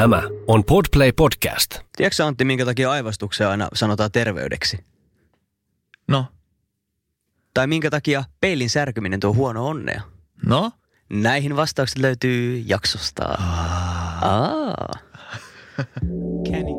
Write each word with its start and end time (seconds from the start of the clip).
Tämä 0.00 0.22
on 0.46 0.64
Podplay 0.64 1.12
Podcast. 1.12 1.78
Tiedätkö 1.96 2.24
Antti, 2.24 2.44
minkä 2.44 2.64
takia 2.64 2.90
aivastuksen 2.90 3.48
aina 3.48 3.68
sanotaan 3.74 4.12
terveydeksi? 4.12 4.84
No, 6.08 6.26
Tai 7.54 7.66
minkä 7.66 7.90
takia 7.90 8.24
peilin 8.40 8.70
särkyminen 8.70 9.20
tuo 9.20 9.34
huono 9.34 9.66
onnea? 9.66 10.02
no? 10.46 10.70
Näihin 11.10 11.56
vastaukset 11.56 11.98
löytyy 11.98 12.62
jaksosta. 12.66 13.24
Aa. 14.22 14.88
Kenny. 16.50 16.72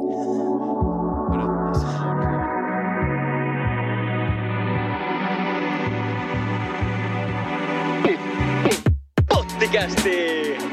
Pottikästi! 9.29 10.70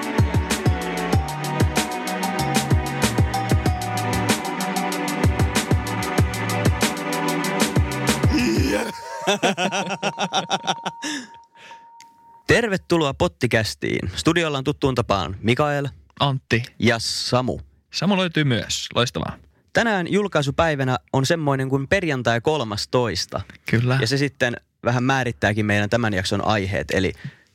Tervetuloa 12.46 13.14
Pottikästiin. 13.14 14.10
Studiolla 14.16 14.58
on 14.58 14.64
tuttuun 14.64 14.94
tapaan 14.94 15.36
Mikael 15.40 15.88
Antti. 16.20 16.62
ja 16.78 16.96
Samu. 16.98 17.58
Samu 17.92 18.16
löytyy 18.16 18.44
myös. 18.44 18.86
Loistavaa. 18.94 19.36
Tänään 19.72 20.12
julkaisupäivänä 20.12 20.98
on 21.12 21.26
semmoinen 21.26 21.68
kuin 21.68 21.88
perjantai 21.88 22.40
13. 22.40 23.40
Kyllä. 23.70 23.98
Ja 24.00 24.06
se 24.06 24.16
sitten 24.16 24.56
vähän 24.84 25.04
määrittääkin 25.04 25.66
meidän 25.66 25.90
tämän 25.90 26.14
jakson 26.14 26.44
aiheet, 26.44 26.90
eli 26.90 27.12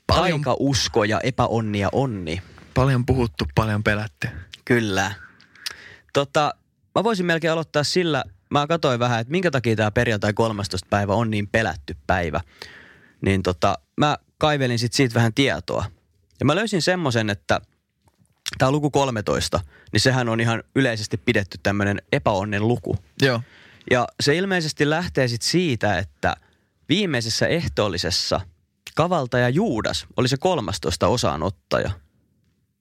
Paljon- 0.07 0.41
taikausko 0.41 1.03
ja 1.03 1.19
epäonni 1.19 1.79
ja 1.79 1.89
onni. 1.91 2.41
Paljon 2.73 3.05
puhuttu, 3.05 3.45
paljon 3.55 3.83
pelätty. 3.83 4.27
Kyllä. 4.65 5.11
Tota, 6.13 6.53
mä 6.95 7.03
voisin 7.03 7.25
melkein 7.25 7.53
aloittaa 7.53 7.83
sillä, 7.83 8.23
mä 8.53 8.67
katsoin 8.67 8.99
vähän, 8.99 9.21
että 9.21 9.31
minkä 9.31 9.51
takia 9.51 9.75
tämä 9.75 9.91
perjantai 9.91 10.33
13. 10.33 10.87
päivä 10.89 11.13
on 11.13 11.31
niin 11.31 11.47
pelätty 11.47 11.97
päivä. 12.07 12.41
Niin 13.21 13.43
tota, 13.43 13.77
mä 13.97 14.17
kaivelin 14.37 14.79
sit 14.79 14.93
siitä 14.93 15.15
vähän 15.15 15.33
tietoa. 15.33 15.85
Ja 16.39 16.45
mä 16.45 16.55
löysin 16.55 16.81
semmoisen, 16.81 17.29
että 17.29 17.61
tämä 18.57 18.71
luku 18.71 18.91
13, 18.91 19.59
niin 19.91 20.01
sehän 20.01 20.29
on 20.29 20.39
ihan 20.39 20.63
yleisesti 20.75 21.17
pidetty 21.17 21.59
tämmöinen 21.63 22.01
epäonnen 22.11 22.67
luku. 22.67 22.97
Joo. 23.21 23.41
Ja 23.91 24.07
se 24.19 24.35
ilmeisesti 24.35 24.89
lähtee 24.89 25.27
sitten 25.27 25.49
siitä, 25.49 25.97
että 25.97 26.35
viimeisessä 26.89 27.47
ehtoollisessa 27.47 28.41
kavaltaja 28.95 29.49
Juudas 29.49 30.05
oli 30.17 30.27
se 30.27 30.37
13 30.37 31.07
osaanottaja. 31.07 31.91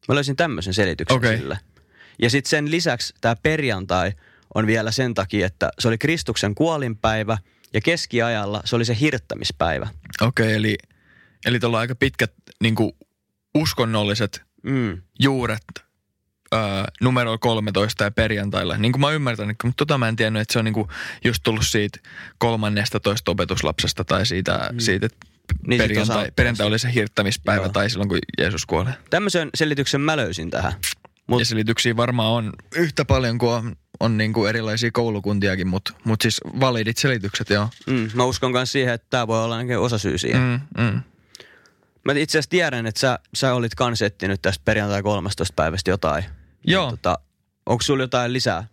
Mä 0.09 0.15
löysin 0.15 0.37
tämmöisen 0.37 0.75
selityksen 0.75 1.17
Okei. 1.17 1.39
sille. 1.39 1.59
Ja 2.23 2.31
sitten 2.31 2.51
sen 2.51 2.71
lisäksi 2.71 3.15
tämä 3.21 3.37
perjantai 3.43 4.13
on 4.55 4.67
vielä 4.67 4.91
sen 4.91 5.15
takia, 5.15 5.47
että 5.47 5.71
se 5.79 5.89
oli 5.89 5.99
Kristuksen 5.99 6.55
kuolinpäivä 6.55 7.39
ja 7.75 7.81
keskiajalla 7.81 8.63
se 8.65 8.77
oli 8.77 8.85
se 8.85 8.97
hirttämispäivä. 9.01 9.89
Okei, 10.21 10.47
okay, 10.47 10.57
eli, 10.57 10.77
eli 11.47 11.61
tuolla 11.61 11.77
on 11.77 11.81
aika 11.81 11.95
pitkät 11.95 12.33
niin 12.63 12.75
kuin 12.75 12.93
uskonnolliset 13.55 14.43
Mm. 14.63 15.03
juuret 15.21 15.65
öö, 16.55 16.61
numero 17.01 17.39
13 17.39 18.05
ja 18.05 18.11
perjantailla. 18.11 18.77
Niin 18.77 18.93
kuin 18.93 19.01
mä 19.01 19.07
oon 19.07 19.15
ymmärtänyt, 19.15 19.57
mutta 19.65 19.77
tota 19.87 19.99
mä 19.99 20.09
en 20.09 20.17
tiennyt, 20.17 20.43
että 20.43 20.53
se 20.53 20.59
on 20.59 20.65
niin 20.65 20.75
kuin 20.75 20.89
just 21.25 21.43
tullut 21.43 21.67
siitä 21.67 21.99
13 22.39 23.31
opetuslapsesta 23.31 24.05
tai 24.05 24.27
siitä, 24.27 24.69
mm. 24.73 24.79
siitä 24.79 25.07
että 25.07 25.27
Niin 25.67 25.79
perjantai, 25.79 26.31
perjantai 26.37 26.67
oli 26.67 26.79
se 26.79 26.95
hirttämispäivä 26.95 27.63
Joo. 27.63 27.73
tai 27.73 27.91
silloin, 27.91 28.09
kun 28.09 28.19
Jeesus 28.39 28.67
kuoli. 28.67 28.91
Tämmöisen 29.11 29.51
selityksen 29.55 30.01
mä 30.01 30.17
löysin 30.17 30.51
tähän. 30.51 30.73
Mut- 31.27 31.41
ja 31.41 31.45
selityksiä 31.45 31.97
varmaan 31.97 32.33
on 32.33 32.53
yhtä 32.77 33.05
paljon 33.05 33.39
kuin 33.39 33.53
on, 33.53 33.77
on 34.03 34.19
niin 34.19 34.33
kuin 34.33 34.49
erilaisia 34.49 34.91
koulukuntiakin, 34.91 35.69
mutta 35.69 35.93
mut 36.05 36.21
siis 36.21 36.41
validit 36.61 36.97
selitykset, 36.97 37.51
joo. 37.51 37.69
Mm, 37.87 38.11
mä 38.15 38.25
uskon 38.25 38.53
myös 38.53 38.73
siihen, 38.73 38.95
että 38.95 39.07
tämä 39.11 39.27
voi 39.27 39.45
olla 39.45 39.57
ainakin 39.57 39.79
osa 39.79 39.99
syy 39.99 40.19
siihen. 40.19 40.43
Mm, 40.43 40.85
mm. 40.85 41.03
Mä 42.05 42.13
itse 42.13 42.39
asiassa 42.39 42.51
tiedän, 42.51 42.87
että 42.87 43.01
sä, 43.01 43.19
sä 43.35 43.55
olit 43.55 43.75
kans 43.75 44.03
etsinyt 44.03 44.43
tästä 44.43 44.63
perjantai 44.65 45.03
13 45.03 45.55
päivästä 45.57 45.91
jotain. 45.91 46.25
Joo. 46.65 46.87
Niin, 46.87 46.99
tota, 46.99 47.19
onko 47.67 47.83
sulla 47.83 48.03
jotain 48.03 48.33
lisää? 48.33 48.65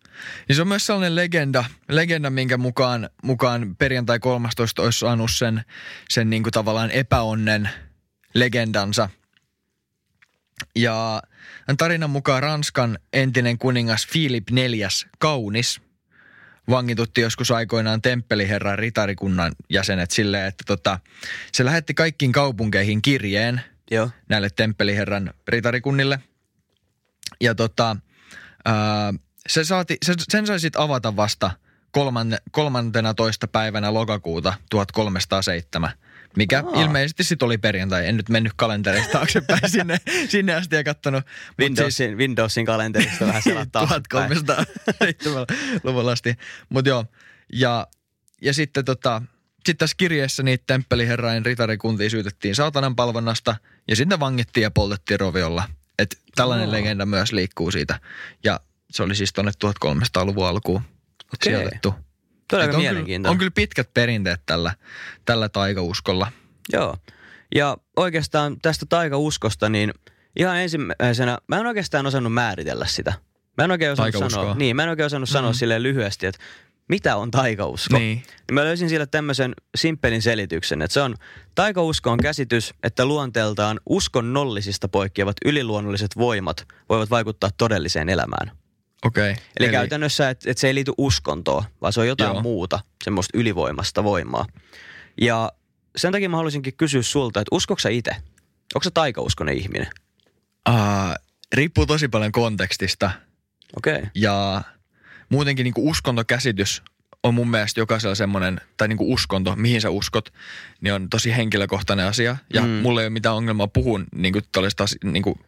Ja 0.49 0.55
se 0.55 0.61
on 0.61 0.67
myös 0.67 0.85
sellainen 0.85 1.15
legenda, 1.15 1.65
legenda 1.89 2.29
minkä 2.29 2.57
mukaan, 2.57 3.09
mukaan 3.23 3.75
perjantai 3.75 4.19
13 4.19 4.81
olisi 4.81 4.99
saanut 4.99 5.31
sen, 5.31 5.61
sen 6.09 6.29
niin 6.29 6.43
kuin 6.43 6.53
tavallaan 6.53 6.91
epäonnen 6.91 7.69
legendansa. 8.33 9.09
Ja 10.75 11.21
tarinan 11.77 12.09
mukaan 12.09 12.43
Ranskan 12.43 12.99
entinen 13.13 13.57
kuningas 13.57 14.07
Philip 14.11 14.51
IV 14.51 14.87
Kaunis 15.19 15.81
vangitutti 16.69 17.21
joskus 17.21 17.51
aikoinaan 17.51 18.01
temppeliherran 18.01 18.79
ritarikunnan 18.79 19.51
jäsenet 19.69 20.11
silleen, 20.11 20.45
että 20.45 20.63
tota, 20.67 20.99
se 21.51 21.65
lähetti 21.65 21.93
kaikkiin 21.93 22.31
kaupunkeihin 22.31 23.01
kirjeen 23.01 23.61
Joo. 23.91 24.09
näille 24.29 24.49
temppeliherran 24.49 25.33
ritarikunnille. 25.47 26.19
Ja 27.41 27.55
tota, 27.55 27.95
ää, 28.65 29.13
se 29.47 29.63
saati, 29.63 29.97
se, 30.05 30.13
sen 30.29 30.47
sai 30.47 30.59
sitten 30.59 30.81
avata 30.81 31.15
vasta 31.15 31.51
kolmanne, 31.91 32.37
kolmantena 32.51 33.13
toista 33.13 33.47
päivänä 33.47 33.93
lokakuuta 33.93 34.53
1307, 34.69 35.91
mikä 36.35 36.63
Aa. 36.65 36.83
Ilmeisesti 36.83 37.23
sitten 37.23 37.45
oli 37.45 37.57
perjantai. 37.57 38.07
En 38.07 38.17
nyt 38.17 38.29
mennyt 38.29 38.53
kalenterista 38.55 39.11
taaksepäin 39.11 39.69
sinne, 39.71 39.97
sinne 40.29 40.53
asti 40.53 40.75
ja 40.75 40.83
kattonut. 40.83 41.25
Mut 41.25 41.55
siis 41.57 41.69
Windowsin, 41.69 42.17
Windowsin 42.17 42.65
kalenterista 42.65 43.27
vähän 43.27 43.41
selattaa. 43.41 43.85
1300-luvulla 43.85 46.11
asti. 46.11 46.35
Mutta 46.69 46.89
joo, 46.89 47.05
ja, 47.53 47.87
ja 48.41 48.53
sitten 48.53 48.85
tota, 48.85 49.21
sitten 49.55 49.77
tässä 49.77 49.95
kirjeessä 49.97 50.43
niitä 50.43 50.63
temppeliherrain 50.67 51.45
ritarikuntia 51.45 52.09
syytettiin 52.09 52.55
saatanan 52.55 52.95
palvonnasta 52.95 53.55
ja 53.87 53.95
sitten 53.95 54.19
vangittiin 54.19 54.61
ja 54.61 54.71
poltettiin 54.71 55.19
roviolla. 55.19 55.69
Et 55.99 56.19
tällainen 56.35 56.67
Aa. 56.67 56.71
legenda 56.71 57.05
myös 57.05 57.31
liikkuu 57.31 57.71
siitä. 57.71 57.99
Ja 58.43 58.59
se 58.91 59.03
oli 59.03 59.15
siis 59.15 59.33
tuonne 59.33 59.51
1300-luvun 59.65 60.47
alkuun 60.47 60.81
Okei. 61.33 61.53
sijoitettu. 61.53 61.95
Todella 62.49 62.63
Et 62.69 62.75
on, 62.75 62.81
kyllä, 62.81 62.91
mielenkiintoinen. 62.91 63.31
on 63.31 63.37
kyllä 63.37 63.51
pitkät 63.51 63.93
perinteet 63.93 64.41
tällä, 64.45 64.73
tällä 65.25 65.49
taikauskolla. 65.49 66.31
Joo. 66.73 66.97
Ja 67.55 67.77
oikeastaan 67.95 68.57
tästä 68.61 68.85
taikauskosta, 68.89 69.69
niin 69.69 69.93
ihan 70.39 70.57
ensimmäisenä, 70.57 71.37
mä 71.47 71.57
en 71.59 71.65
oikeastaan 71.67 72.05
osannut 72.07 72.33
määritellä 72.33 72.85
sitä. 72.85 73.13
Mä 73.57 73.63
en 73.63 73.71
oikein 73.71 73.91
osannut 73.91 74.11
Taikauskoa. 74.13 74.41
sanoa, 74.43 74.55
niin, 74.55 74.75
mä 74.75 74.83
en 74.83 74.89
oikein 74.89 75.05
osannut 75.05 75.29
sanoa 75.29 75.51
Mhm. 75.51 75.57
silleen 75.57 75.83
lyhyesti, 75.83 76.25
että 76.25 76.41
mitä 76.89 77.15
on 77.15 77.31
taikausko. 77.31 77.97
Niin. 77.97 78.17
Niin 78.17 78.53
mä 78.53 78.63
löysin 78.63 78.89
sille 78.89 79.05
tämmöisen 79.05 79.53
simppelin 79.77 80.21
selityksen, 80.21 80.81
että 80.81 80.93
se 80.93 81.01
on, 81.01 81.15
taikausko 81.55 82.11
on 82.11 82.17
käsitys, 82.19 82.73
että 82.83 83.05
luonteeltaan 83.05 83.79
uskonnollisista 83.89 84.87
poikkeavat 84.87 85.35
yliluonnolliset 85.45 86.17
voimat 86.17 86.67
voivat 86.89 87.09
vaikuttaa 87.09 87.49
todelliseen 87.57 88.09
elämään. 88.09 88.51
Okei. 89.05 89.29
Eli, 89.29 89.37
Eli 89.59 89.71
käytännössä, 89.71 90.29
että 90.29 90.51
et 90.51 90.57
se 90.57 90.67
ei 90.67 90.75
liity 90.75 90.91
uskontoon, 90.97 91.63
vaan 91.81 91.93
se 91.93 91.99
on 91.99 92.07
jotain 92.07 92.33
Joo. 92.33 92.41
Muuta, 92.41 92.79
semmoista 93.03 93.37
ylivoimasta 93.37 94.03
voimaa. 94.03 94.45
Ja 95.21 95.51
sen 95.95 96.11
takia 96.11 96.29
mä 96.29 96.37
haluaisinkin 96.37 96.77
kysyä 96.77 97.01
sulta, 97.01 97.39
että 97.39 97.55
uskoksa 97.55 97.83
sä 97.83 97.89
itse? 97.89 98.11
Onko 98.75 98.83
sä 98.83 98.91
taikauskonen 98.93 99.57
ihminen? 99.57 99.87
Uh, 100.69 100.75
riippuu 101.53 101.85
tosi 101.85 102.07
paljon 102.07 102.31
kontekstista. 102.31 103.11
Okei. 103.77 103.95
Okay. 103.95 104.09
Ja 104.15 104.61
muutenkin 105.29 105.63
niin 105.63 105.73
uskontokäsitys 105.77 106.83
on 107.23 107.33
mun 107.33 107.49
mielestä 107.49 107.79
jokaisella 107.79 108.15
semmoinen, 108.15 108.61
tai 108.77 108.87
niin 108.87 108.97
uskonto, 109.01 109.55
mihin 109.55 109.81
sä 109.81 109.89
uskot, 109.89 110.33
niin 110.81 110.93
on 110.93 111.09
tosi 111.09 111.35
henkilökohtainen 111.35 112.05
asia. 112.05 112.37
Ja 112.53 112.61
Mm. 112.61 112.67
mulla 112.67 113.01
ei 113.01 113.05
ole 113.05 113.09
mitään 113.09 113.35
ongelmaa 113.35 113.67
puhua 113.67 113.99
niin 114.15 114.33
kuin, 114.33 114.43
niin 115.03 115.23
kuin, 115.23 115.39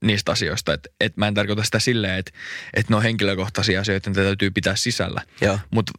niistä 0.00 0.32
asioista. 0.32 0.72
Että 0.72 0.88
et 1.00 1.16
mä 1.16 1.28
en 1.28 1.34
tarkoita 1.34 1.64
sitä 1.64 1.78
silleen, 1.78 2.18
että 2.18 2.32
et 2.74 2.88
ne 2.88 2.96
on 2.96 3.02
henkilökohtaisia 3.02 3.80
asioita, 3.80 4.10
joita 4.10 4.22
täytyy 4.22 4.50
pitää 4.50 4.76
sisällä. 4.76 5.22
Mutta 5.70 5.92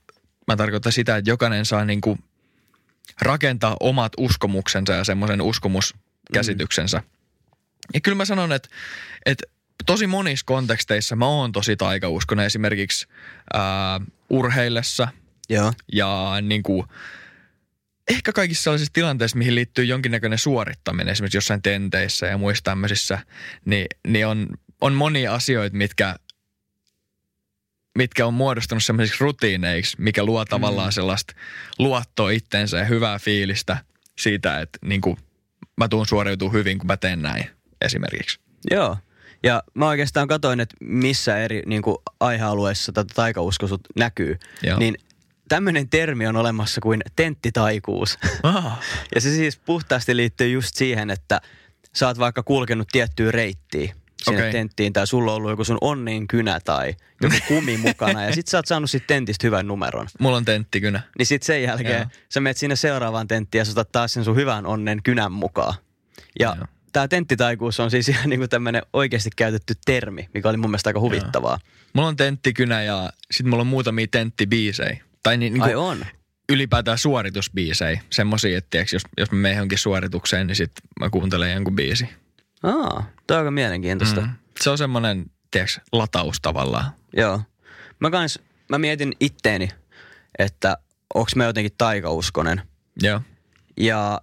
mä 0.47 0.55
tarkoitan 0.55 0.91
sitä, 0.91 1.17
että 1.17 1.29
jokainen 1.29 1.65
saa 1.65 1.85
niin 1.85 2.01
kuin 2.01 2.19
rakentaa 3.21 3.77
omat 3.79 4.13
uskomuksensa 4.17 4.93
ja 4.93 5.03
semmoisen 5.03 5.41
uskomuskäsityksensä. 5.41 6.97
Mm. 6.97 7.03
Ja 7.93 8.01
kyllä 8.01 8.15
mä 8.15 8.25
sanon, 8.25 8.51
että, 8.51 8.69
että 9.25 9.43
tosi 9.85 10.07
monissa 10.07 10.45
konteksteissa 10.45 11.15
mä 11.15 11.27
oon 11.27 11.51
tosi 11.51 11.75
taikauskonen 11.75 12.45
esimerkiksi 12.45 13.07
ää, 13.53 14.01
urheillessa 14.29 15.07
Joo. 15.49 15.73
ja 15.93 16.33
niin 16.41 16.63
kuin, 16.63 16.87
ehkä 18.11 18.33
kaikissa 18.33 18.63
sellaisissa 18.63 18.93
tilanteissa, 18.93 19.37
mihin 19.37 19.55
liittyy 19.55 19.85
jonkinnäköinen 19.85 20.39
suorittaminen, 20.39 21.11
esimerkiksi 21.11 21.37
jossain 21.37 21.61
tenteissä 21.61 22.27
ja 22.27 22.37
muissa 22.37 22.63
tämmöisissä, 22.63 23.19
niin, 23.65 23.85
niin 24.07 24.27
on, 24.27 24.47
on 24.81 24.93
monia 24.93 25.33
asioita, 25.33 25.77
mitkä, 25.77 26.15
mitkä 27.97 28.25
on 28.25 28.33
muodostunut 28.33 28.83
semmoisiksi 28.83 29.23
rutiineiksi, 29.23 29.97
mikä 29.99 30.23
luo 30.23 30.45
tavallaan 30.45 30.91
sellaista 30.91 31.33
luottoa 31.79 32.31
itteensä 32.31 32.77
ja 32.77 32.85
hyvää 32.85 33.19
fiilistä 33.19 33.77
siitä, 34.19 34.59
että 34.59 34.79
niin 34.85 35.01
kuin, 35.01 35.17
mä 35.77 35.87
tuun 35.87 36.07
suoriutuu 36.07 36.49
hyvin, 36.49 36.77
kun 36.77 36.87
mä 36.87 36.97
teen 36.97 37.21
näin 37.21 37.49
esimerkiksi. 37.81 38.39
Joo. 38.71 38.97
Ja 39.43 39.63
mä 39.73 39.87
oikeastaan 39.87 40.27
katsoin, 40.27 40.59
että 40.59 40.75
missä 40.79 41.37
eri 41.37 41.63
niin 41.65 41.81
kuin, 41.81 41.97
aihealueissa 42.19 42.91
tätä 42.91 43.13
taikauskosut 43.15 43.81
näkyy. 43.95 44.37
Joo. 44.63 44.79
Niin 44.79 44.95
tämmöinen 45.51 45.89
termi 45.89 46.27
on 46.27 46.35
olemassa 46.35 46.81
kuin 46.81 47.01
tenttitaikuus. 47.15 48.17
Ah. 48.43 48.79
ja 49.15 49.21
se 49.21 49.29
siis 49.29 49.57
puhtaasti 49.57 50.15
liittyy 50.15 50.49
just 50.49 50.75
siihen, 50.75 51.09
että 51.09 51.41
sä 51.95 52.07
oot 52.07 52.19
vaikka 52.19 52.43
kulkenut 52.43 52.87
tiettyä 52.91 53.31
reittiä 53.31 53.93
sinne 54.23 54.39
Okei. 54.39 54.51
tenttiin 54.51 54.93
tai 54.93 55.07
sulla 55.07 55.31
on 55.31 55.37
ollut 55.37 55.49
joku 55.49 55.63
sun 55.63 55.77
onneen 55.81 56.27
kynä 56.27 56.59
tai 56.59 56.95
joku 57.21 57.35
kumi 57.47 57.77
mukana 57.77 58.23
ja 58.23 58.35
sit 58.35 58.47
sä 58.47 58.57
oot 58.57 58.65
saanut 58.65 58.89
sit 58.89 59.07
tentistä 59.07 59.47
hyvän 59.47 59.67
numeron. 59.67 60.07
Mulla 60.19 60.37
on 60.37 60.45
tenttikynä. 60.45 61.01
Niin 61.17 61.25
sit 61.25 61.43
sen 61.43 61.63
jälkeen 61.63 61.99
Joo. 61.99 62.09
sä 62.29 62.39
menet 62.39 62.57
sinne 62.57 62.75
seuraavaan 62.75 63.27
tenttiin 63.27 63.59
ja 63.59 63.65
sä 63.65 63.71
otat 63.71 63.91
taas 63.91 64.13
sen 64.13 64.23
sun 64.23 64.35
hyvän 64.35 64.65
onnen 64.65 65.03
kynän 65.03 65.31
mukaan. 65.31 65.73
Ja 66.39 66.55
Joo. 66.57 66.67
tämä 66.93 67.07
tenttitaikuus 67.07 67.79
on 67.79 67.91
siis 67.91 68.09
ihan 68.09 68.29
niinku 68.29 68.47
tämmönen 68.47 68.81
oikeasti 68.93 69.29
käytetty 69.35 69.73
termi, 69.85 70.29
mikä 70.33 70.49
oli 70.49 70.57
mun 70.57 70.69
mielestä 70.69 70.89
aika 70.89 70.99
huvittavaa. 70.99 71.59
Mulla 71.93 72.07
on 72.07 72.15
tenttikynä 72.15 72.83
ja 72.83 73.09
sit 73.31 73.45
mulla 73.45 73.61
on 73.61 73.67
muutamia 73.67 74.07
tenttibiisejä. 74.11 75.10
Tai 75.23 75.37
ni, 75.37 75.49
niin 75.49 75.63
Ai 75.63 75.69
kuin 75.69 75.77
on? 75.77 76.05
ylipäätään 76.49 76.97
suoritusbiisejä. 76.97 78.01
Semmosia, 78.09 78.57
että 78.57 78.67
tiiäks, 78.69 78.93
jos, 78.93 79.01
jos 79.17 79.31
mä 79.31 79.37
menen 79.37 79.55
johonkin 79.55 79.77
suoritukseen, 79.77 80.47
niin 80.47 80.55
sit 80.55 80.71
mä 80.99 81.09
kuuntelen 81.09 81.53
jonkun 81.53 81.75
biisi. 81.75 82.09
Aa, 82.63 83.09
toi 83.27 83.37
on 83.37 83.39
aika 83.39 83.51
mielenkiintoista. 83.51 84.21
Mm. 84.21 84.29
Se 84.61 84.69
on 84.69 84.77
semmonen, 84.77 85.25
tiiäks, 85.51 85.81
lataus 85.91 86.41
tavallaan. 86.41 86.91
Joo. 87.17 87.41
Mä 87.99 88.09
kans, 88.09 88.39
mä 88.69 88.77
mietin 88.77 89.13
itteeni, 89.19 89.69
että 90.39 90.77
onks 91.13 91.35
mä 91.35 91.43
jotenkin 91.45 91.71
taikauskonen. 91.77 92.61
Joo. 93.01 93.21
Ja 93.77 94.21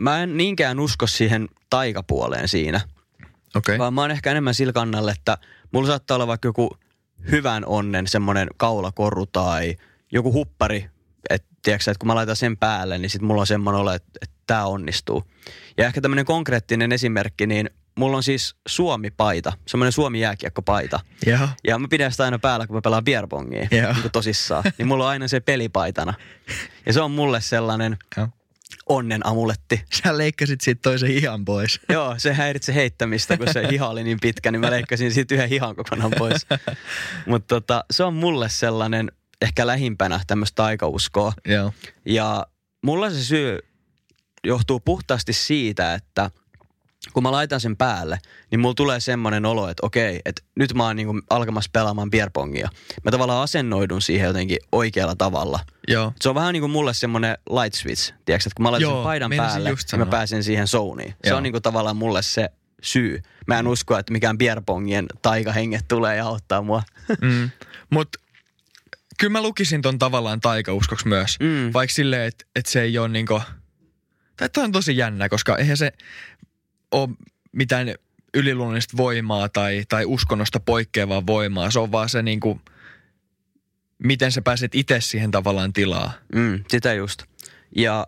mä 0.00 0.22
en 0.22 0.36
niinkään 0.36 0.80
usko 0.80 1.06
siihen 1.06 1.48
taikapuoleen 1.70 2.48
siinä, 2.48 2.76
Okei. 2.76 3.28
Okay. 3.56 3.78
vaan 3.78 3.94
mä 3.94 4.00
oon 4.00 4.10
ehkä 4.10 4.30
enemmän 4.30 4.54
sillä 4.54 4.72
kannalla, 4.72 5.12
että 5.12 5.38
mulla 5.72 5.86
saattaa 5.86 6.14
olla 6.14 6.26
vaikka 6.26 6.48
joku 6.48 6.78
hyvän 7.30 7.64
onnen 7.66 8.06
semmonen 8.06 8.48
kaulakorru 8.56 9.26
tai 9.26 9.76
joku 10.12 10.32
huppari, 10.32 10.90
että 11.30 11.48
tiedätkö, 11.62 11.90
että 11.90 11.98
kun 11.98 12.06
mä 12.06 12.14
laitan 12.14 12.36
sen 12.36 12.56
päälle, 12.56 12.98
niin 12.98 13.10
sit 13.10 13.22
mulla 13.22 13.40
on 13.40 13.46
semmoinen 13.46 13.80
olo, 13.80 13.92
että, 13.92 14.10
että 14.22 14.36
tämä 14.46 14.64
onnistuu. 14.66 15.24
Ja 15.76 15.86
ehkä 15.86 16.00
tämmöinen 16.00 16.24
konkreettinen 16.24 16.92
esimerkki, 16.92 17.46
niin 17.46 17.70
mulla 17.98 18.16
on 18.16 18.22
siis 18.22 18.56
Suomi-paita, 18.68 19.52
semmoinen 19.66 19.92
Suomi-jääkiekko-paita. 19.92 21.00
Joo. 21.26 21.48
Ja 21.66 21.78
mä 21.78 21.88
pidän 21.90 22.12
sitä 22.12 22.24
aina 22.24 22.38
päällä, 22.38 22.66
kun 22.66 22.76
mä 22.76 22.80
pelaan 22.80 23.04
beerbongia, 23.04 23.68
Joo. 23.70 23.92
niin 23.92 24.10
tosissaan. 24.12 24.64
Niin 24.78 24.88
mulla 24.88 25.04
on 25.04 25.10
aina 25.10 25.28
se 25.28 25.40
pelipaitana. 25.40 26.14
Ja 26.86 26.92
se 26.92 27.00
on 27.00 27.10
mulle 27.10 27.40
sellainen 27.40 27.96
Joo. 28.16 28.28
Onnen 28.86 29.26
amuletti. 29.26 29.84
Sä 30.04 30.18
leikkasit 30.18 30.60
siitä 30.60 30.80
toisen 30.82 31.10
ihan 31.10 31.44
pois. 31.44 31.80
Joo, 31.92 32.14
se 32.18 32.32
häiritsi 32.32 32.74
heittämistä, 32.74 33.36
kun 33.36 33.52
se 33.52 33.68
hiha 33.70 33.88
oli 33.88 34.04
niin 34.04 34.18
pitkä, 34.22 34.52
niin 34.52 34.60
mä 34.60 34.70
leikkasin 34.70 35.12
siitä 35.12 35.34
yhden 35.34 35.48
hihan 35.48 35.76
kokonaan 35.76 36.12
pois. 36.18 36.46
Mutta 37.26 37.54
tota, 37.54 37.84
se 37.90 38.04
on 38.04 38.14
mulle 38.14 38.48
sellainen 38.48 39.12
ehkä 39.42 39.66
lähimpänä 39.66 40.20
tämmöistä 40.26 40.56
taikauskoa. 40.56 41.32
Joo. 41.48 41.72
Ja 42.04 42.46
mulla 42.84 43.10
se 43.10 43.24
syy 43.24 43.58
johtuu 44.44 44.80
puhtaasti 44.80 45.32
siitä, 45.32 45.94
että 45.94 46.30
kun 47.12 47.22
mä 47.22 47.32
laitan 47.32 47.60
sen 47.60 47.76
päälle, 47.76 48.18
niin 48.50 48.60
mulla 48.60 48.74
tulee 48.74 49.00
semmoinen 49.00 49.46
olo, 49.46 49.68
että 49.68 49.86
okei, 49.86 50.20
että 50.24 50.42
nyt 50.54 50.74
mä 50.74 50.84
oon 50.84 50.96
niinku 50.96 51.20
alkamassa 51.30 51.70
pelaamaan 51.72 52.10
beerpongia. 52.10 52.68
Mä 53.04 53.10
tavallaan 53.10 53.42
asennoidun 53.42 54.02
siihen 54.02 54.26
jotenkin 54.26 54.58
oikealla 54.72 55.14
tavalla. 55.16 55.60
Joo. 55.88 56.12
Se 56.20 56.28
on 56.28 56.34
vähän 56.34 56.52
niin 56.52 56.60
kuin 56.60 56.70
mulle 56.70 56.94
semmoinen 56.94 57.38
light 57.62 57.74
switch, 57.74 58.12
tiedätkö, 58.24 58.48
että 58.48 58.56
kun 58.56 58.62
mä 58.62 58.70
laitan 58.70 58.90
Joo, 58.90 58.96
sen 58.96 59.04
paidan 59.04 59.30
päälle, 59.36 59.68
niin 59.68 59.78
mä 59.78 59.82
sanoa. 59.86 60.06
pääsen 60.06 60.44
siihen 60.44 60.66
zoniin. 60.66 61.14
Se 61.24 61.30
Joo. 61.30 61.36
on 61.36 61.42
niin 61.42 61.52
kuin 61.52 61.62
tavallaan 61.62 61.96
mulle 61.96 62.22
se 62.22 62.50
syy. 62.82 63.22
Mä 63.46 63.58
en 63.58 63.66
usko, 63.68 63.98
että 63.98 64.12
mikään 64.12 64.38
beerpongien 64.38 65.06
taikahenget 65.22 65.88
tulee 65.88 66.16
ja 66.16 66.26
auttaa 66.26 66.62
mua. 66.62 66.82
Mm. 67.20 67.50
Mut 67.90 68.08
kyllä 69.18 69.32
mä 69.32 69.42
lukisin 69.42 69.82
ton 69.82 69.98
tavallaan 69.98 70.40
taikauskoksi 70.40 71.08
myös. 71.08 71.36
Mm. 71.40 71.72
Vaikka 71.72 71.94
silleen, 71.94 72.22
että 72.22 72.44
et 72.56 72.66
se 72.66 72.82
ei 72.82 72.98
ole 72.98 73.08
niinku... 73.08 73.42
Tai 74.36 74.48
toi 74.48 74.64
on 74.64 74.72
tosi 74.72 74.96
jännä, 74.96 75.28
koska 75.28 75.56
eihän 75.56 75.76
se 75.76 75.92
ole 76.90 77.08
mitään 77.52 77.94
yliluonnollista 78.34 78.96
voimaa 78.96 79.48
tai, 79.48 79.84
tai 79.88 80.04
uskonnosta 80.04 80.60
poikkeavaa 80.60 81.26
voimaa. 81.26 81.70
Se 81.70 81.78
on 81.78 81.92
vaan 81.92 82.08
se 82.08 82.22
niinku, 82.22 82.60
miten 83.98 84.32
sä 84.32 84.42
pääset 84.42 84.74
itse 84.74 85.00
siihen 85.00 85.30
tavallaan 85.30 85.72
tilaa. 85.72 86.12
Mm, 86.34 86.64
sitä 86.68 86.94
just. 86.94 87.22
Ja 87.76 88.06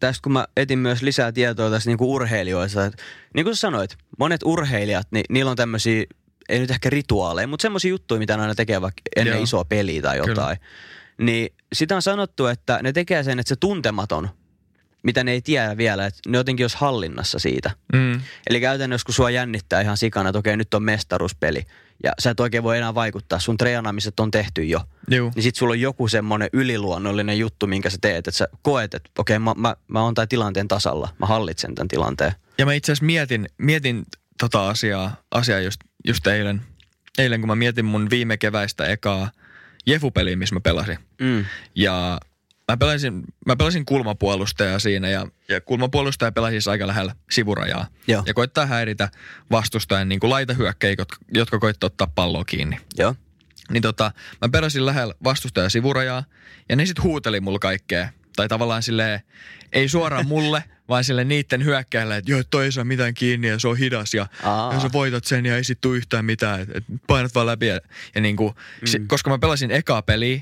tästä 0.00 0.22
kun 0.22 0.32
mä 0.32 0.46
etin 0.56 0.78
myös 0.78 1.02
lisää 1.02 1.32
tietoa 1.32 1.70
tästä 1.70 1.90
niinku 1.90 2.14
urheilijoista, 2.14 2.84
että 2.84 3.02
niin 3.34 3.44
kuin 3.44 3.56
sä 3.56 3.60
sanoit, 3.60 3.96
monet 4.18 4.40
urheilijat, 4.44 5.06
niin 5.10 5.24
niillä 5.30 5.50
on 5.50 5.56
tämmöisiä, 5.56 6.04
ei 6.48 6.58
nyt 6.58 6.70
ehkä 6.70 6.90
rituaaleja, 6.90 7.46
mutta 7.46 7.62
semmoisia 7.62 7.88
juttuja, 7.88 8.18
mitä 8.18 8.36
ne 8.36 8.42
aina 8.42 8.54
tekee 8.54 8.80
vaikka 8.80 9.02
ennen 9.16 9.34
Joo. 9.34 9.42
isoa 9.42 9.64
peliä 9.64 10.02
tai 10.02 10.18
Kyllä. 10.18 10.30
jotain. 10.30 10.58
Niin 11.20 11.54
sitä 11.72 11.96
on 11.96 12.02
sanottu, 12.02 12.46
että 12.46 12.80
ne 12.82 12.92
tekee 12.92 13.22
sen, 13.22 13.38
että 13.38 13.48
se 13.48 13.56
tuntematon, 13.56 14.28
mitä 15.06 15.24
ne 15.24 15.32
ei 15.32 15.42
tiedä 15.42 15.76
vielä, 15.76 16.06
että 16.06 16.20
ne 16.28 16.38
jotenkin 16.38 16.64
olisi 16.64 16.76
hallinnassa 16.80 17.38
siitä. 17.38 17.70
Mm. 17.92 18.20
Eli 18.50 18.60
käytännössä 18.60 19.04
kun 19.04 19.14
sua 19.14 19.30
jännittää 19.30 19.80
ihan 19.80 19.96
sikana, 19.96 20.28
että 20.28 20.38
okei 20.38 20.56
nyt 20.56 20.74
on 20.74 20.82
mestaruuspeli 20.82 21.62
ja 22.04 22.12
sä 22.18 22.30
et 22.30 22.40
oikein 22.40 22.62
voi 22.62 22.78
enää 22.78 22.94
vaikuttaa, 22.94 23.38
sun 23.38 23.56
treenaamiset 23.56 24.20
on 24.20 24.30
tehty 24.30 24.64
jo, 24.64 24.80
Juu. 25.10 25.32
niin 25.34 25.42
sit 25.42 25.56
sulla 25.56 25.72
on 25.72 25.80
joku 25.80 26.08
semmoinen 26.08 26.48
yliluonnollinen 26.52 27.38
juttu, 27.38 27.66
minkä 27.66 27.90
sä 27.90 27.98
teet, 28.00 28.16
että 28.16 28.30
sä 28.30 28.48
koet, 28.62 28.94
että 28.94 29.10
okei 29.18 29.38
mä, 29.38 29.54
mä, 29.56 29.76
mä 29.88 30.02
oon 30.02 30.14
tämän 30.14 30.28
tilanteen 30.28 30.68
tasalla, 30.68 31.08
mä 31.18 31.26
hallitsen 31.26 31.74
tämän 31.74 31.88
tilanteen. 31.88 32.32
Ja 32.58 32.66
mä 32.66 32.72
itse 32.72 32.92
asiassa 32.92 33.04
mietin, 33.04 33.46
mietin 33.58 34.04
tota 34.40 34.68
asiaa, 34.68 35.16
asiaa 35.30 35.60
just, 35.60 35.80
just 36.06 36.26
eilen, 36.26 36.62
eilen, 37.18 37.40
kun 37.40 37.48
mä 37.48 37.54
mietin 37.56 37.84
mun 37.84 38.10
viime 38.10 38.36
keväistä 38.36 38.86
ekaa 38.86 39.30
Jefu-peliä, 39.86 40.36
missä 40.36 40.54
mä 40.54 40.60
pelasin. 40.60 40.98
Mm. 41.20 41.44
Ja 41.74 42.20
mä 42.72 42.76
pelasin, 42.76 43.22
mä 43.46 43.56
pelasin 43.56 43.84
kulmapuolustajaa 43.86 44.78
siinä 44.78 45.08
ja, 45.08 45.26
ja 45.48 45.60
kulmapuolustaja 45.60 46.32
pelasi 46.32 46.52
siis 46.52 46.68
aika 46.68 46.86
lähellä 46.86 47.14
sivurajaa. 47.30 47.86
Joo. 48.06 48.22
Ja 48.26 48.34
koittaa 48.34 48.66
häiritä 48.66 49.08
vastustajan 49.50 50.08
niin 50.08 50.20
kuin 50.20 50.30
laitahyökkäjät, 50.30 50.98
jotka- 50.98 51.18
jotka 51.34 51.58
koittaa 51.58 51.86
ottaa 51.86 52.12
palloa 52.14 52.44
kiinni. 52.44 52.78
Joo. 52.98 53.14
Niin 53.70 53.82
tota, 53.82 54.12
mä 54.40 54.48
pelasin 54.48 54.86
lähellä 54.86 55.14
vastustajan 55.24 55.70
sivurajaa 55.70 56.24
ja 56.68 56.76
ne 56.76 56.86
sit 56.86 57.02
huuteli 57.02 57.40
mulla 57.40 57.58
kaikkea. 57.58 58.08
Tai 58.36 58.48
tavallaan 58.48 58.82
silleen, 58.82 59.20
ei 59.72 59.88
suoraan 59.88 60.26
mulle, 60.34 60.64
vaan 60.88 61.04
sille 61.04 61.24
niitten 61.24 61.64
hyökkäillä, 61.64 62.16
että 62.16 62.30
joo, 62.30 62.42
toi 62.50 62.64
ei 62.64 62.72
saa 62.72 62.84
mitään 62.84 63.14
kiinni 63.14 63.48
ja 63.48 63.58
se 63.58 63.68
on 63.68 63.76
hidas 63.78 64.14
ja, 64.14 64.26
Aa. 64.42 64.74
ja 64.74 64.80
sä 64.80 64.88
voitat 64.92 65.24
sen 65.24 65.46
ja 65.46 65.56
ei 65.56 65.64
sit 65.64 65.80
tuu 65.80 65.94
yhtään 65.94 66.24
mitään, 66.24 66.60
että 66.60 66.78
et 66.78 66.84
painat 67.06 67.34
vaan 67.34 67.46
läpi. 67.46 67.66
Ja, 67.66 67.80
ja 68.14 68.20
niinku, 68.20 68.48
mm. 68.80 68.86
se, 68.86 69.00
koska 69.06 69.30
mä 69.30 69.38
pelasin 69.38 69.70
ekaa 69.70 70.02
peliä, 70.02 70.40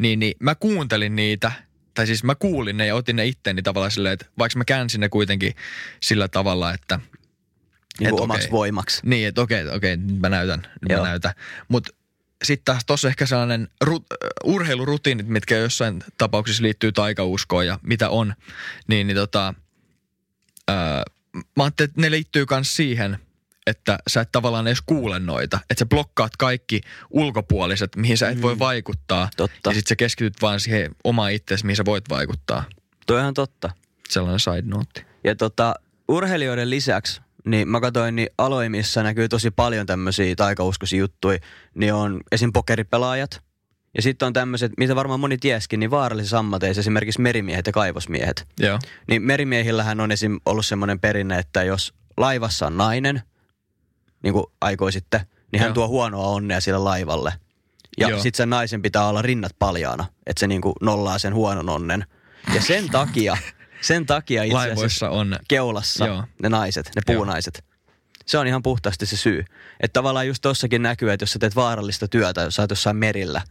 niin, 0.00 0.18
niin 0.18 0.34
mä 0.38 0.54
kuuntelin 0.54 1.16
niitä, 1.16 1.52
tai 1.94 2.06
siis 2.06 2.24
mä 2.24 2.34
kuulin 2.34 2.76
ne 2.76 2.86
ja 2.86 2.94
otin 2.94 3.16
ne 3.16 3.26
itteeni 3.26 3.62
tavallaan 3.62 3.90
silleen, 3.90 4.12
että 4.12 4.26
vaikka 4.38 4.58
mä 4.58 4.64
käänsin 4.64 5.00
ne 5.00 5.08
kuitenkin 5.08 5.54
sillä 6.00 6.28
tavalla, 6.28 6.72
että 6.74 7.00
Niin 8.00 8.08
Et 8.14 8.20
omaksi 8.20 8.44
okei. 8.46 8.52
voimaksi. 8.52 9.00
niin, 9.04 9.28
että 9.28 9.40
okei, 9.42 9.68
okei, 9.68 9.96
nyt 9.96 10.20
mä 10.20 10.28
näytän, 10.28 10.60
nyt 10.60 10.90
Joo. 10.90 11.02
mä 11.02 11.08
näytän. 11.08 11.32
Mutta 11.68 11.92
sitten 12.44 12.64
taas 12.64 12.84
tuossa 12.84 13.08
ehkä 13.08 13.26
sellainen 13.26 13.68
ru, 13.80 13.96
uh, 13.96 14.04
urheilurutiinit, 14.44 15.26
mitkä 15.26 15.56
jossain 15.56 16.04
tapauksissa 16.18 16.62
liittyy 16.62 16.92
taikauskoon 16.92 17.66
ja 17.66 17.78
mitä 17.82 18.10
on, 18.10 18.34
niin, 18.88 19.06
niin 19.06 19.16
tota, 19.16 19.54
ää, 20.68 21.02
mä 21.56 21.64
ajattelin, 21.64 21.90
että 21.90 22.00
ne 22.00 22.10
liittyy 22.10 22.46
myös 22.50 22.76
siihen, 22.76 23.18
että 23.66 23.98
sä 24.08 24.20
et 24.20 24.32
tavallaan 24.32 24.66
edes 24.66 24.82
kuule 24.86 25.18
noita. 25.18 25.60
Että 25.70 25.78
sä 25.78 25.86
blokkaat 25.86 26.36
kaikki 26.36 26.80
ulkopuoliset, 27.10 27.96
mihin 27.96 28.18
sä 28.18 28.28
et 28.28 28.42
voi 28.42 28.58
vaikuttaa. 28.58 29.28
Totta. 29.36 29.70
Ja 29.70 29.74
sit 29.74 29.86
sä 29.86 29.96
keskityt 29.96 30.42
vaan 30.42 30.60
siihen 30.60 30.90
omaan 31.04 31.32
itseesi, 31.32 31.66
mihin 31.66 31.76
sä 31.76 31.84
voit 31.84 32.04
vaikuttaa. 32.08 32.64
Toi 33.06 33.20
on 33.20 33.34
totta. 33.34 33.70
Sellainen 34.08 34.40
side 34.40 34.62
note. 34.64 35.04
Ja 35.24 35.36
tota, 35.36 35.74
urheilijoiden 36.08 36.70
lisäksi, 36.70 37.20
niin 37.46 37.68
mä 37.68 37.80
katsoin, 37.80 38.16
niin 38.16 38.28
aloja, 38.38 38.70
missä 38.70 39.02
näkyy 39.02 39.28
tosi 39.28 39.50
paljon 39.50 39.86
tämmöisiä 39.86 40.36
taikauskoisia 40.36 40.98
juttuja, 40.98 41.38
niin 41.74 41.94
on 41.94 42.20
esim. 42.32 42.52
pokeripelaajat. 42.52 43.42
Ja 43.96 44.02
sitten 44.02 44.26
on 44.26 44.32
tämmöiset, 44.32 44.72
mitä 44.78 44.96
varmaan 44.96 45.20
moni 45.20 45.38
tieskin, 45.38 45.80
niin 45.80 45.90
vaarallisissa 45.90 46.38
ammateissa 46.38 46.80
esimerkiksi 46.80 47.20
merimiehet 47.20 47.66
ja 47.66 47.72
kaivosmiehet. 47.72 48.46
Joo. 48.60 48.78
Niin 49.08 49.22
merimiehillähän 49.22 50.00
on 50.00 50.12
esim. 50.12 50.40
ollut 50.46 50.66
semmoinen 50.66 51.00
perinne, 51.00 51.38
että 51.38 51.62
jos 51.62 51.94
laivassa 52.16 52.66
on 52.66 52.76
nainen, 52.76 53.22
niin 54.22 54.32
kuin 54.32 54.44
aikoi 54.60 54.92
sitten, 54.92 55.20
niin 55.52 55.60
hän 55.60 55.68
Joo. 55.68 55.74
tuo 55.74 55.88
huonoa 55.88 56.26
onnea 56.26 56.60
sille 56.60 56.78
laivalle. 56.78 57.32
Ja 57.98 58.08
Joo. 58.08 58.22
sitten 58.22 58.36
sen 58.36 58.50
naisen 58.50 58.82
pitää 58.82 59.06
olla 59.06 59.22
rinnat 59.22 59.52
paljaana, 59.58 60.06
että 60.26 60.40
se 60.40 60.46
niin 60.46 60.60
kuin 60.60 60.74
nollaa 60.80 61.18
sen 61.18 61.34
huonon 61.34 61.68
onnen. 61.68 62.04
Ja 62.54 62.62
sen 62.62 62.88
takia, 62.88 63.36
sen 63.80 64.06
takia 64.06 64.42
itse 64.42 64.56
asiassa 64.56 64.76
Laivoissa 64.76 65.10
on, 65.10 65.38
keulassa 65.48 66.06
Joo. 66.06 66.24
ne 66.42 66.48
naiset, 66.48 66.90
ne 66.96 67.02
Joo. 67.08 67.16
puunaiset. 67.16 67.64
Se 68.26 68.38
on 68.38 68.46
ihan 68.46 68.62
puhtaasti 68.62 69.06
se 69.06 69.16
syy. 69.16 69.44
Että 69.80 69.92
tavallaan 69.92 70.26
just 70.26 70.42
tossakin 70.42 70.82
näkyy, 70.82 71.12
että 71.12 71.22
jos 71.22 71.32
sä 71.32 71.38
teet 71.38 71.56
vaarallista 71.56 72.08
työtä, 72.08 72.40
jos 72.40 72.54
sä 72.54 72.62
oot 72.62 72.70
jossain 72.70 72.96
merillä, 72.96 73.42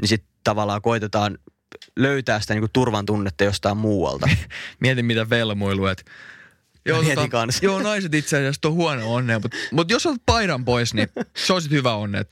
niin 0.00 0.08
sitten 0.08 0.30
tavallaan 0.44 0.82
koitetaan 0.82 1.38
löytää 1.96 2.40
sitä 2.40 2.54
niinku 2.54 2.68
turvan 2.72 3.06
tunnetta 3.06 3.44
jostain 3.44 3.76
muualta. 3.76 4.28
mietin 4.80 5.04
mitä 5.04 5.30
velmuilu, 5.30 5.86
että 5.86 6.10
Joo, 6.88 6.98
Mietin 6.98 7.14
tota, 7.14 7.28
kanssa. 7.28 7.64
joo, 7.64 7.82
naiset 7.82 8.14
itse 8.14 8.36
asiassa 8.36 8.68
on 8.68 8.74
huono 8.74 9.14
onnea, 9.14 9.38
mutta, 9.38 9.56
mutta 9.72 9.92
jos 9.94 10.06
otat 10.06 10.22
paidan 10.26 10.64
pois, 10.64 10.94
niin 10.94 11.08
se 11.36 11.52
olisi 11.52 11.70
hyvä 11.70 11.94
onne. 11.94 12.26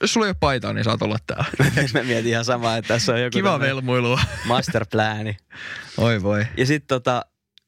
Jos 0.00 0.12
sulla 0.12 0.26
ei 0.26 0.30
ole 0.30 0.36
paitaa, 0.40 0.72
niin 0.72 0.84
saat 0.84 1.02
olla 1.02 1.18
täällä. 1.26 1.46
Mä 1.94 2.02
mietin 2.02 2.30
ihan 2.30 2.44
samaa, 2.44 2.76
että 2.76 2.88
tässä 2.88 3.12
on 3.12 3.20
joku 3.20 3.32
Kiva 3.32 3.60
velmuilua. 3.60 4.20
masterplani. 4.44 5.36
Oi 5.96 6.22
voi. 6.22 6.46
Ja 6.56 6.66
sitten 6.66 6.88
tota, 6.88 7.22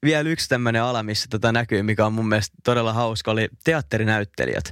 vielä 0.04 0.28
yksi 0.28 0.48
tämmöinen 0.48 0.82
ala, 0.82 1.02
missä 1.02 1.26
tota 1.30 1.52
näkyy, 1.52 1.82
mikä 1.82 2.06
on 2.06 2.12
mun 2.12 2.28
mielestä 2.28 2.56
todella 2.64 2.92
hauska, 2.92 3.30
oli 3.30 3.48
teatterinäyttelijät. 3.64 4.70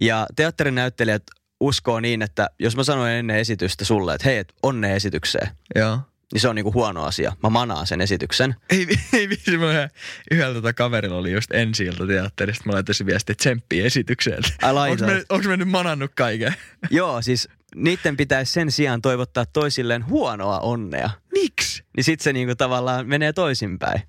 Ja 0.00 0.26
teatterinäyttelijät 0.36 1.22
uskoo 1.60 2.00
niin, 2.00 2.22
että 2.22 2.50
jos 2.58 2.76
mä 2.76 2.84
sanoin 2.84 3.12
ennen 3.12 3.36
esitystä 3.36 3.84
sulle, 3.84 4.14
että 4.14 4.28
hei, 4.28 4.38
et 4.38 4.52
onnea 4.62 4.94
esitykseen, 4.94 5.48
Joo. 5.74 5.98
Niin 6.32 6.40
se 6.40 6.48
on 6.48 6.56
niinku 6.56 6.72
huono 6.72 7.04
asia. 7.04 7.32
Mä 7.42 7.50
manaan 7.50 7.86
sen 7.86 8.00
esityksen. 8.00 8.54
Ei, 8.70 8.86
ei 9.12 9.28
vitsi, 9.28 9.58
mä 9.58 9.88
yhdellä 10.30 10.54
tota 10.54 10.72
kaverilla 10.72 11.16
oli 11.16 11.32
just 11.32 11.52
ensi 11.52 11.90
teatterista. 12.06 12.64
Mä 12.66 12.72
laitoin 12.72 13.06
viestiä 13.06 13.34
tsemppiä 13.34 13.84
esitykseen. 13.84 14.42
Onks 14.90 15.02
me, 15.02 15.24
onks 15.28 15.46
me 15.46 15.56
nyt 15.56 15.68
manannut 15.68 16.10
kaiken? 16.14 16.54
Joo, 16.90 17.22
siis 17.22 17.48
niiden 17.74 18.16
pitäisi 18.16 18.52
sen 18.52 18.72
sijaan 18.72 19.02
toivottaa 19.02 19.46
toisilleen 19.46 20.06
huonoa 20.06 20.58
onnea. 20.60 21.10
Miksi? 21.32 21.84
Niin 21.96 22.04
sit 22.04 22.20
se 22.20 22.32
niinku 22.32 22.54
tavallaan 22.54 23.06
menee 23.06 23.32
toisinpäin. 23.32 24.02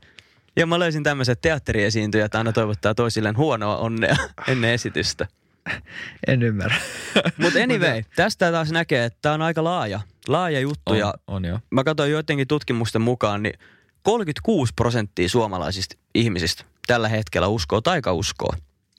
Ja 0.56 0.66
mä 0.66 0.80
löysin 0.80 1.04
tämmöiset 1.04 1.42
teatteriesiintyjät 1.42 2.36
aina 2.36 2.54
toivottaa 2.54 2.96
toisilleen 2.96 3.38
huonoa 3.38 3.78
onnea 3.78 4.16
ennen 4.48 4.72
esitystä. 4.72 5.28
En 6.28 6.44
ymmärrä. 6.44 6.78
Mutta 7.42 7.60
anyway, 7.60 8.04
tästä 8.16 8.52
taas 8.52 8.72
näkee, 8.72 9.06
että 9.06 9.20
tämä 9.22 9.36
on 9.36 9.42
aika 9.42 9.64
laaja, 9.64 10.00
laaja 10.28 10.60
juttu. 10.60 10.92
on, 10.92 10.98
Ja 10.98 11.14
on 11.28 11.46
joo. 11.46 11.60
mä 11.70 11.84
katsoin 11.84 12.12
joidenkin 12.12 12.48
tutkimusten 12.48 13.02
mukaan, 13.02 13.44
niin 13.44 13.60
36 14.04 14.74
prosenttia 14.76 15.30
suomalaisista 15.30 15.96
ihmisistä 16.16 16.64
tällä 16.88 17.10
hetkellä 17.10 17.48
uskoo 17.48 17.82
taikauskoa. 17.82 18.58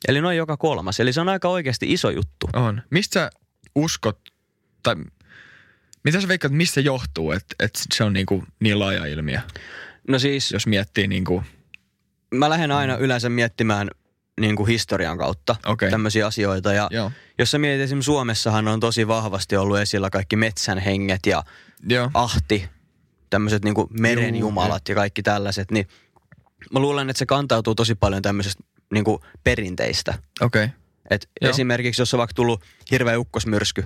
Eli 0.09 0.21
noin 0.21 0.37
joka 0.37 0.57
kolmas. 0.57 1.01
Eli 1.01 1.13
se 1.13 1.21
on 1.21 1.29
aika 1.29 1.49
oikeasti 1.49 1.93
iso 1.93 2.11
juttu. 2.11 2.49
On. 2.53 2.83
Mistä 2.91 3.15
sä 3.21 3.31
uskot, 3.75 4.19
tai 4.83 4.95
mitä 6.05 6.21
sä 6.21 6.29
veikkaat, 6.29 6.53
mistä 6.53 6.75
se 6.75 6.81
johtuu, 6.81 7.33
että, 7.33 7.55
että 7.59 7.81
se 7.95 8.05
on 8.05 8.13
niinku 8.13 8.45
niin 8.61 8.79
laaja 8.79 9.07
ilmiö, 9.07 9.41
No 10.09 10.19
siis 10.19 10.53
jos 10.53 10.67
miettii 10.67 11.07
niinku, 11.09 11.43
mä 12.35 12.51
lähden 12.51 12.73
aina 12.73 12.97
yleensä 12.97 13.29
miettimään 13.29 13.91
niin 14.41 14.57
kuin 14.57 14.69
historian 14.69 15.19
kautta 15.19 15.57
Okei. 15.67 15.91
tämmöisiä 15.91 16.27
asioita. 16.27 16.73
Ja 16.73 16.89
joo, 16.91 17.13
jos 17.39 17.51
sä 17.51 17.59
mietit 17.59 17.81
esimerkiksi 17.81 18.07
Suomessahan 18.07 18.69
on 18.69 18.81
tosi 18.81 19.09
vahvasti 19.09 19.57
ollut 19.57 19.79
esillä 19.79 20.11
kaikki 20.11 20.37
metsän 20.37 20.79
henget 20.79 21.27
ja 21.27 21.43
joo, 21.89 22.11
ahti, 22.15 22.69
tämmöiset 23.31 23.65
niin 23.65 23.75
merenjumalat 23.91 24.89
ja 24.89 24.95
kaikki 24.95 25.23
tällaiset, 25.23 25.71
niin 25.71 25.89
mä 26.73 26.81
luulen, 26.81 27.11
että 27.11 27.19
se 27.19 27.27
kantautuu 27.27 27.75
tosi 27.75 27.95
paljon 27.95 28.23
tämmöisestä 28.23 28.65
niin 28.93 29.05
kuin 29.05 29.19
perinteistä. 29.45 30.15
okei, 30.41 30.65
okay. 30.65 30.79
Et 31.11 31.29
Joo. 31.41 31.51
esimerkiksi 31.51 32.03
jos 32.03 32.15
on 32.15 32.19
vaikka 32.19 32.35
tullut 32.35 32.65
hirveä 32.91 33.19
ukkosmyrsky 33.19 33.85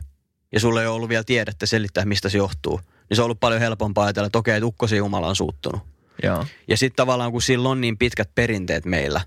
ja 0.52 0.60
sulla 0.60 0.80
ei 0.80 0.86
ole 0.86 0.94
ollut 0.96 1.08
vielä 1.08 1.24
tiedettä 1.24 1.66
selittää, 1.66 2.04
mistä 2.04 2.28
se 2.28 2.38
johtuu, 2.38 2.80
niin 3.10 3.16
se 3.16 3.22
on 3.22 3.24
ollut 3.24 3.40
paljon 3.40 3.60
helpompaa 3.60 4.04
ajatella, 4.04 4.26
että 4.26 4.38
okei, 4.38 4.56
että 4.56 4.66
ukkosen 4.66 4.98
jumala 4.98 5.28
on 5.28 5.36
suuttunut. 5.36 5.82
joo, 6.22 6.46
Ja 6.68 6.76
sitten 6.76 6.96
tavallaan, 6.96 7.32
kun 7.32 7.42
sillä 7.42 7.68
on 7.68 7.80
niin 7.80 7.98
pitkät 7.98 8.30
perinteet 8.34 8.84
meillä, 8.84 9.20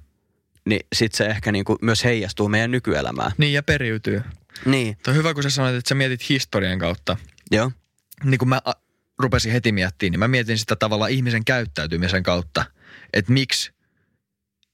niin 0.66 0.80
sitten 0.96 1.18
se 1.18 1.26
ehkä 1.26 1.52
niinku 1.52 1.78
myös 1.82 2.04
heijastuu 2.04 2.50
meidän 2.50 2.72
nykyelämään. 2.72 3.32
Niin 3.38 3.54
ja 3.54 3.64
periytyy. 3.64 4.22
Niin, 4.66 4.98
Tuo 5.04 5.12
on 5.12 5.18
hyvä, 5.18 5.34
kun 5.34 5.44
sä 5.44 5.50
sanoit, 5.50 5.76
että 5.76 5.90
sä 5.90 5.96
mietit 5.96 6.30
historian 6.30 6.80
kautta. 6.80 7.18
joo. 7.52 7.72
Niin 8.24 8.38
kun 8.38 8.50
mä 8.50 8.62
a, 8.66 8.72
rupesin 9.20 9.52
heti 9.52 9.72
miettimään, 9.72 10.12
niin 10.12 10.20
mä 10.20 10.28
mietin 10.28 10.58
sitä 10.58 10.76
tavalla 10.76 11.08
ihmisen 11.08 11.46
käyttäytymisen 11.46 12.24
kautta, 12.24 12.66
että 13.14 13.32
miksi 13.32 13.72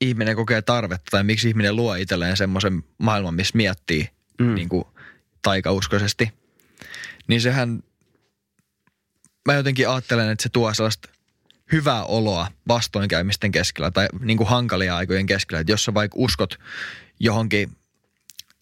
ihminen 0.02 0.36
kokee 0.36 0.62
tarvetta 0.62 1.12
tai 1.12 1.24
miksi 1.24 1.48
ihminen 1.48 1.76
luo 1.76 1.96
itselleen 1.96 2.38
semmoisen 2.38 2.84
maailman, 2.98 3.34
missä 3.36 3.58
miettii 3.58 4.10
Mm. 4.40 4.48
mm. 4.48 4.56
niin 4.56 4.70
kuin 4.70 4.84
taikauskoisesti. 5.42 6.32
Niin 7.28 7.42
sehän, 7.42 7.84
mä 9.46 9.54
jotenkin 9.54 9.90
ajattelen, 9.90 10.30
että 10.30 10.44
se 10.44 10.50
tuo 10.50 10.74
sellaista 10.74 11.10
hyvää 11.72 12.04
oloa 12.04 12.48
vastoinkäymisten 12.68 13.52
keskellä 13.52 13.92
tai 13.92 14.08
niin 14.20 14.38
kuin 14.38 14.50
hankalia 14.50 14.98
aikojen 14.98 15.26
keskellä. 15.26 15.60
Että 15.60 15.74
jos 15.74 15.86
sä 15.86 15.94
vaikka 15.94 16.16
uskot 16.20 16.60
johonkin, 17.20 17.72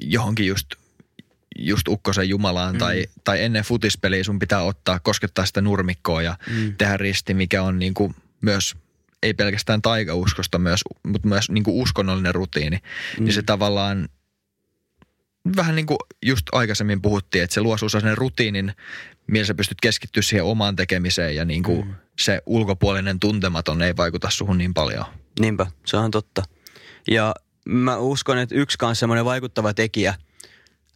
johonkin 0.01 0.47
just, 0.47 0.67
just 1.59 1.87
ukkosen 1.87 2.29
jumalaan 2.29 2.75
mm. 2.75 2.79
tai, 2.79 3.05
tai 3.23 3.43
ennen 3.43 3.63
futispeliä 3.63 4.23
sun 4.23 4.39
pitää 4.39 4.63
ottaa, 4.63 4.99
koskettaa 4.99 5.45
sitä 5.45 5.61
nurmikkoa 5.61 6.21
ja 6.21 6.37
Mm. 6.49 6.75
tehdä 6.77 6.97
risti, 6.97 7.33
mikä 7.33 7.63
on 7.63 7.79
niin 7.79 7.93
kuin 7.93 8.15
myös 8.41 8.75
ei 9.23 9.33
pelkästään 9.33 9.81
taikauskosta, 9.81 10.59
myös, 10.59 10.79
mutta 11.03 11.27
myös 11.27 11.49
niin 11.49 11.63
kuin 11.63 11.81
uskonnollinen 11.81 12.35
rutiini. 12.35 12.77
Mm. 12.77 13.25
Niin 13.25 13.33
se 13.33 13.41
tavallaan 13.41 14.09
vähän 15.55 15.75
niin 15.75 15.85
kuin 15.85 15.97
just 16.25 16.45
aikaisemmin 16.51 17.01
puhuttiin, 17.01 17.43
että 17.43 17.53
se 17.53 17.61
luo 17.61 17.77
sinulle 17.77 18.15
rutiinin, 18.15 18.73
millä 19.29 19.45
sä 19.45 19.53
pystyt 19.53 19.81
keskittyä 19.81 20.23
siihen 20.23 20.45
omaan 20.45 20.75
tekemiseen 20.75 21.35
ja 21.35 21.45
niin 21.45 21.63
kuin 21.63 21.85
mm. 21.85 21.93
se 22.19 22.41
ulkopuolinen 22.45 23.19
tuntematon 23.19 23.81
ei 23.81 23.97
vaikuta 23.97 24.29
suhun 24.29 24.57
niin 24.57 24.73
paljon. 24.73 25.05
Niinpä, 25.39 25.67
se 25.85 25.97
on 25.97 26.11
totta. 26.11 26.43
Ja 27.07 27.35
mä 27.65 27.97
uskon, 27.97 28.37
että 28.37 28.55
yksi 28.55 28.77
kanssa 28.77 28.99
semmoinen 28.99 29.25
vaikuttava 29.25 29.73
tekijä 29.73 30.15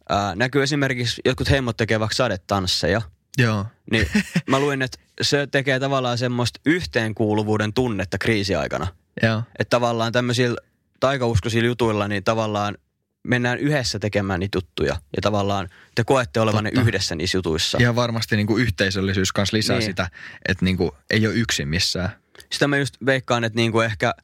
ää, 0.08 0.34
näkyy 0.34 0.62
esimerkiksi, 0.62 1.20
jotkut 1.24 1.50
heimot 1.50 1.76
tekee 1.76 2.00
vaikka 2.00 2.14
sadetansseja, 2.14 3.02
Joo. 3.38 3.66
niin 3.90 4.06
mä 4.50 4.58
luin, 4.58 4.82
että 4.82 4.98
se 5.22 5.46
tekee 5.46 5.80
tavallaan 5.80 6.18
semmoista 6.18 6.60
yhteenkuuluvuuden 6.66 7.72
tunnetta 7.72 8.18
kriisiaikana. 8.18 8.86
Joo. 9.22 9.42
Että 9.58 9.70
tavallaan 9.70 10.12
tämmöisillä 10.12 10.56
taikauskoisilla 11.00 11.66
jutuilla, 11.66 12.08
niin 12.08 12.24
tavallaan 12.24 12.78
mennään 13.24 13.58
yhdessä 13.58 13.98
tekemään 13.98 14.40
niitä 14.40 14.56
juttuja. 14.56 14.92
Ja 15.16 15.22
tavallaan 15.22 15.68
te 15.94 16.04
koette 16.04 16.40
olevanne 16.40 16.70
Totta. 16.70 16.88
yhdessä 16.88 17.14
niissä 17.14 17.38
jutuissa. 17.38 17.78
Ihan 17.80 17.96
varmasti 17.96 18.36
niin 18.36 18.46
kuin 18.46 18.62
yhteisöllisyys 18.62 19.32
kanssa 19.32 19.56
lisää 19.56 19.74
Niin. 19.74 19.80
niin. 19.80 19.90
sitä, 19.92 20.10
että 20.48 20.64
niin 20.64 20.76
kuin 20.76 20.90
ei 21.10 21.26
ole 21.26 21.34
yksin 21.34 21.68
missään. 21.68 22.10
Sitä 22.52 22.68
mä 22.68 22.76
just 22.76 22.94
veikkaan, 23.06 23.44
että 23.44 23.56
niinku 23.56 23.80
ehkä, 23.80 24.14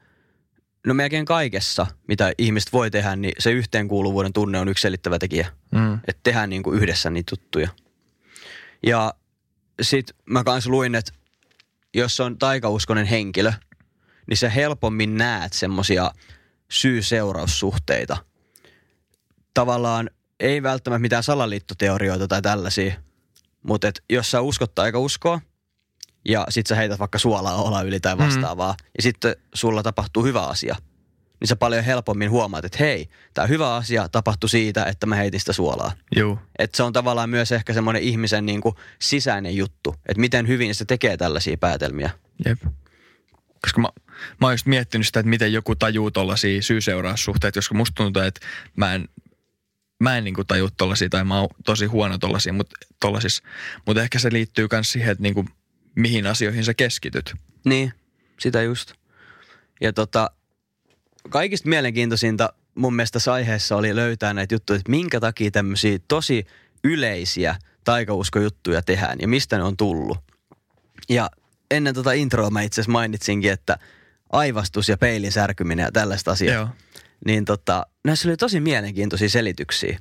no 0.87 0.95
melkein 0.95 1.25
kaikessa, 1.25 1.87
mitä 2.09 2.33
ihmiset 2.39 2.73
voi 2.73 2.91
tehdä, 2.91 3.17
niin 3.17 3.33
se 3.39 3.53
yhteenkuuluvuuden 3.53 4.33
tunne 4.33 4.59
on 4.59 4.69
yksi 4.69 4.83
selittävä 4.83 5.19
tekijä. 5.19 5.53
Mm. 5.73 5.95
Että 5.95 6.21
tehdään 6.23 6.51
niinku 6.51 6.73
yhdessä 6.73 7.11
niitä 7.11 7.33
juttuja. 7.33 7.69
Ja 8.87 9.15
sit 9.83 10.11
mä 10.27 10.45
kans 10.45 10.67
luin, 10.67 10.95
että 10.95 11.13
jos 11.95 12.21
on 12.21 12.39
taikauskonen 12.39 13.07
henkilö, 13.07 13.53
niin 14.27 14.37
sä 14.37 14.49
helpommin 14.49 15.17
näet 15.17 15.53
semmosia 15.53 16.11
syy-seuraussuhteita. 16.71 18.17
Tavallaan 19.55 20.11
ei 20.41 20.63
välttämättä 20.63 21.03
mitään 21.03 21.23
salaliittoteorioita 21.23 22.29
tai 22.29 22.43
tällaisia, 22.43 22.95
mutta 23.63 23.89
et 23.89 24.03
jos 24.11 24.31
sä 24.31 24.41
uskot 24.41 24.75
taikauskoa 24.75 25.41
ja 26.29 26.47
sit 26.49 26.67
sä 26.67 26.75
heität 26.77 26.99
vaikka 26.99 27.19
suolaa 27.19 27.63
olla 27.63 27.83
yli 27.83 28.01
tai 28.01 28.19
vastaavaa 28.19 28.73
mm. 28.73 28.87
ja 28.97 29.03
sitten 29.03 29.37
sulla 29.55 29.83
tapahtuu 29.83 30.25
hyvä 30.25 30.47
asia, 30.47 30.77
niin 31.41 31.49
sä 31.49 31.57
paljon 31.57 31.85
helpommin 31.85 32.31
huomaat, 32.31 32.65
että 32.65 32.79
hei, 32.81 33.09
tämä 33.35 33.47
hyvä 33.47 33.75
asia 33.75 34.09
tapahtui 34.09 34.49
siitä, 34.49 34.85
että 34.85 35.07
mä 35.07 35.15
heitin 35.15 35.41
sitä 35.41 35.53
suolaa. 35.53 35.93
Joo. 36.17 36.39
Että 36.59 36.77
se 36.77 36.83
on 36.83 36.93
tavallaan 36.93 37.31
myös 37.31 37.53
ehkä 37.53 37.73
semmoinen 37.73 38.03
ihmisen 38.03 38.47
niin 38.47 38.61
kuin 38.61 38.75
sisäinen 38.99 39.57
juttu, 39.57 39.95
että 40.07 40.21
miten 40.21 40.49
hyvin 40.49 40.75
se 40.75 40.85
tekee 40.85 41.17
tällaisia 41.17 41.57
päätelmiä. 41.57 42.11
Jep. 42.45 42.59
Koska 43.63 43.81
mä, 43.81 43.89
mä 44.41 44.47
oon 44.47 44.53
just 44.53 44.67
miettinyt 44.67 45.07
sitä, 45.07 45.21
että 45.21 45.31
miten 45.31 45.53
joku 45.53 45.77
tajuu 45.77 46.11
tollaisia 46.11 46.63
syy-seuraussuhteita, 46.63 47.59
koska 47.59 47.75
musta 47.75 47.95
tuntuu, 47.95 48.23
että 48.23 48.41
mä 48.77 48.95
en, 48.95 49.09
mä 50.01 50.19
en 50.19 50.25
niinku 50.25 50.45
taju 50.45 50.69
tollaisia 50.77 51.09
tai 51.09 51.25
mä 51.25 51.41
oon 51.41 51.49
tosi 51.65 51.87
huono 51.87 52.19
tollaisia, 52.19 52.53
mutta 52.53 52.77
tollasissa. 53.01 53.43
Mutta 53.87 54.03
ehkä 54.03 54.19
se 54.19 54.33
liittyy 54.33 54.69
myös 54.73 54.93
siihen, 54.93 55.13
että 55.13 55.23
niinku, 55.23 55.45
mihin 55.95 56.27
asioihin 56.27 56.65
sä 56.65 56.75
keskityt. 56.75 57.35
Niin, 57.65 57.93
sitä 58.41 58.63
just. 58.63 58.93
Ja 59.81 59.93
tota, 59.93 60.31
kaikista 61.29 61.69
mielenkiintoisinta 61.69 62.53
mun 62.75 62.95
mielestä 62.95 63.13
tässä 63.13 63.33
aiheessa 63.33 63.77
oli 63.77 63.97
löytää 63.97 64.35
näitä 64.35 64.55
juttuja, 64.55 64.77
että 64.79 64.91
minkä 64.91 65.21
takia 65.21 65.51
tämmöisiä 65.51 65.99
tosi 66.09 66.47
yleisiä 66.85 67.57
taikauskojuttuja 67.85 68.83
tehdään 68.83 69.19
ja 69.23 69.29
mistä 69.29 69.57
ne 69.57 69.63
on 69.63 69.77
tullut. 69.77 70.19
Ja 71.09 71.31
ennen 71.71 71.95
tota 71.95 72.13
introa 72.13 72.51
mä 72.51 72.63
itse 72.63 72.81
asiassa 72.81 72.93
mainitsinkin, 72.93 73.53
että 73.53 73.79
aivastus 74.33 74.89
ja 74.89 74.97
peilin 74.97 75.33
särkyminen 75.33 75.85
ja 75.85 75.93
tällaista 75.93 76.31
asiaa. 76.31 76.55
Joo. 76.55 76.69
Niin 77.27 77.45
tota, 77.45 77.87
näissä 78.05 78.29
oli 78.29 78.37
tosi 78.37 78.61
mielenkiintoisia 78.61 79.29
selityksiä. 79.29 79.99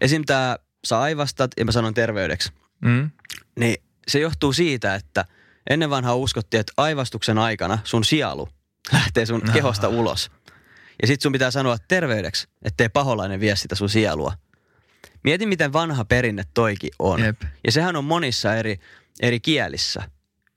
Esim. 0.00 0.22
tää 0.26 0.58
sä 0.84 1.00
aivastat 1.00 1.50
ja 1.56 1.64
mä 1.64 1.72
sanon 1.72 1.94
terveydeksi. 1.94 2.52
Mm. 2.80 3.10
Niin 3.58 3.76
se 4.08 4.18
johtuu 4.20 4.52
siitä, 4.52 4.94
että 4.94 5.24
ennen 5.70 5.90
vanhaa 5.90 6.14
uskottiin, 6.14 6.60
että 6.60 6.72
aivastuksen 6.76 7.38
aikana 7.38 7.78
sun 7.84 8.04
sielu 8.04 8.48
lähtee 8.92 9.26
sun 9.26 9.42
kehosta 9.52 9.88
ulos. 9.88 10.30
Ja 11.02 11.06
sit 11.06 11.20
sun 11.20 11.32
pitää 11.32 11.50
sanoa 11.50 11.76
terveydeksi, 11.88 12.48
ettei 12.62 12.88
paholainen 12.88 13.40
vie 13.40 13.56
sitä 13.56 13.74
sun 13.74 13.88
sielua. 13.88 14.32
Mieti, 15.24 15.46
miten 15.46 15.72
vanha 15.72 16.04
perinne 16.04 16.44
toikin 16.54 16.90
on. 16.98 17.20
Jep. 17.20 17.42
Ja 17.66 17.72
sehän 17.72 17.96
on 17.96 18.04
monissa 18.04 18.54
eri, 18.54 18.80
eri 19.20 19.40
kielissä. 19.40 20.02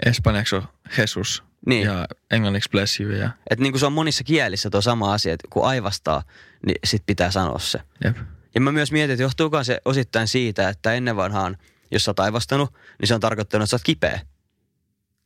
Espanjaksi 0.06 0.56
on 0.56 0.68
Jesus. 0.98 1.44
Niin. 1.66 1.86
ja 1.86 2.08
englanniksi 2.32 2.70
bless 2.70 3.00
you 3.00 3.12
ja 3.12 3.30
Että 3.50 3.64
niin 3.64 3.74
kuin 3.74 3.80
se 3.80 3.86
on 3.86 3.94
monissa 3.94 4.24
kielissä 4.24 4.70
tuo 4.70 4.82
sama 4.82 5.14
asia, 5.14 5.34
että 5.34 5.48
kun 5.50 5.66
aivastaa, 5.66 6.24
niin 6.66 6.80
sit 6.84 7.04
pitää 7.06 7.32
sanoa 7.32 7.60
se. 7.60 7.80
jep. 8.04 8.18
Ja 8.56 8.62
mä 8.62 8.72
myös 8.72 8.92
mietin, 8.92 9.14
että 9.14 9.24
johtuuko 9.24 9.64
se 9.64 9.82
osittain 9.86 10.28
siitä, 10.28 10.70
että 10.70 10.94
ennen 10.94 11.16
vanhaan, 11.16 11.58
jos 11.92 12.06
sä 12.06 12.12
oot 12.12 12.20
aivastanut, 12.20 12.74
niin 13.00 13.08
se 13.08 13.14
on 13.14 13.20
tarkoittanut, 13.20 13.64
että 13.64 13.70
sä 13.70 13.76
oot 13.76 13.84
kipeä. 13.84 14.20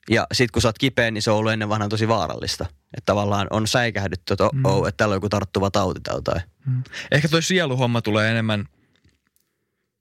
Ja 0.09 0.27
sit 0.33 0.51
kun 0.51 0.61
sä 0.61 0.67
oot 0.67 0.77
kipeä, 0.77 1.11
niin 1.11 1.21
se 1.21 1.31
on 1.31 1.37
ollut 1.37 1.51
ennen 1.51 1.69
vanhaan 1.69 1.89
tosi 1.89 2.07
vaarallista. 2.07 2.65
Että 2.69 3.05
tavallaan 3.05 3.47
on 3.49 3.67
säikähdytty, 3.67 4.33
että 4.33 4.43
oh, 4.43 4.51
oh, 4.63 4.87
että 4.87 4.97
täällä 4.97 5.13
on 5.13 5.17
joku 5.17 5.29
tarttuva 5.29 5.71
tauti 5.71 5.99
tai 6.03 6.15
jotain. 6.15 6.41
Ehkä 7.11 7.27
toi 7.27 7.43
sieluhomma 7.43 8.01
tulee 8.01 8.31
enemmän, 8.31 8.65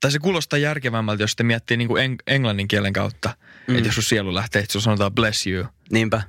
tai 0.00 0.12
se 0.12 0.18
kuulostaa 0.18 0.58
järkevämmältä, 0.58 1.22
jos 1.22 1.36
te 1.36 1.42
miettii 1.42 1.76
niin 1.76 1.88
kuin 1.88 2.10
eng- 2.10 2.22
englannin 2.26 2.68
kielen 2.68 2.92
kautta. 2.92 3.36
Mm. 3.70 3.76
Että 3.76 3.88
jos 3.88 3.94
sun 3.94 4.04
sielu 4.04 4.34
lähtee, 4.34 4.62
että 4.62 4.72
sun 4.72 4.82
sanotaan 4.82 5.12
bless 5.14 5.46
you. 5.46 5.66
Niinpä. 5.92 6.22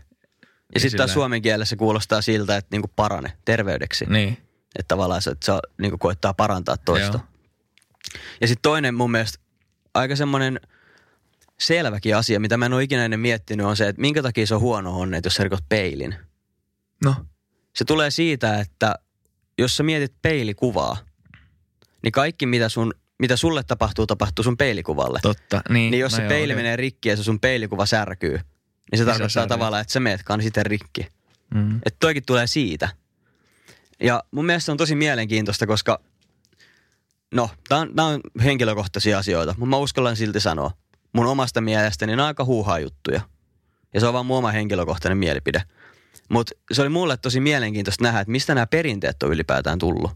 Ja 0.74 0.80
sitten 0.80 0.98
taas 0.98 1.14
suomen 1.14 1.42
kielessä 1.42 1.76
kuulostaa 1.76 2.22
siltä, 2.22 2.58
että 2.58 2.70
niinku 2.72 2.92
parane 2.96 3.38
terveydeksi. 3.46 4.06
Niin. 4.06 4.38
Että 4.76 4.88
tavallaan 4.88 5.22
se, 5.22 5.30
että 5.30 5.46
se 5.46 5.52
niinku 5.78 5.98
koittaa 5.98 6.34
parantaa 6.34 6.78
toista. 6.78 7.18
Joo. 7.18 7.28
Ja 8.42 8.48
sitten 8.48 8.62
toinen 8.62 8.96
mun 8.96 9.12
mielestä 9.12 9.40
aika 9.94 10.16
semmoinen 10.16 10.60
selväkin 11.60 12.16
asia, 12.16 12.40
mitä 12.40 12.58
mä 12.58 12.66
en 12.66 12.74
ole 12.74 12.84
ikinä 12.84 13.06
ennen 13.06 13.20
miettinyt, 13.20 13.66
on 13.66 13.78
se, 13.78 13.88
että 13.88 14.02
minkä 14.02 14.22
takia 14.22 14.48
se 14.48 14.56
on 14.56 14.62
huono 14.62 15.00
onne, 15.00 15.22
jos 15.24 15.34
sä 15.34 15.44
rikot 15.44 15.70
peilin. 15.70 16.16
No, 17.06 17.16
Se 17.76 17.86
tulee 17.86 18.12
siitä, 18.12 18.60
että 18.60 18.96
jos 19.58 19.78
sä 19.78 19.84
mietit 19.84 20.14
peilikuvaa, 20.22 20.98
niin 22.04 22.12
kaikki 22.12 22.46
mitä, 22.46 22.70
sun, 22.70 22.94
mitä 23.22 23.36
sulle 23.36 23.64
tapahtuu, 23.64 24.08
tapahtuu 24.08 24.44
sun 24.44 24.58
peilikuvalle. 24.58 25.20
totta. 25.22 25.62
Niin, 25.70 25.92
Niin 25.92 26.02
jos 26.02 26.12
no 26.12 26.16
se 26.16 26.22
joo, 26.22 26.30
peili 26.30 26.54
okei. 26.54 26.56
menee 26.64 26.76
rikki 26.76 27.10
ja 27.10 27.18
se 27.18 27.24
sun 27.24 27.40
peilikuva 27.40 27.86
särkyy, 27.86 28.40
niin 28.92 29.00
se 29.00 29.06
tarkoittaa 29.06 29.30
särkyy. 29.30 29.50
tavallaan, 29.50 29.82
että 29.82 29.94
sä 29.94 30.00
meetkaan 30.00 30.42
sitten 30.42 30.66
rikki. 30.66 31.08
Mm. 31.54 31.76
Että 31.76 31.98
toikin 32.00 32.26
tulee 32.26 32.48
siitä. 32.48 32.90
Ja 34.04 34.24
mun 34.32 34.46
mielestä 34.46 34.66
se 34.66 34.72
on 34.72 34.78
tosi 34.78 34.96
mielenkiintoista, 34.96 35.68
koska 35.68 36.00
no, 37.34 37.50
tää 37.70 37.78
on, 37.78 37.96
tää 37.96 38.06
on 38.06 38.22
henkilökohtaisia 38.44 39.18
asioita, 39.18 39.52
mutta 39.58 39.70
mä 39.70 39.78
uskallan 39.78 40.16
silti 40.16 40.40
sanoa. 40.40 40.72
Mun 41.14 41.26
omasta 41.26 41.62
mielestäni 41.62 42.12
nämä 42.12 42.24
on 42.24 42.28
aika 42.28 42.46
huuhaa 42.46 42.80
juttuja. 42.80 43.22
Ja 43.94 44.00
se 44.00 44.08
on 44.08 44.14
vaan 44.14 44.26
mun 44.26 44.38
oma 44.38 44.52
henkilökohtainen 44.52 45.18
mielipide. 45.18 45.64
Mutta 46.30 46.52
se 46.72 46.82
oli 46.82 46.90
mulle 46.90 47.18
tosi 47.18 47.40
mielenkiintoista 47.40 48.04
nähdä, 48.04 48.20
että 48.20 48.32
mistä 48.32 48.56
nämä 48.56 48.68
perinteet 48.68 49.24
on 49.24 49.32
ylipäätään 49.32 49.80
tullut. 49.80 50.12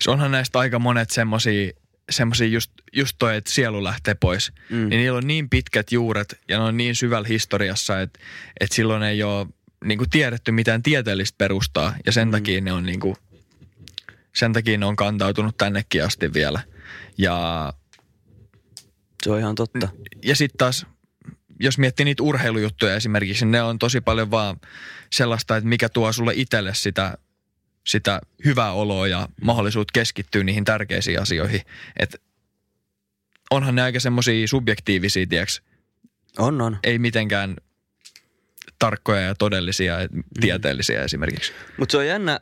Se 0.00 0.10
onhan 0.10 0.30
näistä 0.30 0.58
aika 0.58 0.78
monet 0.78 1.10
semmosia, 1.10 1.72
semmosia 2.10 2.46
just, 2.46 2.72
just 2.92 3.16
toi, 3.18 3.36
että 3.36 3.50
sielu 3.50 3.84
lähtee 3.84 4.14
pois. 4.14 4.52
Mm. 4.70 4.76
Niin 4.76 5.00
niillä 5.00 5.18
on 5.18 5.26
niin 5.26 5.50
pitkät 5.50 5.92
juuret 5.92 6.40
ja 6.48 6.58
ne 6.58 6.64
on 6.64 6.76
niin 6.76 6.94
syvällä 6.94 7.28
historiassa, 7.28 8.00
että, 8.00 8.18
että 8.60 8.76
silloin 8.76 9.02
ei 9.02 9.22
ole 9.22 9.46
niin 9.84 9.98
kuin 9.98 10.10
tiedetty 10.10 10.52
mitään 10.52 10.82
tieteellistä 10.82 11.34
perustaa. 11.38 11.94
Ja 12.06 12.12
sen, 12.12 12.28
mm. 12.28 12.32
takia 12.32 12.60
ne 12.60 12.72
on 12.72 12.82
niin 12.82 13.00
kuin, 13.00 13.16
sen 14.34 14.52
takia 14.52 14.78
ne 14.78 14.86
on 14.86 14.96
kantautunut 14.96 15.56
tännekin 15.56 16.04
asti 16.04 16.32
vielä. 16.34 16.60
Ja, 17.18 17.72
Se 19.22 19.30
on 19.30 19.38
ihan 19.38 19.54
totta. 19.54 19.88
ja 20.24 20.36
sitten 20.36 20.58
taas, 20.58 20.86
jos 21.60 21.78
miettii 21.78 22.04
niitä 22.04 22.22
urheilujuttuja 22.22 22.94
esimerkiksi, 22.94 23.44
niin 23.44 23.52
ne 23.52 23.62
on 23.62 23.78
tosi 23.78 24.00
paljon 24.00 24.30
vaan 24.30 24.56
sellaista, 25.12 25.56
että 25.56 25.68
mikä 25.68 25.88
tuo 25.88 26.12
sulle 26.12 26.32
itselle 26.36 26.74
sitä, 26.74 27.18
sitä 27.86 28.20
hyvää 28.44 28.72
oloa 28.72 29.06
ja 29.06 29.28
mahdollisuutta 29.42 29.92
keskittyä 29.92 30.44
niihin 30.44 30.64
tärkeisiin 30.64 31.22
asioihin. 31.22 31.60
Et 31.98 32.22
onhan 33.50 33.74
ne 33.74 33.82
aika 33.82 34.00
semmoisia 34.00 34.48
subjektiivisia, 34.48 35.26
tiiäks, 35.26 35.62
On, 36.38 36.60
on. 36.60 36.78
ei 36.84 36.98
mitenkään 36.98 37.56
tarkkoja 38.78 39.20
ja 39.20 39.34
todellisia 39.34 40.00
ja 40.00 40.08
tieteellisiä 40.40 41.02
esimerkiksi. 41.02 41.52
Mutta 41.78 41.92
se 41.92 41.98
on 41.98 42.06
jännä, 42.06 42.40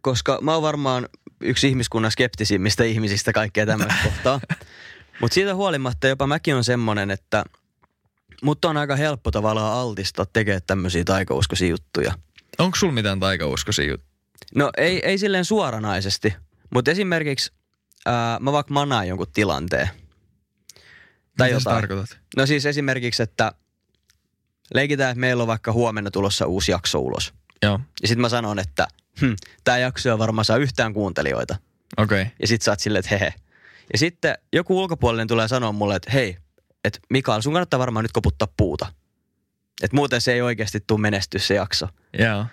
koska 0.00 0.38
mä 0.42 0.54
oon 0.54 0.62
varmaan 0.62 1.08
yksi 1.40 1.68
ihmiskunnan 1.68 2.10
skeptisimmistä 2.10 2.84
ihmisistä 2.84 3.32
kaikkea 3.32 3.66
tämmöistä 3.66 3.94
kohtaa. 4.08 4.40
Mutta 5.20 5.34
siitä 5.34 5.54
huolimatta 5.54 6.08
jopa 6.08 6.26
mäkin 6.26 6.54
on 6.54 6.64
semmonen, 6.64 7.10
että 7.10 7.44
mutta 8.42 8.68
on 8.68 8.76
aika 8.76 8.96
helppo 8.96 9.30
tavallaan 9.30 9.72
altistaa 9.72 10.26
tekemään 10.26 10.62
tämmöisiä 10.66 11.04
taikauskoisia 11.04 11.68
juttuja. 11.68 12.14
Onko 12.58 12.76
sulla 12.76 12.92
mitään 12.92 13.20
taikauskoisia 13.20 13.84
juttuja? 13.88 14.09
No 14.54 14.70
ei, 14.76 15.06
ei 15.06 15.18
silleen 15.18 15.44
suoranaisesti, 15.44 16.34
mutta 16.74 16.90
esimerkiksi 16.90 17.52
ää, 18.06 18.38
mä 18.40 18.52
vaikka 18.52 18.74
manaan 18.74 19.08
jonkun 19.08 19.26
tilanteen. 19.34 19.88
Tai 21.36 21.48
Mitä 21.48 21.60
jotain. 21.60 21.76
tarkoitat? 21.76 22.18
No 22.36 22.46
siis 22.46 22.66
esimerkiksi, 22.66 23.22
että 23.22 23.52
leikitään, 24.74 25.10
että 25.10 25.20
meillä 25.20 25.42
on 25.42 25.46
vaikka 25.46 25.72
huomenna 25.72 26.10
tulossa 26.10 26.46
uusi 26.46 26.72
jakso 26.72 26.98
ulos. 26.98 27.34
Joo, 27.62 27.80
Ja 28.02 28.08
sitten 28.08 28.20
mä 28.20 28.28
sanon, 28.28 28.58
että 28.58 28.86
hm, 29.20 29.32
tämä 29.64 29.78
jakso 29.78 30.10
ei 30.10 30.18
varmaan 30.18 30.44
saa 30.44 30.56
yhtään 30.56 30.94
kuuntelijoita. 30.94 31.56
okei. 31.96 32.22
Okay. 32.22 32.32
Ja 32.40 32.46
sit 32.48 32.62
sä 32.62 32.70
oot 32.72 32.80
silleen, 32.80 33.00
että 33.00 33.10
hehe. 33.18 33.34
Ja 33.92 33.98
sitten 33.98 34.38
joku 34.52 34.78
ulkopuolinen 34.78 35.28
tulee 35.28 35.48
sanoa 35.48 35.72
mulle, 35.72 35.96
että 35.96 36.10
hei, 36.10 36.36
että 36.84 36.98
Mikael, 37.10 37.40
sun 37.40 37.52
kannattaa 37.52 37.80
varmaan 37.80 38.04
nyt 38.04 38.12
koputtaa 38.12 38.48
puuta. 38.56 38.86
Että 39.82 39.96
muuten 39.96 40.20
se 40.20 40.32
ei 40.32 40.42
oikeasti 40.42 40.80
tule 40.86 41.00
menestyä 41.00 41.40
se 41.40 41.54
jakso. 41.54 41.88
Joo. 42.18 42.46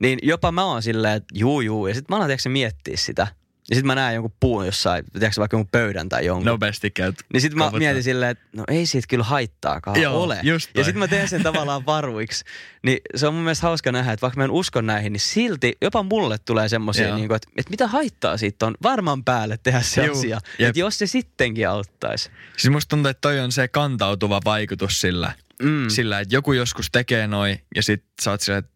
Niin 0.00 0.18
jopa 0.22 0.52
mä 0.52 0.64
oon 0.64 0.82
silleen, 0.82 1.14
että 1.16 1.34
juu 1.38 1.60
juu. 1.60 1.86
Ja 1.86 1.94
sitten 1.94 2.12
mä 2.12 2.16
alan 2.16 2.28
tiedätkö, 2.28 2.48
miettiä 2.48 2.96
sitä. 2.96 3.26
Ja 3.70 3.76
sitten 3.76 3.86
mä 3.86 3.94
näen 3.94 4.14
jonkun 4.14 4.32
puun 4.40 4.66
jossain, 4.66 5.04
tiedätkö, 5.12 5.40
vaikka 5.40 5.54
jonkun 5.56 5.70
pöydän 5.72 6.08
tai 6.08 6.26
jonkun. 6.26 6.46
Nopeasti 6.46 6.90
käyt. 6.90 7.14
Niin 7.32 7.40
sitten 7.40 7.58
mä 7.58 7.64
koputtaa. 7.64 7.78
mietin 7.78 8.02
silleen, 8.02 8.30
että 8.30 8.44
no 8.56 8.64
ei 8.68 8.86
siitä 8.86 9.06
kyllä 9.08 9.24
haittaakaan 9.24 10.00
Joo, 10.02 10.22
ole. 10.22 10.40
just 10.42 10.70
ja 10.74 10.84
sitten 10.84 10.98
mä 10.98 11.08
teen 11.08 11.28
sen 11.28 11.42
tavallaan 11.42 11.86
varuiksi. 11.86 12.44
Niin 12.82 12.98
se 13.14 13.26
on 13.26 13.34
mun 13.34 13.42
mielestä 13.42 13.66
hauska 13.66 13.92
nähdä, 13.92 14.12
että 14.12 14.22
vaikka 14.22 14.38
mä 14.40 14.44
en 14.44 14.50
usko 14.50 14.80
näihin, 14.80 15.12
niin 15.12 15.20
silti 15.20 15.76
jopa 15.82 16.02
mulle 16.02 16.38
tulee 16.38 16.68
semmoisia, 16.68 17.14
niin 17.16 17.28
kuin, 17.28 17.36
että, 17.36 17.48
että 17.56 17.70
mitä 17.70 17.86
haittaa 17.86 18.36
siitä 18.36 18.66
on 18.66 18.74
varman 18.82 19.24
päälle 19.24 19.58
tehdä 19.62 19.80
se 19.82 20.06
Juu, 20.06 20.18
asia. 20.18 20.38
Että 20.58 20.80
jos 20.80 20.98
se 20.98 21.06
sittenkin 21.06 21.68
auttaisi. 21.68 22.30
Siis 22.56 22.72
musta 22.72 22.88
tuntuu, 22.88 23.10
että 23.10 23.20
toi 23.20 23.40
on 23.40 23.52
se 23.52 23.68
kantautuva 23.68 24.40
vaikutus 24.44 25.00
sillä, 25.00 25.32
Mm. 25.62 25.88
sillä 25.88 26.20
että 26.20 26.34
joku 26.34 26.52
joskus 26.52 26.88
tekee 26.92 27.26
noin 27.26 27.60
ja 27.76 27.82
sit 27.82 28.04
sä 28.22 28.30
oot 28.30 28.40
silleen, 28.40 28.58
että 28.64 28.72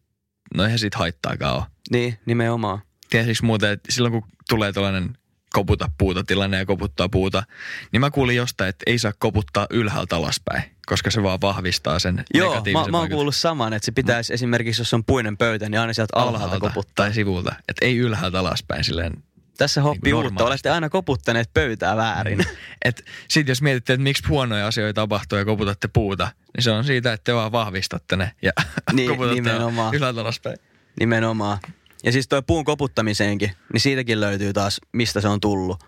no 0.53 0.63
eihän 0.63 0.79
siitä 0.79 0.97
haittaakaan 0.97 1.55
ole. 1.55 1.63
Niin, 1.91 2.19
nimenomaan. 2.25 2.79
Tiedätkö 3.09 3.33
muuten, 3.41 3.71
että 3.71 3.91
silloin 3.91 4.11
kun 4.11 4.23
tulee 4.49 4.73
tällainen 4.73 5.17
koputa 5.53 5.91
puuta 5.97 6.23
tilanne 6.23 6.57
ja 6.57 6.65
koputtaa 6.65 7.09
puuta, 7.09 7.43
niin 7.91 8.01
mä 8.01 8.11
kuulin 8.11 8.35
jostain, 8.35 8.69
että 8.69 8.83
ei 8.87 8.99
saa 8.99 9.13
koputtaa 9.19 9.67
ylhäältä 9.69 10.15
alaspäin, 10.15 10.63
koska 10.85 11.11
se 11.11 11.23
vaan 11.23 11.41
vahvistaa 11.41 11.99
sen 11.99 12.25
Joo, 12.33 12.47
mä, 12.49 12.53
negatiivisen 12.53 12.73
mä 12.73 12.79
oon 12.79 12.91
vaikutuksen. 12.91 13.15
kuullut 13.15 13.35
saman, 13.35 13.73
että 13.73 13.85
se 13.85 13.91
pitäisi 13.91 14.33
esimerkiksi, 14.33 14.81
jos 14.81 14.93
on 14.93 15.03
puinen 15.03 15.37
pöytä, 15.37 15.69
niin 15.69 15.79
aina 15.79 15.93
sieltä 15.93 16.19
alhaalta 16.19 16.59
koputtaa. 16.59 17.05
tai 17.05 17.13
sivulta. 17.13 17.55
Että 17.69 17.85
ei 17.85 17.97
ylhäältä 17.97 18.39
alaspäin 18.39 18.83
silleen. 18.83 19.23
Tässä 19.57 19.81
hoppi 19.81 20.11
Niin 20.11 20.15
uutta, 20.15 20.45
olette 20.45 20.69
aina 20.69 20.89
koputtaneet 20.89 21.49
pöytää 21.53 21.95
väärin. 21.97 22.45
Et 22.85 23.05
sit 23.29 23.47
jos 23.47 23.61
mietitte, 23.61 23.93
että 23.93 24.03
miksi 24.03 24.27
huonoja 24.27 24.67
asioita 24.67 25.01
tapahtuu 25.01 25.37
ja 25.37 25.45
koputatte 25.45 25.87
puuta, 25.87 26.27
niin 26.55 26.63
se 26.63 26.71
on 26.71 26.83
siitä, 26.83 27.13
että 27.13 27.23
te 27.23 27.33
vaan 27.33 27.51
vahvistatte 27.51 28.15
ne 28.15 28.31
ja 28.41 28.51
Niin, 28.93 29.09
koputatte 29.09 29.35
nimenomaan. 29.41 29.95
ylhäältä 29.95 30.21
alaspäin. 30.21 30.57
Nimenomaan. 30.99 31.57
Ja 32.03 32.11
siis 32.11 32.27
toi 32.27 32.41
puun 32.47 32.65
koputtamiseenkin, 32.65 33.51
niin 33.73 33.81
siitäkin 33.81 34.19
löytyy 34.19 34.53
taas, 34.53 34.81
mistä 34.91 35.21
se 35.21 35.27
on 35.27 35.39
tullut. 35.39 35.83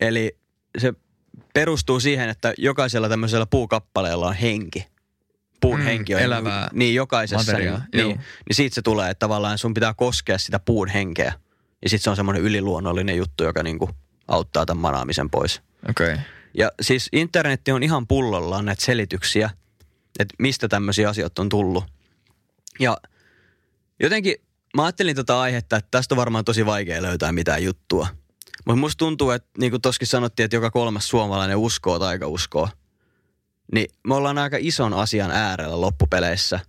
Eli 0.00 0.36
se 0.78 0.92
perustuu 1.54 2.00
siihen, 2.00 2.28
että 2.28 2.54
jokaisella 2.58 3.08
tämmöisellä 3.08 3.46
puukappaleella 3.46 4.26
on 4.26 4.34
henki. 4.34 4.86
Puun 5.60 5.78
Mm, 5.78 5.84
henki 5.84 6.14
on 6.14 6.20
elävää 6.20 6.68
niin 6.72 6.94
jokaisessa. 6.94 7.52
Niin, 7.52 7.70
materiaa, 7.70 7.86
niin, 7.92 8.00
joo. 8.00 8.08
niin 8.48 8.56
siitä 8.56 8.74
se 8.74 8.82
tulee, 8.82 9.10
että 9.10 9.18
tavallaan 9.18 9.58
sun 9.58 9.74
pitää 9.74 9.94
koskea 9.94 10.38
sitä 10.38 10.58
puun 10.58 10.88
henkeä. 10.88 11.32
Ja 11.84 11.90
sitten 11.90 12.04
se 12.04 12.10
on 12.10 12.16
semmoinen 12.16 12.42
yliluonnollinen 12.42 13.16
juttu, 13.16 13.44
joka 13.44 13.62
niinku 13.62 13.90
auttaa 14.28 14.66
tämän 14.66 14.82
manaamisen 14.82 15.30
pois. 15.30 15.62
Okei. 15.90 16.12
Okay. 16.12 16.24
Ja 16.54 16.70
siis 16.80 17.08
internetti 17.12 17.72
on 17.72 17.82
ihan 17.82 18.06
pullollaan 18.06 18.64
näitä 18.64 18.84
selityksiä, 18.84 19.50
että 20.18 20.34
mistä 20.38 20.68
tämmöisiä 20.68 21.08
asioita 21.08 21.42
on 21.42 21.48
tullut. 21.48 21.84
Ja 22.80 22.96
jotenkin 24.00 24.34
mä 24.76 24.84
ajattelin 24.84 25.16
tätä 25.16 25.40
aihetta, 25.40 25.76
että 25.76 25.88
tästä 25.90 26.14
on 26.14 26.16
varmaan 26.16 26.44
tosi 26.44 26.66
vaikea 26.66 27.02
löytää 27.02 27.32
mitään 27.32 27.64
juttua. 27.64 28.06
Mutta 28.66 28.80
musta 28.80 28.98
tuntuu, 28.98 29.30
että 29.30 29.48
niin 29.58 29.70
kuin 29.70 29.82
toskin 29.82 30.08
sanottiin, 30.08 30.44
että 30.44 30.56
joka 30.56 30.70
kolmas 30.70 31.08
suomalainen 31.08 31.56
uskoo 31.56 31.98
tai 31.98 32.18
uskoo. 32.24 32.68
Niin 33.72 33.86
me 34.06 34.14
ollaan 34.14 34.38
aika 34.38 34.56
ison 34.60 34.94
asian 34.94 35.30
äärellä 35.30 35.80
loppupeleissä. 35.80 36.60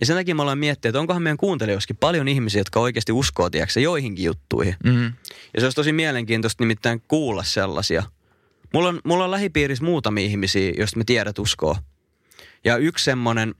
Ja 0.00 0.06
sen 0.06 0.16
takia 0.16 0.34
me 0.34 0.42
ollaan 0.42 0.58
miettinyt, 0.58 0.90
että 0.90 1.00
onkohan 1.00 1.22
meidän 1.22 1.36
kuuntelijoissakin 1.36 1.96
paljon 1.96 2.28
ihmisiä, 2.28 2.60
jotka 2.60 2.80
oikeasti 2.80 3.12
uskoo, 3.12 3.50
tiedätkö, 3.50 3.80
joihinkin 3.80 4.24
juttuihin. 4.24 4.76
Mm-hmm. 4.84 5.12
Ja 5.54 5.60
se 5.60 5.66
olisi 5.66 5.76
tosi 5.76 5.92
mielenkiintoista 5.92 6.62
nimittäin 6.62 7.02
kuulla 7.08 7.42
sellaisia. 7.42 8.02
Mulla 8.72 8.88
on, 8.88 9.00
mulla 9.04 9.24
on 9.24 9.30
lähipiirissä 9.30 9.84
muutamia 9.84 10.24
ihmisiä, 10.24 10.72
joista 10.78 10.96
mä 10.96 11.04
tiedät 11.06 11.38
uskoo. 11.38 11.76
Ja 12.64 12.76
yksi 12.76 13.04
semmonen, 13.04 13.54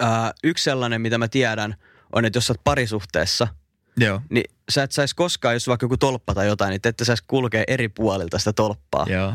ää, 0.00 0.32
yksi 0.44 0.64
sellainen, 0.64 1.00
mitä 1.00 1.18
mä 1.18 1.28
tiedän, 1.28 1.74
on, 2.12 2.24
että 2.24 2.36
jos 2.36 2.46
sä 2.46 2.52
oot 2.52 2.64
parisuhteessa, 2.64 3.48
Joo. 3.96 4.20
niin 4.30 4.44
sä 4.68 4.82
et 4.82 4.92
saisi 4.92 5.16
koskaan, 5.16 5.54
jos 5.54 5.68
vaikka 5.68 5.84
joku 5.84 5.96
tolppa 5.96 6.34
tai 6.34 6.46
jotain, 6.46 6.70
niin 6.70 6.80
te 6.80 6.88
ette 6.88 7.04
saisi 7.04 7.24
kulkea 7.26 7.64
eri 7.68 7.88
puolilta 7.88 8.38
sitä 8.38 8.52
tolppaa. 8.52 9.06
Joo. 9.08 9.34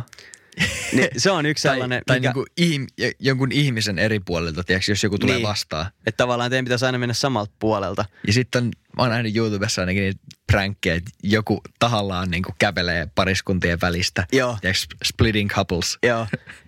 Niin 0.93 1.07
se 1.17 1.31
on 1.31 1.45
yksi 1.45 1.67
Tai, 1.67 1.75
sellainen, 1.75 2.01
tai 2.05 2.19
mikä, 2.19 2.27
niinku 2.29 2.45
ihm, 2.57 2.85
jonkun 3.19 3.51
ihmisen 3.51 3.99
eri 3.99 4.19
puolelta, 4.19 4.63
tiedätkö, 4.63 4.91
jos 4.91 5.03
joku 5.03 5.17
tulee 5.19 5.35
Niin. 5.35 5.47
vastaan. 5.47 5.85
että 6.07 6.17
tavallaan 6.17 6.49
teidän 6.49 6.65
pitäisi 6.65 6.85
aina 6.85 6.97
mennä 6.97 7.13
samalta 7.13 7.51
puolelta. 7.59 8.05
Ja 8.27 8.33
sitten 8.33 8.63
mä 8.65 8.71
oon 9.03 9.09
nähnyt 9.09 9.35
YouTubessa 9.35 9.81
ainakin 9.81 10.01
niitä 10.03 10.19
pränkkejä, 10.51 10.95
että 10.95 11.11
joku 11.23 11.61
tahallaan 11.79 12.31
niinku 12.31 12.53
kävelee 12.59 13.07
pariskuntien 13.15 13.81
välistä. 13.81 14.27
Joo. 14.31 14.57
Tiedätkö, 14.61 14.95
splitting 15.03 15.49
couples. 15.51 15.97
Joo. 16.03 16.27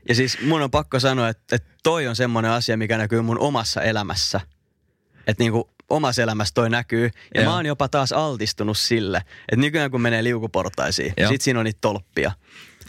Ja 0.09 0.15
siis 0.15 0.37
mun 0.41 0.61
on 0.61 0.71
pakko 0.71 0.99
sanoa, 0.99 1.29
että, 1.29 1.55
että 1.55 1.69
toi 1.83 2.07
on 2.07 2.15
semmoinen 2.15 2.51
asia, 2.51 2.77
mikä 2.77 2.97
näkyy 2.97 3.21
mun 3.21 3.39
omassa 3.39 3.81
elämässä. 3.81 4.41
Että 5.27 5.43
niinku 5.43 5.69
omassa 5.89 6.21
elämässä 6.23 6.53
toi 6.53 6.69
näkyy. 6.69 7.09
Ja 7.35 7.41
Joo. 7.41 7.49
mä 7.51 7.55
oon 7.55 7.65
jopa 7.65 7.87
taas 7.87 8.11
altistunut 8.11 8.77
sille, 8.77 9.17
että 9.17 9.55
nykyään 9.55 9.91
kun 9.91 10.01
menee 10.01 10.23
liukuportaisiin, 10.23 11.13
Joo. 11.17 11.31
sit 11.31 11.41
siinä 11.41 11.59
on 11.59 11.65
niitä 11.65 11.77
tolppia. 11.81 12.31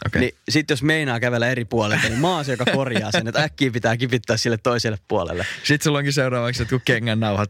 Okei. 0.05 0.19
Niin 0.21 0.35
sit 0.49 0.69
jos 0.69 0.83
meinaa 0.83 1.19
kävellä 1.19 1.47
eri 1.47 1.65
puolelta, 1.65 2.07
niin 2.07 2.19
mä 2.19 2.35
oon 2.35 2.45
se, 2.45 2.51
joka 2.51 2.65
korjaa 2.73 3.11
sen, 3.11 3.27
että 3.27 3.41
äkkiä 3.43 3.71
pitää 3.71 3.97
kipittää 3.97 4.37
sille 4.37 4.57
toiselle 4.57 4.97
puolelle. 5.07 5.45
Sitten 5.63 5.83
sulla 5.83 5.97
onkin 5.97 6.13
seuraavaksi 6.13 6.61
jotkut 6.61 6.81
kengän 6.85 7.19
nauhat 7.19 7.49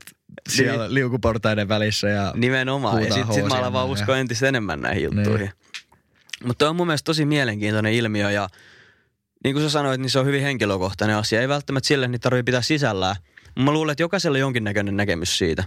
siellä 0.49 0.83
Niin. 0.85 0.93
liukuportaiden 0.93 1.67
välissä. 1.67 2.07
Ja 2.09 2.33
Nimenomaan. 2.35 3.03
Ja 3.03 3.13
Huutaa 3.13 3.17
sit, 3.25 3.33
sit 3.33 3.45
mä 3.49 3.55
alan 3.55 3.73
vaan 3.73 3.87
ja- 3.87 3.91
uskoa 3.93 4.17
entistä 4.17 4.47
enemmän 4.47 4.81
näihin 4.81 5.03
juttuihin. 5.03 5.39
Niin. 5.39 5.51
Mutta 6.45 6.69
on 6.69 6.75
mun 6.75 6.87
mielestä 6.87 7.05
tosi 7.05 7.25
mielenkiintoinen 7.25 7.93
ilmiö 7.93 8.31
ja 8.31 8.49
niin 9.43 9.55
kuin 9.55 9.63
sä 9.65 9.69
sanoit, 9.69 10.01
niin 10.01 10.09
se 10.09 10.19
on 10.19 10.25
hyvin 10.25 10.41
henkilökohtainen 10.41 11.15
asia. 11.17 11.41
Ei 11.41 11.47
välttämättä 11.47 11.87
sille 11.87 12.07
niitä 12.07 12.23
tarvitse 12.23 12.43
pitää 12.43 12.61
sisällään. 12.61 13.15
Mä 13.59 13.71
luulen, 13.71 13.91
että 13.91 14.03
jokaisella 14.03 14.35
on 14.35 14.39
jonkinnäköinen 14.39 14.97
näkemys 14.97 15.37
siitä. 15.37 15.63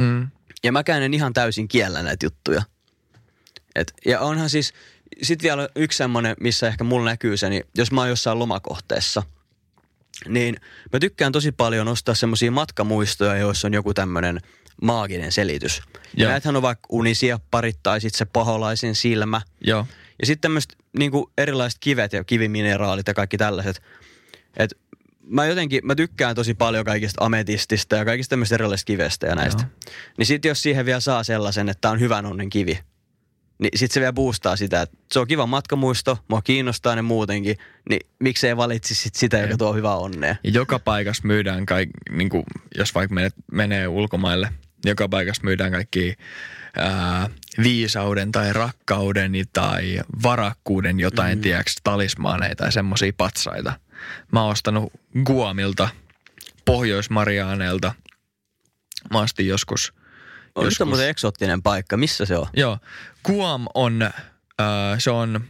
Mm. 0.00 0.28
Ja 0.64 0.72
mäkään 0.72 1.02
en 1.02 1.14
ihan 1.14 1.32
täysin 1.32 1.68
kiellä 1.68 2.02
näitä 2.02 2.26
juttuja. 2.26 2.62
Et, 3.74 3.92
ja 4.06 4.20
onhan 4.20 4.50
siis, 4.50 4.72
sit 5.22 5.42
vielä 5.42 5.68
yksi 5.76 5.96
semmonen, 5.96 6.36
missä 6.40 6.68
ehkä 6.68 6.84
mulla 6.84 7.10
näkyy 7.10 7.36
se, 7.36 7.48
niin 7.48 7.64
jos 7.78 7.92
mä 7.92 8.00
oon 8.00 8.08
jossain 8.08 8.38
lomakohteessa, 8.38 9.22
niin 10.28 10.56
mä 10.92 11.00
tykkään 11.00 11.32
tosi 11.32 11.52
paljon 11.52 11.88
ostaa 11.88 12.14
semmoisia 12.14 12.50
matkamuistoja, 12.50 13.36
joissa 13.36 13.68
on 13.68 13.74
joku 13.74 13.94
tämmönen 13.94 14.40
maaginen 14.82 15.32
selitys. 15.32 15.82
Ja 16.16 16.28
näethän 16.28 16.56
on 16.56 16.62
vaikka 16.62 16.86
unisiepparit 16.88 17.78
tai 17.82 18.00
sitten 18.00 18.18
se 18.18 18.24
paholaisen 18.24 18.94
silmä. 18.94 19.40
Joo. 19.60 19.86
Ja 20.20 20.26
sitten 20.26 20.40
tämmöiset 20.40 20.76
niinku 20.98 21.30
erilaiset 21.38 21.78
kivet 21.80 22.12
ja 22.12 22.24
kivimineraalit 22.24 23.08
ja 23.08 23.14
kaikki 23.14 23.38
tällaiset. 23.38 23.82
Et 24.56 24.74
mä 25.22 25.46
jotenkin, 25.46 25.80
mä 25.86 25.94
tykkään 25.94 26.34
tosi 26.34 26.54
paljon 26.54 26.84
kaikista 26.84 27.24
ametistista 27.24 27.96
ja 27.96 28.04
kaikista 28.04 28.30
tämmöistä 28.30 28.54
erilaisista 28.54 28.86
kivestä 28.86 29.26
ja 29.26 29.34
näistä. 29.34 29.62
Joo. 29.62 29.92
Niin 30.18 30.26
sitten 30.26 30.48
jos 30.48 30.62
siihen 30.62 30.86
vielä 30.86 31.00
saa 31.00 31.24
sellaisen, 31.24 31.68
että 31.68 31.90
on 31.90 32.00
hyvän 32.00 32.26
onnen 32.26 32.50
kivi, 32.50 32.78
niin 33.58 33.78
sitten 33.78 33.94
se 33.94 34.00
vielä 34.00 34.12
boostaa 34.12 34.56
sitä, 34.56 34.82
että 34.82 34.96
se 35.12 35.20
on 35.20 35.26
kiva 35.26 35.46
matkamuisto, 35.46 36.18
mua 36.28 36.42
kiinnostaa 36.42 36.96
ne 36.96 37.02
muutenkin, 37.02 37.56
niin 37.90 38.00
miksei 38.18 38.56
valitsisi 38.56 39.02
sit 39.02 39.14
sitä, 39.14 39.38
joka 39.38 39.56
tuo 39.56 39.74
hyvää 39.74 39.96
onnea. 39.96 40.36
Ja 40.44 40.50
joka 40.50 40.78
paikassa 40.78 41.26
myydään, 41.26 41.66
kaik, 41.66 41.88
niin 42.10 42.28
kuin, 42.28 42.44
jos 42.78 42.94
vaikka 42.94 43.14
menet, 43.14 43.34
menee 43.52 43.88
ulkomaille, 43.88 44.52
joka 44.84 45.08
paikassa 45.08 45.44
myydään 45.44 45.72
kaikki 45.72 46.14
ää, 46.76 47.30
viisauden 47.62 48.32
tai 48.32 48.52
rakkauden 48.52 49.32
tai 49.52 50.00
varakkuuden 50.22 51.00
jotain, 51.00 51.38
mm. 51.38 51.42
tiedäks, 51.42 51.76
talismaaneita 51.84 52.64
tai 52.64 52.72
semmoisia 52.72 53.12
patsaita. 53.16 53.72
Mä 54.32 54.42
oon 54.42 54.52
ostanut 54.52 54.92
Guamilta, 55.24 55.88
Pohjois-Mariaaneilta. 56.64 57.94
Mä 59.10 59.20
ostin 59.20 59.46
joskus, 59.46 59.92
On 60.54 60.64
joskus 60.64 60.86
muuten 60.86 61.08
eksoottinen 61.08 61.62
paikka, 61.62 61.96
missä 61.96 62.26
se 62.26 62.38
on? 62.38 62.46
Joo, 62.56 62.78
Guam 63.24 63.66
on, 63.74 64.02
äh, 64.02 64.12
se 64.98 65.10
on 65.10 65.44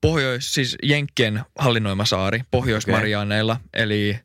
pohjois, 0.00 0.54
siis 0.54 0.76
Jenkkien 0.82 1.42
hallinnoima 1.58 2.04
saari 2.04 2.42
Pohjois-Marianeilla, 2.50 3.56
eli 3.74 4.18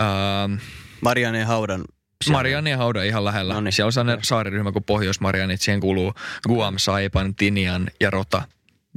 äh, 0.00 0.60
Marianne 1.00 1.44
Haudan. 1.44 1.84
Marianien 2.30 2.78
hauda 2.78 3.02
ihan 3.02 3.24
lähellä. 3.24 3.54
Noniin. 3.54 3.72
Siellä 3.72 3.86
on 3.86 3.92
sellainen 3.92 4.24
saariryhmä 4.24 4.72
kuin 4.72 4.84
Pohjois-Marianit, 4.84 5.60
siihen 5.60 5.80
kuuluu 5.80 6.14
Guam, 6.48 6.74
Saipan, 6.78 7.34
Tinian 7.34 7.90
ja 8.00 8.10
Rota. 8.10 8.42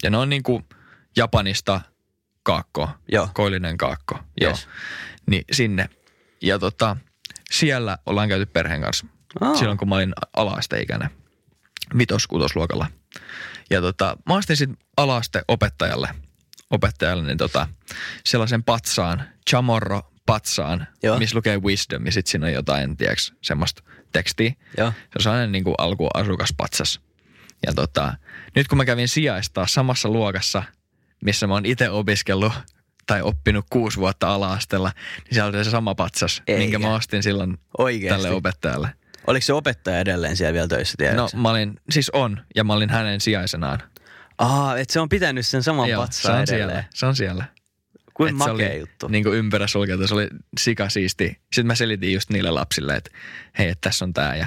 Ja 0.03 0.09
ne 0.09 0.17
on 0.17 0.29
niinku 0.29 0.61
Japanista 1.17 1.81
kaakko, 2.43 2.89
Joo. 3.11 3.29
koillinen 3.33 3.77
kaakko. 3.77 4.19
Joo. 4.41 4.51
Yes. 4.51 4.67
Niin 5.25 5.43
sinne. 5.51 5.89
Ja 6.41 6.59
tota, 6.59 6.97
siellä 7.51 7.97
ollaan 8.05 8.29
käyty 8.29 8.45
perheen 8.45 8.81
kanssa 8.81 9.05
Aa. 9.41 9.55
silloin, 9.55 9.77
kun 9.77 9.89
mä 9.89 9.95
olin 9.95 10.13
ala-asteikäinen 10.35 11.09
vitos-kutosluokalla. 11.97 12.87
Ja 13.69 13.81
tota, 13.81 14.17
mä 14.25 14.35
ostin 14.35 14.57
sitten 14.57 14.77
ala 14.97 15.21
opettajalle, 15.47 16.09
opettajalle 16.69 17.23
niin 17.23 17.37
tota, 17.37 17.67
sellaisen 18.25 18.63
patsaan, 18.63 19.23
chamorro 19.49 20.01
patsaan, 20.25 20.87
Joo. 21.03 21.19
missä 21.19 21.35
lukee 21.37 21.57
wisdom 21.57 22.05
ja 22.05 22.11
sitten 22.11 22.31
siinä 22.31 22.47
on 22.47 22.53
jotain, 22.53 22.97
tiedäks, 22.97 23.33
semmoista 23.41 23.83
tekstiä. 24.11 24.53
Joo. 24.77 24.91
Se 24.91 25.09
on 25.15 25.21
sellainen 25.23 25.51
niin 25.51 25.63
kuin 25.63 25.75
alkuasukaspatsas. 25.77 27.01
Ja 27.67 27.73
tota, 27.73 28.13
nyt 28.55 28.67
kun 28.67 28.77
mä 28.77 28.85
kävin 28.85 29.07
sijaistaa 29.07 29.67
samassa 29.67 30.09
luokassa, 30.09 30.63
missä 31.23 31.47
mä 31.47 31.53
oon 31.53 31.65
itse 31.65 31.89
opiskellut 31.89 32.53
tai 33.07 33.21
oppinut 33.21 33.65
kuusi 33.69 33.97
vuotta 33.97 34.33
ala-asteella, 34.33 34.91
niin 35.23 35.33
siellä 35.33 35.57
oli 35.57 35.63
se 35.63 35.69
sama 35.69 35.95
patsas, 35.95 36.41
Eikä. 36.47 36.59
minkä 36.59 36.79
mä 36.79 36.95
ostin 36.95 37.23
silloin 37.23 37.57
Oikeesti. 37.77 38.21
tälle 38.21 38.35
opettajalle. 38.35 38.89
Oliko 39.27 39.45
se 39.45 39.53
opettaja 39.53 39.99
edelleen 39.99 40.37
siellä 40.37 40.53
vielä 40.53 40.67
töissä, 40.67 40.93
tiedätkö? 40.97 41.21
No 41.21 41.41
mä 41.41 41.49
olin, 41.49 41.79
siis 41.89 42.09
on, 42.09 42.41
ja 42.55 42.63
mä 42.63 42.73
olin 42.73 42.89
hänen 42.89 43.21
sijaisenaan. 43.21 43.79
Aa, 44.37 44.77
että 44.77 44.93
se 44.93 44.99
on 44.99 45.09
pitänyt 45.09 45.47
sen 45.47 45.63
saman 45.63 45.89
Joo, 45.89 46.07
se 46.11 46.31
on 46.31 46.33
edelleen. 46.33 46.47
siellä, 46.47 46.83
se 46.93 47.05
on 47.05 47.15
siellä. 47.15 47.45
Kuin 48.13 48.29
Et 48.29 48.35
se 48.35 48.37
makea 48.37 48.69
oli 48.69 48.79
juttu. 48.79 49.07
Niin 49.07 49.23
kuin 49.23 49.35
ympärä 49.35 49.67
sulkeutu, 49.67 50.07
se 50.07 50.13
oli 50.13 50.27
sikasiisti. 50.59 51.25
Sitten 51.25 51.67
mä 51.67 51.75
selitin 51.75 52.13
just 52.13 52.29
niille 52.29 52.51
lapsille, 52.51 52.95
että 52.95 53.11
hei, 53.57 53.69
että 53.69 53.89
tässä 53.89 54.05
on 54.05 54.13
tää 54.13 54.35
ja 54.35 54.45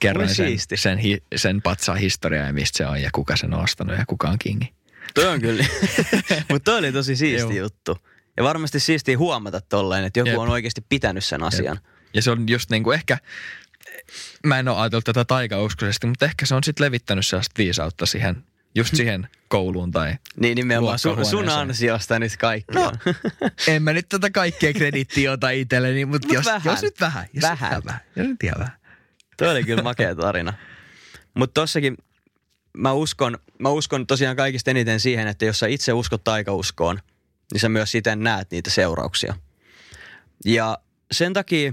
kerroin 0.00 0.28
Oi 0.28 0.34
sen, 0.34 0.46
siisti. 0.46 0.76
sen, 0.76 0.98
hi, 0.98 1.22
sen 1.36 1.62
patsaan 1.62 1.98
historiaa 1.98 2.46
ja 2.46 2.52
mistä 2.52 2.76
se 2.78 2.86
on 2.86 3.02
ja 3.02 3.10
kuka 3.12 3.36
sen 3.36 3.54
on 3.54 3.60
ostanut 3.60 3.98
ja 3.98 4.04
kuka 4.06 4.28
on 4.28 4.38
kingi. 4.38 4.72
Toi 5.14 5.26
on 5.26 5.40
kyllä. 5.40 5.64
Mutta 6.50 6.70
toi 6.70 6.78
oli 6.78 6.92
tosi 6.92 7.16
siisti 7.16 7.56
juttu. 7.56 7.98
Ja 8.36 8.44
varmasti 8.44 8.80
siistiä 8.80 9.18
huomata 9.18 9.60
tolleen, 9.60 10.04
että 10.04 10.20
joku 10.20 10.30
Jep. 10.30 10.38
on 10.38 10.48
oikeasti 10.48 10.80
pitänyt 10.88 11.24
sen 11.24 11.42
asian. 11.42 11.78
Ja 12.14 12.22
se 12.22 12.30
on 12.30 12.48
just 12.48 12.70
niin 12.70 12.82
kuin 12.84 12.94
ehkä, 12.94 13.18
mä 14.46 14.58
en 14.58 14.68
ole 14.68 14.78
ajatellut 14.78 15.04
tätä 15.04 15.24
taikauskoisesti, 15.24 16.06
mutta 16.06 16.24
ehkä 16.24 16.46
se 16.46 16.54
on 16.54 16.64
sitten 16.64 16.84
levittänyt 16.84 17.26
sellaista 17.26 17.54
viisautta 17.58 18.06
siihen, 18.06 18.44
just 18.74 18.96
siihen 18.96 19.28
kouluun 19.48 19.90
tai 19.90 20.14
Niin 20.40 20.56
nimenomaan 20.56 20.98
sun, 20.98 21.24
sun 21.26 21.48
ansiosta 21.48 22.18
nyt 22.18 22.36
kaikki 22.36 22.74
No, 22.74 22.92
en 23.68 23.82
mä 23.82 23.92
nyt 23.92 24.08
tätä 24.08 24.30
kaikkea 24.30 24.72
kredittiä 24.72 25.32
ota 25.32 25.50
itselleni, 25.50 26.04
mutta 26.04 26.28
Mut 26.28 26.34
jos, 26.34 26.46
vähän. 26.46 26.72
jos 26.72 26.82
nyt 26.82 27.00
vähän. 27.00 27.26
Jos 27.32 27.42
Vähän. 27.42 27.74
Nyt 27.74 27.84
vähän. 27.84 28.00
Jos 28.16 28.26
nyt 28.28 28.42
ihan 28.42 28.58
vähän. 28.58 28.78
Toi 29.36 29.50
oli 29.50 29.64
kyllä 29.64 29.82
makea 29.82 30.14
tarina. 30.14 30.52
Mutta 31.34 31.60
tossakin 31.60 31.96
mä 32.76 32.92
uskon, 32.92 33.38
mä 33.58 33.68
uskon 33.68 34.06
tosiaan 34.06 34.36
kaikista 34.36 34.70
eniten 34.70 35.00
siihen, 35.00 35.28
että 35.28 35.44
jos 35.44 35.58
sä 35.58 35.66
itse 35.66 35.92
uskot 35.92 36.24
taikauskoon, 36.24 37.00
niin 37.52 37.60
sä 37.60 37.68
myös 37.68 37.90
siten 37.92 38.20
näet 38.20 38.50
niitä 38.50 38.70
seurauksia. 38.70 39.34
Ja 40.44 40.78
sen 41.12 41.32
takia 41.32 41.72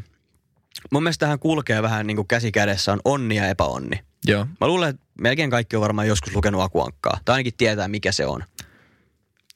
mun 0.91 1.03
mielestä 1.03 1.25
tähän 1.25 1.39
kulkee 1.39 1.81
vähän 1.81 2.07
niin 2.07 2.17
kuin 2.17 2.27
käsi 2.27 2.51
kädessä 2.51 2.93
on 2.93 2.99
onni 3.05 3.35
ja 3.35 3.47
epäonni. 3.47 4.03
Joo. 4.25 4.47
Mä 4.61 4.67
luulen, 4.67 4.89
että 4.89 5.01
melkein 5.21 5.49
kaikki 5.49 5.75
on 5.75 5.81
varmaan 5.81 6.07
joskus 6.07 6.35
lukenut 6.35 6.61
Akuankkaa. 6.61 7.19
Tai 7.25 7.33
ainakin 7.33 7.53
tietää, 7.57 7.87
mikä 7.87 8.11
se 8.11 8.25
on. 8.25 8.43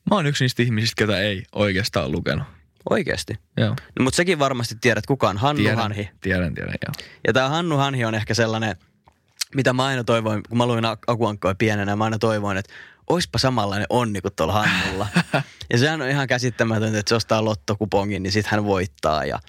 Mä 0.10 0.15
oon 0.15 0.25
yksi 0.25 0.43
niistä 0.43 0.63
ihmisistä, 0.63 0.93
ketä 0.97 1.19
ei 1.19 1.43
oikeastaan 1.55 2.12
lukenut. 2.12 2.47
Oikeasti. 2.89 3.34
Joo. 3.58 3.69
No, 3.69 4.03
mutta 4.03 4.15
sekin 4.15 4.39
varmasti 4.39 4.75
tiedät, 4.82 5.05
kuka 5.05 5.29
on 5.29 5.38
Hannu 5.38 5.62
Tiedän, 5.62 5.77
Hanhi. 5.77 6.10
tiedän, 6.21 6.53
tiedän, 6.55 6.75
joo. 6.86 7.08
Ja 7.27 7.34
tämä 7.34 7.49
Hannu 7.49 7.77
Hanhi 7.77 8.05
on 8.05 8.15
ehkä 8.15 8.34
sellainen, 8.34 8.75
mitä 9.55 9.73
mä 9.73 9.86
aina 9.86 10.03
toivoin, 10.03 10.41
kun 10.49 10.58
mä 10.58 10.65
luin 10.65 10.84
Ak- 10.84 11.03
Akuankkoja 11.08 11.55
pienenä, 11.55 11.95
mä 11.95 12.03
aina 12.03 12.19
toivoin, 12.19 12.58
että 12.58 12.73
oispa 13.09 13.37
samanlainen 13.37 13.87
onni 13.89 14.21
kuin 14.21 14.35
tuolla 14.35 14.53
Hannulla. 14.53 15.07
ja 15.71 15.77
sehän 15.77 16.01
on 16.01 16.09
ihan 16.09 16.27
käsittämätöntä, 16.27 16.99
että 16.99 17.09
se 17.09 17.15
ostaa 17.15 17.45
lottokupongin, 17.45 18.23
niin 18.23 18.31
sitten 18.31 18.51
hän 18.51 18.65
voittaa. 18.65 19.25
Ja 19.25 19.39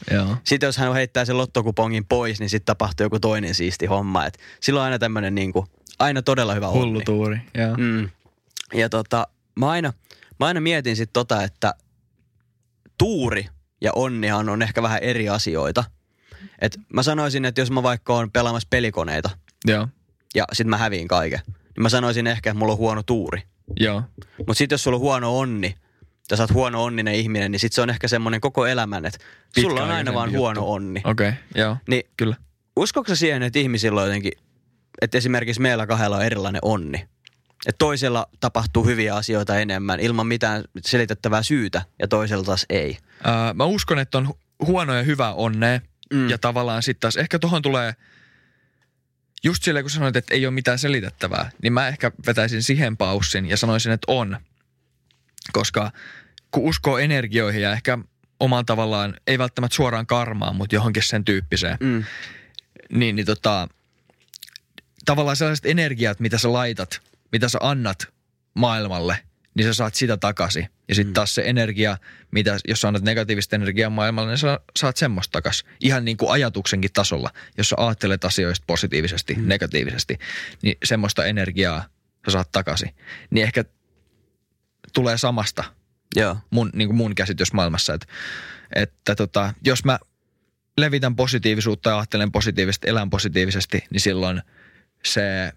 sitten 0.45 0.67
jos 0.67 0.77
hän 0.77 0.95
heittää 0.95 1.25
sen 1.25 1.39
lottokupongin 1.39 2.07
pois, 2.07 2.41
niin 2.41 2.51
sitten 2.51 2.67
tapahtuu 2.67 3.05
joku 3.05 3.21
toinen 3.21 3.55
siisti 3.55 3.87
homma. 3.87 4.27
Et 4.27 4.39
silloin 4.61 4.81
on 4.81 4.85
aina 4.85 4.99
tämmöinen 4.99 5.35
niinku, 5.35 5.67
aina 5.99 6.23
todella 6.23 6.55
hyvä 6.55 6.69
onni. 6.69 6.81
Hullu 6.81 7.01
tuuri, 7.05 7.41
joo. 7.55 7.77
Mm. 7.77 8.09
Ja 8.75 8.89
tota, 8.89 9.27
mä 9.57 9.71
aina, 9.71 9.93
mä 10.41 10.47
aina 10.47 10.61
mietin 10.61 10.97
sit 10.97 11.11
tota, 11.13 11.43
että 11.43 11.75
tuuri 12.99 13.47
ja 13.81 13.93
onnihan 13.95 14.49
on 14.49 14.63
ehkä 14.63 14.83
vähän 14.83 15.03
eri 15.03 15.29
asioita. 15.29 15.85
Et 16.61 16.79
mä 16.95 17.03
sanoisin, 17.03 17.45
että 17.45 17.61
jos 17.61 17.71
mä 17.71 17.83
vaikka 17.83 18.13
oon 18.13 18.31
pelaamassa 18.31 18.69
pelikoneita 18.71 19.31
Joo. 19.67 19.89
ja 20.35 20.45
sit 20.53 20.67
mä 20.67 20.77
häviin 20.77 21.09
kaiken, 21.09 21.41
niin 21.47 21.83
mä 21.83 21.89
sanoisin 21.89 22.27
ehkä, 22.27 22.51
että 22.51 22.59
mulla 22.59 22.73
on 22.73 22.79
huono 22.79 23.03
tuuri. 23.03 23.43
Joo. 23.77 24.03
Mutta 24.39 24.55
sitten 24.55 24.75
jos 24.75 24.83
sulla 24.83 24.97
on 24.97 25.01
huono 25.01 25.39
onni, 25.39 25.75
ja 26.31 26.37
sä 26.37 26.43
oot 26.43 26.53
huono 26.53 26.85
onninen 26.85 27.15
ihminen, 27.15 27.53
niin 27.53 27.61
sit 27.61 27.73
se 27.73 27.83
on 27.83 27.91
ehkä 27.91 28.09
semmoinen 28.09 28.41
koko 28.41 28.67
elämän, 28.67 29.07
että 29.07 29.19
sulla 29.61 29.83
on 29.83 29.91
aina 29.91 30.15
vaan 30.15 30.29
Pitkäaikaisempi 30.29 30.39
huono 30.39 30.61
juttu. 30.61 30.73
onni. 30.73 31.01
Okei, 31.05 31.29
okay, 31.29 31.41
joo. 31.55 31.77
Niin 31.89 32.03
Kyllä. 32.17 32.37
uskotko 32.77 33.09
sä 33.09 33.17
siihen, 33.17 33.43
että 33.43 33.59
ihmisillä 33.59 34.01
on 34.01 34.07
jotenkin, 34.07 34.33
että 35.03 35.19
esimerkiksi 35.19 35.61
meillä 35.61 35.87
kahdella 35.87 36.17
on 36.17 36.25
erilainen 36.25 36.61
onni? 36.65 36.99
Että 37.67 37.79
toisella 37.79 38.27
tapahtuu 38.41 38.85
hyviä 38.85 39.15
asioita 39.15 39.59
enemmän 39.59 40.01
ilman 40.01 40.27
mitään 40.27 40.65
selitettävää 40.81 41.43
syytä 41.43 41.83
ja 41.99 42.09
toisella 42.09 42.45
taas 42.45 42.67
ei. 42.71 42.99
Ää, 43.25 43.55
mä 43.55 43.65
uskon, 43.65 43.99
että 43.99 44.19
on 44.19 44.35
huono 44.67 44.95
ja 44.95 45.03
hyvä 45.03 45.33
onnea. 45.33 45.81
Mm. 46.13 46.31
Ja 46.31 46.39
tavallaan 46.39 46.83
sitten 46.83 47.01
taas 47.01 47.17
ehkä 47.17 47.39
tuohon 47.39 47.63
tulee, 47.63 47.95
just 49.45 49.63
silleen 49.63 49.85
kun 49.85 49.91
sanoit, 49.91 50.17
että 50.17 50.35
ei 50.35 50.47
ole 50.47 50.55
mitään 50.55 50.79
selitettävää, 50.79 51.51
niin 51.63 51.73
mä 51.73 51.89
ehkä 51.89 52.13
vetäisin 52.27 52.63
siihen 52.63 52.97
paussin 52.97 53.47
ja 53.47 53.57
sanoisin, 53.57 53.93
että 53.93 54.13
on. 54.13 54.37
Koska 55.53 55.93
kun 56.51 56.63
uskoo 56.69 56.99
energioihin 56.99 57.63
ja 57.63 57.73
ehkä 57.73 57.99
oman 58.41 58.67
tavallaan, 58.67 59.15
ei 59.27 59.39
välttämättä 59.39 59.77
suoraan 59.77 60.07
karmaan, 60.07 60.57
mutta 60.57 60.75
johonkin 60.75 61.03
sen 61.03 61.25
tyyppiseen, 61.25 61.77
Mm. 61.81 62.05
niin, 62.93 63.17
niin 63.17 63.27
tota, 63.27 63.69
tavallaan 65.05 65.37
sellaiset 65.37 65.67
energiat, 65.67 66.21
mitä 66.21 66.39
sä 66.39 66.53
laitat, 66.53 67.01
mitä 67.33 67.49
sä 67.49 67.59
annat 67.63 68.09
maailmalle, 68.55 69.19
niin 69.55 69.67
sä 69.69 69.75
saat 69.75 69.95
sitä 69.95 70.17
takaisin. 70.17 70.69
Ja 70.91 70.95
sitten 70.95 71.15
taas 71.15 71.35
se 71.35 71.43
energia, 71.47 71.99
mitä, 72.31 72.59
jos 72.69 72.81
sä 72.81 72.89
annat 72.89 73.03
negatiivista 73.03 73.57
energiaa 73.57 73.91
maailmalle, 73.91 74.31
niin 74.31 74.39
sä 74.39 74.61
saat 74.79 74.97
semmoista 74.97 75.33
takaisin. 75.33 75.69
Ihan 75.81 76.05
niin 76.05 76.17
kuin 76.17 76.31
ajatuksenkin 76.31 76.91
tasolla. 76.93 77.31
Jos 77.59 77.69
sä 77.69 77.77
ajattelet 77.79 78.25
asioista 78.25 78.65
positiivisesti, 78.67 79.35
mm. 79.35 79.49
negatiivisesti, 79.49 80.19
niin 80.63 80.77
semmoista 80.85 81.25
energiaa 81.25 81.85
sä 82.27 82.31
saat 82.31 82.53
takaisin. 82.53 82.95
Niin 83.31 83.45
ehkä 83.45 83.65
tulee 84.93 85.19
samasta 85.19 85.65
Joo. 86.17 86.37
mun, 86.51 86.71
niin 86.75 86.89
kuin 86.89 86.97
mun 86.97 87.15
käsitys 87.15 87.53
maailmassa, 87.53 87.95
että, 87.95 88.07
että 88.75 89.15
tota, 89.15 89.55
jos 89.65 89.85
mä 89.85 89.99
levitän 90.79 91.17
positiivisuutta 91.17 91.91
ja 91.91 91.99
ajattelen 91.99 92.33
positiivisesti, 92.33 92.89
elän 92.89 93.11
positiivisesti, 93.11 93.85
niin 93.91 94.01
silloin 94.01 94.43
se 95.05 95.53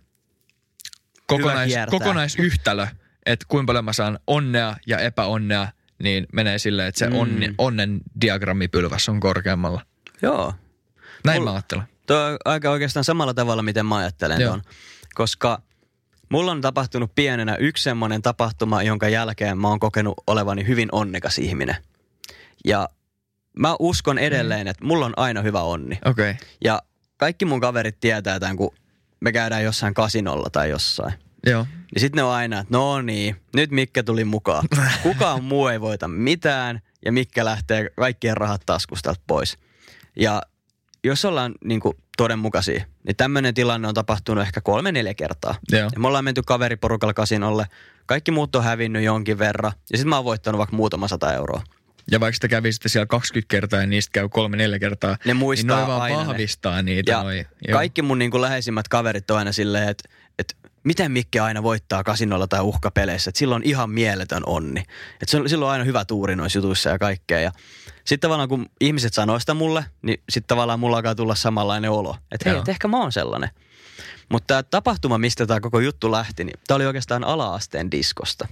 kokonais, 1.26 1.74
kokonaisyhtälö, 1.90 2.88
että 3.26 3.46
kuinka 3.48 3.68
paljon 3.70 3.86
mä 3.86 3.94
saan 3.94 4.20
onnea 4.28 4.76
ja 4.88 5.00
epäonnea, 5.00 5.68
niin 6.04 6.28
menee 6.34 6.58
silleen, 6.58 6.88
että 6.88 7.00
se 7.00 7.10
Mm. 7.10 7.16
onni, 7.16 7.56
onnen 7.58 8.02
diagrammipylväs 8.22 9.10
on 9.10 9.20
korkeammalla. 9.20 9.82
Joo. 10.22 10.54
Näin 11.26 11.42
Mulla- 11.42 11.52
mä 11.52 11.56
ajattelen. 11.56 11.84
Tuo 12.08 12.18
on 12.18 12.38
aika 12.46 12.70
oikeastaan 12.72 13.04
samalla 13.04 13.34
tavalla, 13.34 13.64
miten 13.64 13.86
mä 13.86 13.98
ajattelen 13.98 14.42
Joo. 14.42 14.52
ton. 14.52 14.62
Koska 15.14 15.62
mulla 16.30 16.52
on 16.52 16.62
tapahtunut 16.62 17.16
pienenä 17.16 17.56
yksi 17.56 17.84
semmoinen 17.84 18.22
tapahtuma, 18.22 18.84
jonka 18.84 19.10
jälkeen 19.10 19.58
mä 19.58 19.68
oon 19.68 19.80
kokenut 19.80 20.14
olevani 20.28 20.68
hyvin 20.68 20.90
onnekas 20.92 21.38
ihminen. 21.40 21.76
Ja 22.66 22.90
mä 23.60 23.76
uskon 23.80 24.18
edelleen, 24.18 24.68
että 24.68 24.86
mulla 24.86 25.06
on 25.06 25.14
aina 25.18 25.42
hyvä 25.42 25.62
onni. 25.62 26.00
Okei. 26.06 26.32
Okay. 26.32 26.48
Ja 26.64 26.82
kaikki 27.18 27.46
mun 27.46 27.60
kaverit 27.62 28.00
tietää 28.00 28.40
tämän, 28.40 28.58
kun 28.58 28.72
me 29.20 29.32
käydään 29.32 29.64
jossain 29.64 29.94
kasinolla 29.94 30.50
tai 30.50 30.70
jossain. 30.70 31.14
Joo. 31.48 31.64
Niin 31.64 32.02
sitten 32.02 32.18
ne 32.18 32.24
on 32.24 32.32
aina, 32.32 32.60
että 32.60 32.78
no 32.78 33.02
niin, 33.02 33.36
nyt 33.56 33.72
Mikke 33.72 34.04
tuli 34.04 34.26
mukaan. 34.26 34.68
Kukaan 35.04 35.44
muu 35.44 35.68
ei 35.68 35.82
voita 35.82 36.08
mitään 36.08 36.80
ja 37.06 37.12
Mikke 37.12 37.46
lähtee 37.46 37.90
kaikkien 37.96 38.38
rahat 38.38 38.62
taskusta 38.66 39.14
pois. 39.28 39.58
Ja 40.16 40.42
jos 41.04 41.26
ollaan 41.26 41.56
niin 41.64 41.80
kuin 41.80 41.98
todenmukaisia, 42.18 42.86
niin 43.08 43.16
tämmöinen 43.16 43.54
tilanne 43.54 43.88
on 43.88 43.94
tapahtunut 43.94 44.42
ehkä 44.42 44.62
kolme 44.62 44.92
neljä 44.92 45.14
kertaa. 45.14 45.56
Joo. 45.72 45.90
Ja 45.94 46.00
me 46.00 46.08
ollaan 46.08 46.24
menty 46.24 46.42
kaveriporukalla 46.46 47.14
kasinolle, 47.14 47.66
kaikki 48.06 48.32
muut 48.32 48.56
on 48.56 48.64
hävinnyt 48.64 49.04
jonkin 49.04 49.40
verran 49.40 49.72
ja 49.92 49.98
sitten 49.98 50.10
mä 50.10 50.16
oon 50.16 50.26
voittanut 50.26 50.60
vaikka 50.60 50.76
muutama 50.76 51.08
sata 51.08 51.34
euroa. 51.34 51.64
Ja 52.12 52.20
vaikka 52.20 52.36
sitä 52.36 52.48
kävisitte 52.48 52.90
siellä 52.90 53.06
20 53.06 53.52
kertaa 53.52 53.82
ja 53.82 53.88
niistä 53.88 54.12
käy 54.14 54.30
kolme 54.30 54.58
neljä 54.58 54.80
kertaa, 54.80 55.18
Ne 55.26 55.34
muistaa 55.34 55.78
niin 55.78 55.88
noi 55.88 55.88
vaan 55.88 56.02
aina 56.02 56.22
ne. 56.22 56.28
vahvistaa 56.28 56.82
niitä. 56.82 57.12
Ja 57.12 57.24
noi, 57.24 57.38
joo. 57.38 57.78
kaikki 57.78 58.02
mun 58.02 58.20
niin 58.20 58.32
kuin 58.32 58.42
läheisimmät 58.42 58.88
kaverit 58.88 59.32
on 59.32 59.38
aina 59.38 59.52
silleen, 59.52 59.90
että 59.90 60.10
miten 60.84 61.12
Mikke 61.12 61.40
aina 61.40 61.64
voittaa 61.64 62.04
kasinolla 62.04 62.48
tai 62.48 62.62
uhkapeleissä, 62.62 63.30
että 63.30 63.40
sillä 63.40 63.56
on 63.56 63.64
ihan 63.64 63.90
mieletön 63.90 64.44
onni. 64.46 64.80
Että 64.80 65.26
se 65.28 65.38
on, 65.38 65.50
sillä 65.50 65.66
on 65.66 65.72
aina 65.72 65.84
hyvä 65.84 66.06
tuuri 66.06 66.36
noissa 66.36 66.60
jutuissa 66.60 66.90
ja 66.90 67.00
kaikkea. 67.00 67.40
Ja 67.40 67.52
sitten 67.96 68.20
tavallaan 68.28 68.50
kun 68.50 68.66
ihmiset 68.82 69.14
sanoo 69.14 69.40
sitä 69.40 69.54
mulle, 69.54 69.86
niin 70.02 70.24
sitten 70.30 70.48
tavallaan 70.48 70.80
mulla 70.80 70.98
alkaa 70.98 71.16
tulla 71.16 71.36
samanlainen 71.36 71.92
olo. 71.92 72.18
Että 72.32 72.50
hei, 72.50 72.60
et 72.60 72.70
ehkä 72.70 72.88
mä 72.88 72.98
oon 72.98 73.12
sellainen. 73.12 73.50
Mutta 74.30 74.48
tämä 74.48 74.64
tapahtuma, 74.64 75.18
mistä 75.18 75.46
tämä 75.46 75.60
koko 75.60 75.80
juttu 75.80 76.12
lähti, 76.12 76.44
niin 76.44 76.60
tämä 76.68 76.76
oli 76.76 76.86
oikeastaan 76.86 77.24
ala-asteen 77.24 77.92
diskosta. 77.92 78.48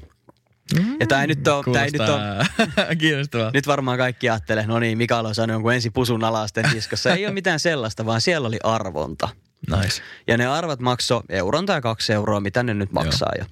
Ja 1.00 1.08
tämä 1.08 1.22
ei 1.22 1.28
nyt 1.28 1.48
ole, 1.48 1.64
tää 1.74 1.86
ei 1.86 1.92
nyt 1.92 2.02
ole, 2.02 2.22
kiinnostavaa. 3.00 3.52
nyt 3.54 3.68
varmaan 3.68 3.98
kaikki 3.98 4.30
ajattelee, 4.30 4.68
no 4.68 4.80
niin, 4.80 4.98
Mikael 4.98 5.26
on 5.26 5.36
saanut 5.36 5.54
jonkun 5.54 5.74
ensi 5.74 5.90
pusun 5.90 6.24
ala-asteen 6.24 6.72
diskossa. 6.74 7.14
Ei 7.14 7.26
ole 7.26 7.34
mitään 7.34 7.60
sellaista, 7.60 8.06
vaan 8.06 8.22
siellä 8.22 8.48
oli 8.48 8.60
arvonta. 8.64 9.30
Nice. 9.70 10.02
Ja 10.28 10.38
ne 10.38 10.46
arvat 10.46 10.80
maksoi 10.80 11.22
euron 11.30 11.66
tai 11.66 11.82
kaksi 11.82 12.14
euroa, 12.14 12.40
mitä 12.40 12.64
ne 12.64 12.74
nyt 12.74 12.92
maksaa. 12.92 13.32
Ja 13.38 13.46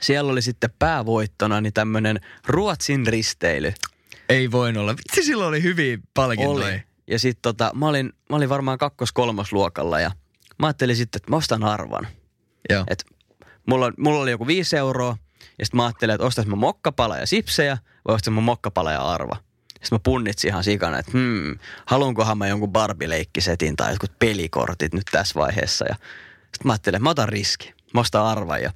siellä 0.00 0.32
oli 0.32 0.42
sitten 0.42 0.70
päävoittona 0.78 1.60
niin 1.60 1.72
tämmöinen 1.72 2.20
Ruotsin 2.46 3.06
risteily. 3.06 3.72
Ei 4.28 4.50
voinut 4.50 4.80
olla. 4.80 4.96
Vitsi, 4.96 5.22
silloin 5.22 5.48
oli 5.48 5.62
hyviä 5.62 5.98
palkintoja. 6.14 6.66
Oli. 6.66 6.82
Ja 7.06 7.18
sitten 7.18 7.42
tota, 7.42 7.70
mä 7.74 7.88
olin, 7.88 8.12
mä 8.30 8.36
olin 8.36 8.48
varmaan 8.48 8.78
kakkos-kolmosluokalla 8.78 10.00
ja 10.00 10.10
mä 10.58 10.66
ajattelin 10.66 10.96
sitten, 10.96 11.18
että 11.18 11.30
mä 11.30 11.36
ostan 11.36 11.64
arvan. 11.64 12.06
Joo. 12.70 12.84
Et 12.88 13.04
mulla, 13.66 13.92
mulla 13.98 14.20
oli 14.20 14.30
joku 14.30 14.46
viisi 14.46 14.76
euroa 14.76 15.16
ja 15.58 15.66
sitten 15.66 15.76
mä 15.76 15.84
ajattelin, 15.84 16.14
että 16.14 16.26
ostais 16.26 16.46
mä 16.46 16.56
mokkapala 16.56 17.16
ja 17.16 17.26
sipsejä 17.26 17.78
vai 18.08 18.14
ostais 18.14 18.34
mä 18.34 18.40
mokkapala 18.40 18.92
ja 18.92 19.02
arva. 19.02 19.36
Sitten 19.86 19.96
mä 19.96 20.00
punnitsin 20.04 20.48
ihan 20.48 20.64
sikana, 20.64 20.98
että 20.98 21.12
hmm, 21.12 21.58
haluankohan 21.86 22.38
mä 22.38 22.48
jonkun 22.48 22.72
Barbie-leikkisetin 22.72 23.76
tai 23.76 23.92
jotkut 23.92 24.18
pelikortit 24.18 24.94
nyt 24.94 25.06
tässä 25.10 25.40
vaiheessa. 25.40 25.84
Ja 25.88 25.94
sitten 26.42 26.64
mä 26.64 26.72
ajattelin, 26.72 26.96
että 26.96 27.02
mä 27.02 27.10
otan 27.10 27.28
riski. 27.28 27.74
Mä 27.94 28.00
ostan 28.00 28.24
arvan 28.24 28.62
ja 28.62 28.72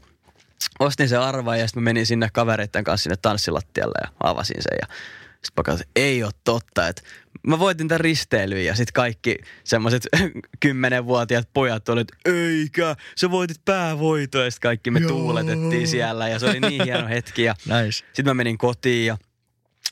ostin 0.81 1.09
sen 1.09 1.21
arvan 1.21 1.61
ja 1.61 1.67
sitten 1.67 1.83
mä 1.83 1.85
menin 1.85 2.07
sinne 2.07 2.29
kavereiden 2.33 2.85
kanssa 2.85 3.03
sinne 3.03 3.17
tanssilattialle 3.23 3.95
ja 4.03 4.13
avasin 4.21 4.63
sen. 4.63 4.79
Ja 4.81 4.87
sitten 5.33 5.53
mä 5.57 5.63
katsoin, 5.63 5.89
että 5.89 6.01
ei 6.01 6.25
ole 6.25 6.33
totta, 6.45 6.89
että 6.89 7.03
mä 7.47 7.59
voitin 7.59 7.89
tämän 7.89 8.01
risteilyn 8.01 8.65
ja 8.65 8.75
sitten 8.75 8.93
kaikki 8.93 9.37
semmoiset 9.65 10.07
kymmenenvuotiaat 10.61 11.49
pojat 11.53 11.89
oli, 11.89 12.01
että 12.01 12.17
eikä, 12.25 12.97
sä 13.17 13.31
voitit 13.31 13.65
päävoitoa 13.65 14.45
ja 14.45 14.51
sitten 14.51 14.69
kaikki 14.69 14.91
me 14.91 15.01
Joo. 15.01 15.09
tuuletettiin 15.09 15.89
siellä 15.89 16.29
ja 16.29 16.39
se 16.39 16.47
oli 16.47 16.61
niin 16.61 16.85
hieno 16.85 17.09
hetki 17.09 17.43
ja 17.43 17.55
Nice. 17.83 17.97
sitten 17.97 18.25
mä 18.25 18.35
menin 18.35 18.59
kotiin 18.59 19.07
ja 19.07 19.17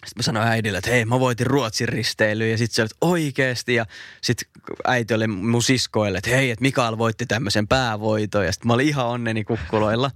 sitten 0.09 0.21
mä 0.21 0.23
sanoin 0.23 0.49
äidille, 0.49 0.79
että 0.79 0.91
hei 0.91 1.05
mä 1.05 1.21
voitin 1.21 1.47
Ruotsin 1.47 1.89
risteilyyn. 1.89 2.51
Ja 2.51 2.59
sitten 2.59 2.75
se 2.75 2.83
oli, 2.83 3.13
oikeesti. 3.13 3.75
Ja 3.75 3.87
sitten 4.23 4.49
äiti 4.87 5.15
oli 5.15 5.27
mun 5.27 5.63
siskoille, 5.63 6.19
että 6.19 6.31
hei, 6.31 6.51
että 6.51 6.63
Mikael 6.63 6.99
voitti 6.99 7.27
tämmöisen 7.27 7.69
päävoiton. 7.69 8.47
Ja 8.47 8.53
sitten 8.53 8.67
mä 8.67 8.73
olin 8.73 8.89
ihan 8.89 9.07
onneni 9.07 9.45
kukkuloilla. 9.45 10.11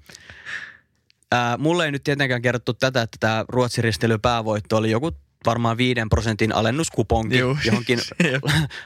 Ää, 1.33 1.57
mulle 1.57 1.85
ei 1.85 1.92
nyt 1.92 2.05
tietenkään 2.05 2.42
kerrottu 2.42 2.74
tätä, 2.74 3.02
että 3.02 3.16
tämä 3.20 3.44
Ruotsin 3.48 3.85
päävoitto 4.22 4.76
oli 4.76 4.90
joku 4.90 5.12
varmaan 5.46 5.76
5 5.76 6.00
prosentin 6.11 6.55
alennuskuponki 6.55 7.38
Juu. 7.38 7.59
johonkin 7.64 7.98
Jep. 8.33 8.42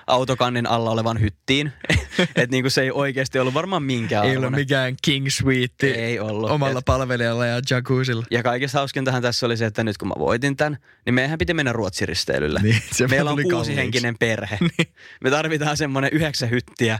autokannin 0.06 0.66
alla 0.66 0.90
olevan 0.90 1.20
hyttiin. 1.20 1.72
että 2.20 2.46
niinku 2.50 2.70
se 2.70 2.82
ei 2.82 2.90
oikeasti 2.90 3.38
ollut 3.38 3.54
varmaan 3.54 3.82
minkään 3.82 4.26
Ei 4.26 4.36
ollut 4.36 4.52
mikään 4.52 4.94
King 5.02 5.26
Suite 5.28 5.86
Ei 5.86 6.20
ollut. 6.20 6.50
omalla 6.50 6.78
Et- 6.78 6.84
palvelijalla 6.84 7.46
ja 7.46 7.60
jacuzzilla. 7.70 8.24
Ja 8.30 8.42
kaikista 8.42 8.78
hauskintahan 8.78 9.22
tässä 9.22 9.46
oli 9.46 9.56
se, 9.56 9.66
että 9.66 9.84
nyt 9.84 9.98
kun 9.98 10.08
mä 10.08 10.14
voitin 10.18 10.56
tämän, 10.56 10.78
niin 11.06 11.14
meidän 11.14 11.38
piti 11.38 11.54
mennä 11.54 11.72
Ruotsin 11.72 12.08
risteilylle. 12.08 12.60
Niin, 12.62 12.82
se 12.92 13.08
Meillä 13.08 13.30
on 13.30 13.42
kuusihenkinen 13.42 14.18
perhe. 14.18 14.58
Me 15.24 15.30
tarvitaan 15.30 15.76
semmoinen 15.76 16.10
yhdeksän 16.12 16.50
hyttiä. 16.50 16.98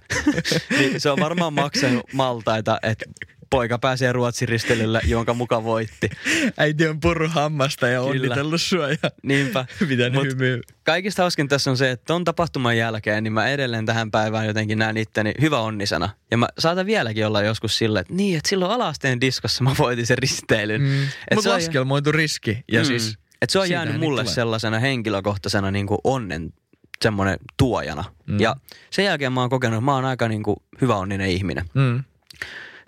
niin 0.79 1.01
se 1.01 1.11
on 1.11 1.21
varmaan 1.21 1.53
maksanut 1.55 2.13
maltaita, 2.13 2.79
että 2.83 3.05
poika 3.51 3.79
pääsee 3.79 4.13
Ruotsin 4.13 4.49
risteilylle, 4.49 5.01
jonka 5.05 5.35
muka 5.35 5.65
voitti. 5.65 6.11
Äiti 6.57 6.89
on 6.89 7.01
purru 7.01 7.29
hammasta 7.29 7.89
ja 7.89 8.01
Kyllä. 8.01 8.11
onnitellut 8.11 8.61
sua 8.63 8.89
ja 8.91 9.11
Niinpä. 9.23 9.67
pitänyt 9.89 10.13
Mut 10.13 10.27
hymyä. 10.27 10.59
Kaikista 10.83 11.23
hauskin 11.23 11.49
tässä 11.49 11.71
on 11.71 11.77
se, 11.77 11.91
että 11.91 12.05
ton 12.07 12.25
tapahtuman 12.25 12.77
jälkeen, 12.77 13.23
niin 13.25 13.33
mä 13.33 13.49
edelleen 13.49 13.87
tähän 13.87 14.11
päivään 14.11 14.47
jotenkin 14.47 14.79
näen 14.79 14.97
itteni 14.97 15.33
hyvä 15.41 15.59
onnisena. 15.61 16.09
Ja 16.31 16.37
mä 16.37 16.49
saatan 16.59 16.87
vieläkin 16.87 17.27
olla 17.27 17.43
joskus 17.43 17.79
silleen, 17.79 18.01
että 18.01 18.15
niin, 18.15 18.37
että 18.37 18.49
silloin 18.49 18.71
alasteen 18.73 19.21
diskossa 19.21 19.65
mä 19.65 19.75
voitin 19.79 20.07
sen 20.07 20.19
risteilyn. 20.19 20.83
Mm. 20.83 21.07
Mutta 21.35 21.51
laskelmoitu 21.51 22.13
riski. 22.13 22.65
Ja 22.73 22.81
Mm. 22.81 22.85
siis 22.87 23.19
Et 23.43 23.51
se 23.51 23.59
on 23.59 23.71
jäänyt 23.71 24.01
mulle 24.01 24.23
tulee. 24.23 24.35
sellaisena 24.35 24.79
henkilökohtaisena 24.79 25.71
niin 25.71 25.87
kuin 25.87 25.99
onnen 26.05 26.53
semmoinen 27.03 27.37
tuojana. 27.57 28.05
Mm. 28.27 28.41
Ja 28.41 28.57
sen 28.91 29.05
jälkeen 29.05 29.33
mä 29.33 29.41
oon 29.41 29.51
kokenut, 29.51 29.77
että 29.77 29.85
mä 29.85 29.95
oon 29.95 30.05
aika 30.05 30.29
niin 30.29 30.43
kuin 30.43 30.57
hyvä 30.81 30.97
onninen 30.97 31.29
ihminen. 31.31 31.65
Mm. 31.75 32.05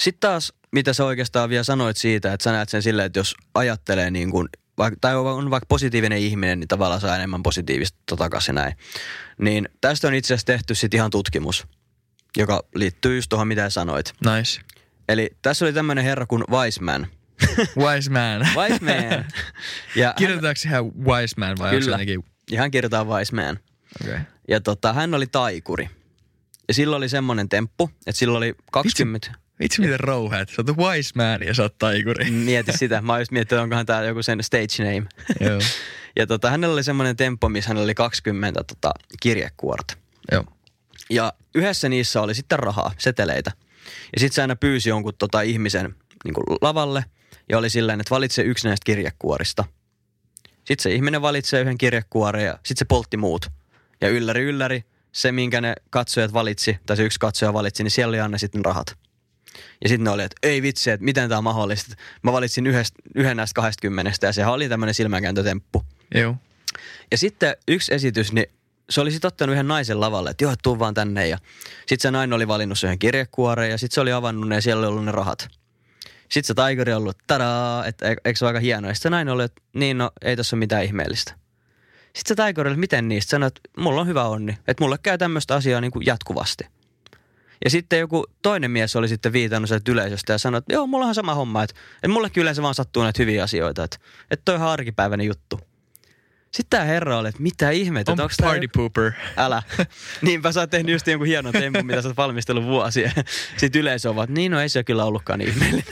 Sitten 0.01 0.31
taas, 0.31 0.53
mitä 0.73 0.93
sä 0.93 1.05
oikeastaan 1.05 1.51
vielä 1.51 1.65
sanoit 1.65 1.97
siitä, 1.97 2.33
että 2.33 2.45
sä 2.45 2.53
näet 2.53 2.69
sen 2.69 2.83
silleen, 2.83 3.07
että 3.07 3.19
jos 3.19 3.35
ajattelee 3.55 4.11
niin 4.11 4.31
kuin, 4.31 4.49
tai 5.01 5.17
on 5.17 5.51
vaikka 5.51 5.67
positiivinen 5.67 6.19
ihminen, 6.19 6.61
niin 6.61 6.69
tavallaan 6.69 7.01
saa 7.01 7.17
enemmän 7.17 7.43
positiivista 7.43 8.17
takaisin 8.17 8.55
näin. 8.55 8.77
Niin 9.41 9.69
tästä 9.81 10.09
on 10.09 10.15
itse 10.15 10.35
asiassa 10.35 10.47
tehty 10.47 10.75
sitten 10.75 10.99
ihan 10.99 11.11
tutkimus, 11.11 11.67
joka 12.37 12.63
liittyy 12.75 13.17
just 13.17 13.29
tuohon, 13.29 13.49
mitä 13.49 13.71
sanoit. 13.71 14.13
Nice. 14.37 14.61
Eli 15.09 15.31
tässä 15.43 15.65
oli 15.65 15.73
tämmöinen 15.73 16.05
herra 16.05 16.27
kuin 16.27 16.45
Weisman. 16.51 17.07
Wise 17.77 18.11
man. 18.11 18.47
Weisman. 18.57 19.25
ja 19.97 20.07
hän, 20.07 20.15
Kirjoitetaanko 20.17 20.61
ihan 20.67 20.85
wise 20.85 21.35
man 21.37 21.59
vai 21.59 21.69
onko 21.69 21.85
se 21.85 22.05
Kyllä. 22.05 22.23
ihan 22.51 22.71
kirjoitetaan 22.71 23.09
Weisman. 23.09 23.59
Okay. 24.05 24.19
Ja 24.49 24.61
tota, 24.61 24.93
hän 24.93 25.15
oli 25.15 25.27
taikuri. 25.27 25.91
Ja 26.69 26.75
sillä 26.75 26.97
oli 26.97 27.09
semmoinen 27.09 27.49
temppu, 27.49 27.91
että 28.07 28.19
sillä 28.19 28.39
oli 28.39 28.55
20... 28.73 29.29
Vitsi 29.29 29.48
miten 29.59 30.01
rouheet. 30.01 30.49
Sä 30.49 30.63
oot 30.69 30.77
wise 30.77 31.11
man 31.15 31.43
ja 31.43 31.55
sä 31.55 31.63
oot 31.63 31.79
taikuri. 31.79 32.31
Mieti 32.31 32.73
sitä. 32.73 33.03
Mä 33.03 33.13
oon 33.13 33.21
just 33.21 33.31
miettinyt, 33.31 33.63
onkohan 33.63 33.87
tää 33.87 34.05
joku 34.05 34.23
sen 34.23 34.43
stage 34.43 34.85
name. 34.85 35.07
Joo. 35.41 35.61
Ja 36.17 36.27
tota, 36.27 36.51
hänellä 36.51 36.73
oli 36.73 36.85
semmoinen 36.85 37.17
tempo, 37.17 37.49
missä 37.49 37.69
hänellä 37.69 37.85
oli 37.85 37.95
20 37.95 38.65
tota, 38.65 38.93
kirjekuorta. 39.21 39.95
Joo. 40.33 40.45
Ja 41.11 41.33
yhdessä 41.55 41.89
niissä 41.89 42.23
oli 42.23 42.35
sitten 42.35 42.59
rahaa, 42.59 42.93
seteleitä. 42.99 43.53
Ja 43.87 44.21
sitten 44.21 44.35
se 44.35 44.43
aina 44.43 44.57
pyysi 44.57 44.89
jonkun 44.89 45.15
tota, 45.19 45.41
ihmisen 45.41 45.95
niin 46.25 46.35
kuin 46.35 46.45
lavalle 46.61 47.05
ja 47.49 47.59
oli 47.59 47.71
silleen, 47.71 48.01
että 48.01 48.11
valitse 48.11 48.43
yksi 48.43 48.69
näistä 48.69 48.85
kirjekuorista. 48.85 49.65
Sitten 50.55 50.83
se 50.83 50.95
ihminen 50.95 51.23
valitsee 51.23 51.61
yhden 51.61 51.79
kirjekuoren 51.79 52.45
ja 52.45 52.53
sitten 52.53 52.77
se 52.77 52.85
poltti 52.85 53.17
muut. 53.17 53.47
Ja 54.01 54.09
ylläri 54.09 54.43
ylläri, 54.43 54.85
se 55.13 55.33
minkä 55.33 55.61
ne 55.61 55.75
katsojat 55.91 56.33
valitsi, 56.33 56.79
tai 56.87 56.97
se 56.97 57.03
yksi 57.03 57.21
katsoja 57.21 57.53
valitsi, 57.53 57.83
niin 57.83 57.91
siellä 57.91 58.11
oli 58.11 58.21
aina 58.21 58.39
sitten 58.39 58.65
rahat. 58.65 58.99
Ja 59.83 59.89
sitten 59.89 60.05
ne 60.05 60.11
oli, 60.11 60.23
että 60.23 60.37
ei 60.43 60.63
vitsi, 60.63 60.91
että 60.91 61.05
miten 61.05 61.29
tämä 61.29 61.39
on 61.39 61.45
mahdollista. 61.45 61.95
Mä 62.23 62.33
valitsin 62.33 62.67
yhdest, 62.67 62.95
yhden 63.15 63.37
näistä 63.37 63.55
20 63.55 64.13
ja 64.23 64.33
sehän 64.33 64.53
oli 64.53 64.69
tämmöinen 64.69 64.95
silmänkääntötemppu. 64.95 65.85
Joo. 66.15 66.37
Ja 67.11 67.19
sitten 67.19 67.57
yksi 67.69 67.95
esitys, 67.95 68.33
niin 68.33 68.47
se 68.91 69.01
oli 69.01 69.11
sitten 69.11 69.29
ottanut 69.29 69.53
yhden 69.53 69.69
naisen 69.69 70.01
lavalle, 70.01 70.31
että 70.31 70.45
joo, 70.45 70.55
tuu 70.63 70.79
vaan 70.79 70.95
tänne. 70.95 71.29
Ja 71.29 71.39
sitten 71.79 72.01
se 72.01 72.11
nainen 72.11 72.33
oli 72.33 72.49
valinnut 72.49 72.85
yhden 72.85 72.99
kirjekuoreen 72.99 73.71
ja 73.71 73.79
sitten 73.79 73.95
se 73.95 74.01
oli 74.01 74.13
avannut 74.13 74.49
ne 74.49 74.55
ja 74.55 74.63
siellä 74.63 74.81
oli 74.81 74.87
ollut 74.87 75.05
ne 75.05 75.13
rahat. 75.13 75.49
Sitten 76.29 76.45
se 76.45 76.55
taikuri 76.55 76.93
oli 76.93 77.03
ollut, 77.03 77.19
tadaa, 77.27 77.87
että 77.87 78.11
e- 78.11 78.17
eikö 78.25 78.39
se 78.39 78.45
ole 78.45 78.51
aika 78.51 78.61
hienoa. 78.61 78.95
Sitten 78.95 79.03
se 79.03 79.11
nainen 79.11 79.35
oli, 79.35 79.45
että 79.45 79.63
niin 79.73 79.99
no, 79.99 80.11
ei 80.23 80.37
tässä 80.37 80.57
ole 80.57 80.59
mitään 80.59 80.85
ihmeellistä. 80.85 81.33
Sitten 82.05 82.29
se 82.29 82.35
taikuri 82.35 82.71
oli, 82.71 82.77
miten 82.77 83.09
niistä? 83.09 83.31
Sanoi, 83.31 83.47
että 83.47 83.61
mulla 83.77 84.01
on 84.01 84.07
hyvä 84.07 84.25
onni, 84.25 84.59
että 84.69 84.85
mulle 84.85 84.99
käy 85.03 85.19
tämmöistä 85.19 85.55
asiaa 85.55 85.81
niin 85.81 85.91
kuin 85.91 86.07
jatkuvasti. 86.07 86.65
Ja 87.65 87.71
sitten 87.71 87.99
joku 87.99 88.27
toinen 88.43 88.71
mies 88.71 88.97
oli 88.97 89.09
sitten 89.09 89.33
viitannut 89.33 89.69
sieltä 89.69 89.93
yleisöstä 89.93 90.33
ja 90.33 90.39
sanoi, 90.39 90.59
että 90.59 90.75
joo, 90.75 90.87
mulla 90.87 91.07
on 91.07 91.15
sama 91.15 91.35
homma, 91.35 91.63
että, 91.63 91.81
että 91.95 92.09
mullekin 92.09 92.41
yleensä 92.41 92.63
vaan 92.63 92.75
sattuu 92.75 93.03
näitä 93.03 93.23
hyviä 93.23 93.43
asioita, 93.43 93.85
että, 93.85 93.97
että 94.31 94.43
toi 94.45 94.55
on 94.55 94.59
ihan 94.59 94.71
arkipäiväinen 94.71 95.27
juttu. 95.27 95.61
Sitten 96.51 96.79
tämä 96.79 96.85
herra 96.85 97.19
oli, 97.19 97.29
että 97.29 97.43
mitä 97.43 97.71
ihmettä, 97.71 98.13
On 98.13 98.15
että 98.15 98.23
onko 98.23 98.35
party 98.43 98.69
pooper. 98.69 99.13
Älä. 99.37 99.63
Niinpä 100.23 100.53
sä 100.53 100.61
oot 100.61 100.71
tehnyt 100.71 100.93
just 100.93 101.07
jonkun 101.07 101.27
hienon 101.27 101.53
tempun, 101.53 101.87
mitä 101.87 102.03
sä 102.03 102.09
oot 102.09 102.17
valmistellut 102.17 102.65
vuosia. 102.65 103.11
Sitten 103.57 103.81
yleisö 103.81 104.11
on 104.11 104.17
vaan, 104.17 104.25
että 104.25 104.35
niin 104.35 104.53
no 104.53 104.61
ei 104.61 104.69
se 104.69 104.85
kyllä 104.85 105.05
ollutkaan 105.05 105.39
niin 105.39 105.51
ihmeellinen. 105.51 105.85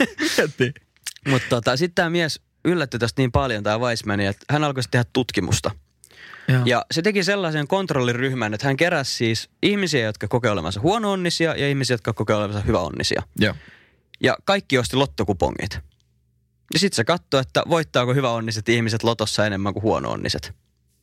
Mutta 1.27 1.47
tota, 1.49 1.77
sitten 1.77 1.95
tämä 1.95 2.09
mies 2.09 2.41
yllättyi 2.65 2.99
tästä 2.99 3.21
niin 3.21 3.31
paljon, 3.31 3.63
tämä 3.63 3.79
Weissman, 3.79 4.19
että 4.19 4.45
hän 4.49 4.63
alkoi 4.63 4.83
tehdä 4.91 5.05
tutkimusta. 5.13 5.71
Joo. 6.47 6.61
Ja 6.65 6.85
se 6.91 7.01
teki 7.01 7.23
sellaisen 7.23 7.67
kontrolliryhmän, 7.67 8.53
että 8.53 8.67
hän 8.67 8.77
keräsi 8.77 9.15
siis 9.15 9.49
ihmisiä, 9.63 10.05
jotka 10.05 10.27
kokee 10.27 10.51
olevansa 10.51 10.81
huono-onnisia 10.81 11.55
ja 11.55 11.69
ihmisiä, 11.69 11.93
jotka 11.93 12.13
kokee 12.13 12.35
olevansa 12.35 12.61
hyvä-onnisia. 12.61 13.23
Joo. 13.39 13.53
Ja 14.23 14.37
kaikki 14.45 14.77
osti 14.77 14.95
lottokupongit. 14.95 15.79
Ja 16.73 16.79
sitten 16.79 16.95
se 16.95 17.03
katsoi, 17.03 17.41
että 17.41 17.63
voittaako 17.69 18.13
hyvä-onniset 18.13 18.69
ihmiset 18.69 19.03
lotossa 19.03 19.45
enemmän 19.45 19.73
kuin 19.73 19.83
huono-onniset. 19.83 20.53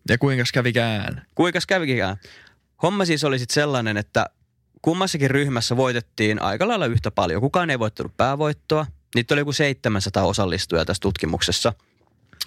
Ja 0.09 0.19
kuinka 0.19 0.45
kävikään? 0.55 1.27
Kuinkas 1.35 1.67
kävikään? 1.67 2.17
Homma 2.83 3.05
siis 3.05 3.25
oli 3.25 3.39
sitten 3.39 3.55
sellainen, 3.55 3.97
että 3.97 4.27
kummassakin 4.83 5.31
ryhmässä 5.31 5.77
voitettiin 5.77 6.43
aika 6.43 6.69
lailla 6.69 6.87
yhtä 6.87 7.11
paljon. 7.11 7.41
Kukaan 7.41 7.71
ei 7.71 7.79
voittanut 7.79 8.17
päävoittoa. 8.17 8.87
Niitä 9.15 9.35
oli 9.35 9.41
joku 9.41 9.53
700 9.53 10.25
osallistujaa 10.25 10.85
tässä 10.85 11.01
tutkimuksessa. 11.01 11.73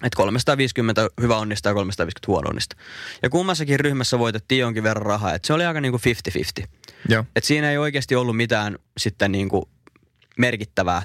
Et 0.03 0.15
350 0.15 1.07
hyvä 1.21 1.37
onnista 1.37 1.69
ja 1.69 1.73
350 1.73 2.27
huono 2.27 2.49
onnista. 2.49 2.75
Ja 3.23 3.29
kummassakin 3.29 3.79
ryhmässä 3.79 4.19
voitettiin 4.19 4.59
jonkin 4.59 4.83
verran 4.83 5.05
rahaa. 5.05 5.33
Et 5.33 5.45
se 5.45 5.53
oli 5.53 5.65
aika 5.65 5.81
niinku 5.81 5.99
50-50. 6.61 6.65
Joo. 7.09 7.23
Et 7.35 7.43
siinä 7.43 7.71
ei 7.71 7.77
oikeasti 7.77 8.15
ollut 8.15 8.37
mitään 8.37 8.75
sitten 8.97 9.31
niinku 9.31 9.69
merkittävää. 10.37 11.01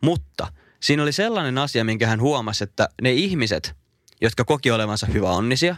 Mutta 0.00 0.52
siinä 0.80 1.02
oli 1.02 1.12
sellainen 1.12 1.58
asia, 1.58 1.84
minkä 1.84 2.06
hän 2.06 2.20
huomasi, 2.20 2.64
että 2.64 2.88
ne 3.02 3.12
ihmiset, 3.12 3.74
jotka 4.20 4.44
koki 4.44 4.70
olevansa 4.70 5.06
hyvä 5.06 5.30
onnisia, 5.30 5.76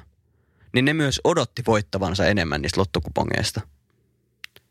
niin 0.75 0.85
ne 0.85 0.95
myös 0.95 1.21
odotti 1.25 1.63
voittavansa 1.67 2.27
enemmän 2.27 2.63
niistä 2.63 2.81
lottokupongeista. 2.81 3.61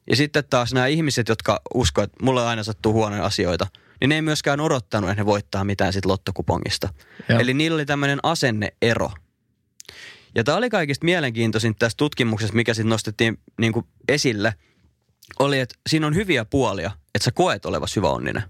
Ja 0.09 0.15
sitten 0.15 0.43
taas 0.49 0.73
nämä 0.73 0.87
ihmiset, 0.87 1.29
jotka 1.29 1.61
uskovat, 1.73 2.09
että 2.11 2.25
mulle 2.25 2.45
aina 2.45 2.63
sattuu 2.63 2.93
huonoja 2.93 3.25
asioita, 3.25 3.67
niin 4.03 4.09
ne 4.09 4.15
ei 4.15 4.21
myöskään 4.21 4.59
odottanut, 4.59 5.09
että 5.09 5.21
ne 5.21 5.25
voittaa 5.25 5.63
mitään 5.63 5.93
siitä 5.93 6.09
lottokupongista. 6.09 6.89
Joo. 7.29 7.39
Eli 7.39 7.53
niillä 7.53 7.75
oli 7.75 7.85
tämmöinen 7.85 8.19
asenneero. 8.23 9.11
Ja 10.35 10.43
tämä 10.43 10.57
oli 10.57 10.69
kaikista 10.69 11.05
mielenkiintoisin 11.05 11.75
tässä 11.75 11.97
tutkimuksessa, 11.97 12.55
mikä 12.55 12.73
sitten 12.73 12.89
nostettiin 12.89 13.39
niin 13.59 13.73
kuin 13.73 13.85
esille, 14.07 14.53
oli, 15.39 15.59
että 15.59 15.75
siinä 15.89 16.07
on 16.07 16.15
hyviä 16.15 16.45
puolia, 16.45 16.91
että 17.15 17.25
sä 17.25 17.31
koet 17.31 17.65
olevasi 17.65 17.95
hyvä 17.95 18.09
onninen. 18.09 18.43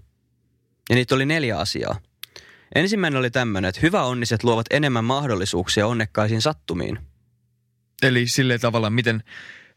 Ja 0.90 0.96
niitä 0.96 1.14
oli 1.14 1.26
neljä 1.26 1.58
asiaa. 1.58 2.00
Ensimmäinen 2.74 3.18
oli 3.18 3.30
tämmöinen, 3.30 3.68
että 3.68 3.80
hyvä 3.82 4.02
onniset 4.04 4.44
luovat 4.44 4.66
enemmän 4.70 5.04
mahdollisuuksia 5.04 5.86
onnekkaisiin 5.86 6.42
sattumiin. 6.42 6.98
Eli 8.02 8.26
sille 8.26 8.58
tavalla, 8.58 8.90
miten, 8.90 9.22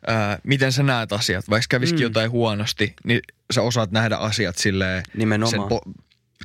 ää, 0.07 0.39
miten 0.43 0.71
sä 0.71 0.83
näet 0.83 1.13
asiat. 1.13 1.49
Vaikka 1.49 1.65
kävisikin 1.69 1.99
Mm. 1.99 2.03
jotain 2.03 2.31
huonosti, 2.31 2.93
niin 3.03 3.19
sä 3.53 3.61
osaat 3.61 3.91
nähdä 3.91 4.15
asiat 4.17 4.57
silleen 4.57 5.03
sen 5.05 5.19
Nimenomaan. 5.19 5.69
po, 5.69 5.81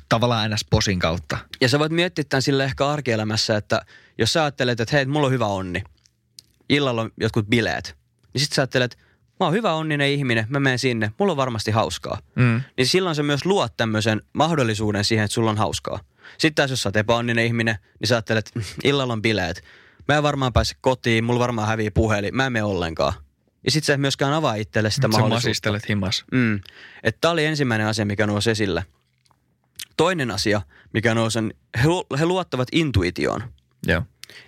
tavallaan 0.09 0.51
ns. 0.51 0.65
posin 0.69 0.99
kautta. 0.99 1.37
Ja 1.61 1.69
sä 1.69 1.79
voit 1.79 1.91
miettiä 1.91 2.23
tämän 2.29 2.41
sille 2.41 2.63
ehkä 2.63 2.87
arkielämässä, 2.89 3.57
että 3.57 3.81
jos 4.17 4.33
sä 4.33 4.41
ajattelet, 4.43 4.79
että 4.79 4.95
hei, 4.95 5.05
mulla 5.05 5.27
on 5.27 5.33
hyvä 5.33 5.45
onni. 5.45 5.83
Illalla 6.69 7.01
on 7.01 7.11
jotkut 7.19 7.47
bileet. 7.47 7.95
Niin 8.33 8.41
sit 8.41 8.53
sä 8.53 8.61
ajattelet, 8.61 8.97
mä 9.39 9.45
oon 9.45 9.53
hyvä 9.53 9.73
onninen 9.73 10.07
ihminen, 10.09 10.45
mä 10.49 10.59
menen 10.59 10.79
sinne, 10.79 11.11
mulla 11.19 11.31
on 11.33 11.37
varmasti 11.37 11.71
hauskaa. 11.71 12.17
Mm. 12.35 12.61
Niin 12.77 12.87
silloin 12.87 13.15
sä 13.15 13.23
myös 13.23 13.45
luot 13.45 13.77
tämmöisen 13.77 14.21
mahdollisuuden 14.33 15.03
siihen, 15.05 15.25
että 15.25 15.33
sulla 15.35 15.51
on 15.51 15.57
hauskaa. 15.57 15.99
Sitten 16.37 16.55
taas 16.55 16.69
jos 16.69 16.81
sä 16.83 16.89
oot 16.89 16.95
epäonninen 16.95 17.45
ihminen, 17.45 17.75
niin 17.99 18.07
sä 18.07 18.15
ajattelet, 18.15 18.47
että 18.47 18.59
illalla 18.83 19.13
on 19.13 19.21
bileet. 19.21 19.63
Mä 20.07 20.17
en 20.17 20.23
varmaan 20.23 20.53
pääse 20.53 20.75
kotiin, 20.81 21.23
mulla 21.23 21.39
varmaan 21.39 21.67
hävii 21.67 21.91
puhelin, 21.91 22.35
mä 22.35 22.45
en 22.45 22.53
mene 22.53 22.63
ollenkaan. 22.63 23.13
Ja 23.65 23.71
sit 23.71 23.83
sä 23.83 23.93
et 23.93 24.01
myöskään 24.01 24.33
avaa 24.33 24.55
itselle 24.55 24.91
sitä 24.91 25.01
Sä 25.05 25.07
mahdollisuutta. 25.07 25.49
masistelet 25.49 25.89
himas. 25.89 26.25
Mm. 26.31 26.55
Että 27.03 27.17
tämä 27.21 27.31
oli 27.31 27.45
ensimmäinen 27.45 27.87
asia, 27.87 28.05
mikä 28.05 28.27
nousi 28.27 28.51
esille. 28.51 28.85
Toinen 29.97 30.31
asia, 30.31 30.61
mikä 30.93 31.15
nousi, 31.15 31.39
on, 31.39 31.51
he, 31.83 31.87
lu- 31.87 32.07
he 32.19 32.25
luottavat 32.25 32.67
intuitioon. 32.71 33.43
Joo. 33.87 34.01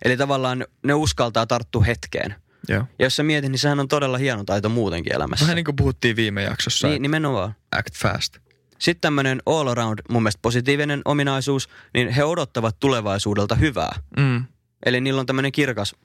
Eli 0.05 0.17
tavallaan 0.17 0.65
ne 0.83 0.93
uskaltaa 0.93 1.45
tarttua 1.45 1.83
hetkeen. 1.83 2.35
Joo. 2.69 2.83
Ja 2.99 3.05
jos 3.05 3.15
sä 3.15 3.23
mietit, 3.23 3.51
niin 3.51 3.59
sehän 3.59 3.79
on 3.79 3.87
todella 3.87 4.17
hieno 4.17 4.43
taito 4.43 4.69
muutenkin 4.69 5.15
elämässä. 5.15 5.45
Vähän 5.45 5.55
niin 5.55 5.65
kuin 5.65 5.75
puhuttiin 5.75 6.15
viime 6.15 6.43
jaksossa, 6.43 6.87
niin, 6.87 6.91
niin, 6.93 7.01
nimenomaan. 7.01 7.55
act 7.71 7.95
fast. 7.95 8.37
Sitten 8.79 9.01
tämmöinen 9.01 9.41
all 9.45 9.67
around, 9.67 9.99
mun 10.09 10.23
mielestä 10.23 10.39
positiivinen 10.41 11.01
ominaisuus, 11.05 11.69
niin 11.93 12.09
he 12.09 12.23
odottavat 12.23 12.79
tulevaisuudelta 12.79 13.55
hyvää. 13.55 13.99
Mm. 14.17 14.45
Eli 14.85 15.01
niillä 15.01 15.19
on 15.19 15.25
tämmöinen 15.25 15.51
kirkas 15.51 15.95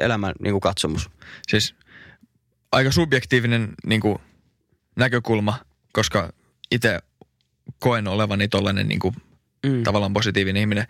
elämän 0.00 0.32
niin 0.42 0.52
kuin 0.52 0.60
katsomus. 0.60 1.10
Siis 1.48 1.74
aika 2.72 2.92
subjektiivinen 2.92 3.68
niin 3.86 4.00
kuin, 4.00 4.18
näkökulma, 4.96 5.58
koska 5.92 6.32
itse 6.70 6.98
koen 7.78 8.08
olevani 8.08 8.48
tollainen 8.48 8.88
niin 8.88 9.00
kuin, 9.00 9.14
Mm. 9.66 9.82
tavallaan 9.82 10.12
positiivinen 10.12 10.60
ihminen, 10.60 10.86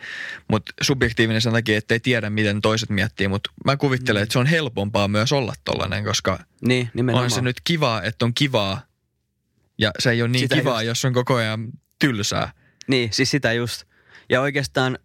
mutta 0.48 0.72
subjektiivinen 0.82 1.42
sen 1.42 1.52
takia, 1.52 1.78
ettei 1.78 2.00
tiedä, 2.00 2.30
miten 2.30 2.60
toiset 2.60 2.90
miettii, 2.90 3.28
mutta 3.28 3.50
mä 3.64 3.76
kuvittelen, 3.76 4.22
että 4.22 4.32
se 4.32 4.38
on 4.38 4.46
helpompaa 4.46 5.08
myös 5.08 5.32
olla 5.32 5.54
tollainen, 5.64 6.04
koska 6.04 6.38
Niin, 6.60 6.90
nimenomaan. 6.94 7.24
on 7.24 7.30
se 7.30 7.40
nyt 7.40 7.56
kivaa, 7.64 8.02
että 8.02 8.24
on 8.24 8.34
kivaa 8.34 8.82
ja 9.78 9.90
se 9.98 10.10
ei 10.10 10.22
ole 10.22 10.28
niin 10.30 10.40
Sitä 10.40 10.54
kivaa, 10.54 10.82
just. 10.82 10.86
jos 10.86 11.04
on 11.04 11.12
koko 11.12 11.34
ajan 11.34 11.68
tylsää. 11.98 12.52
Niin, 12.88 13.12
siis 13.12 13.30
sitä 13.30 13.52
just. 13.52 13.84
Ja 14.28 14.40
oikeastaan 14.40 14.98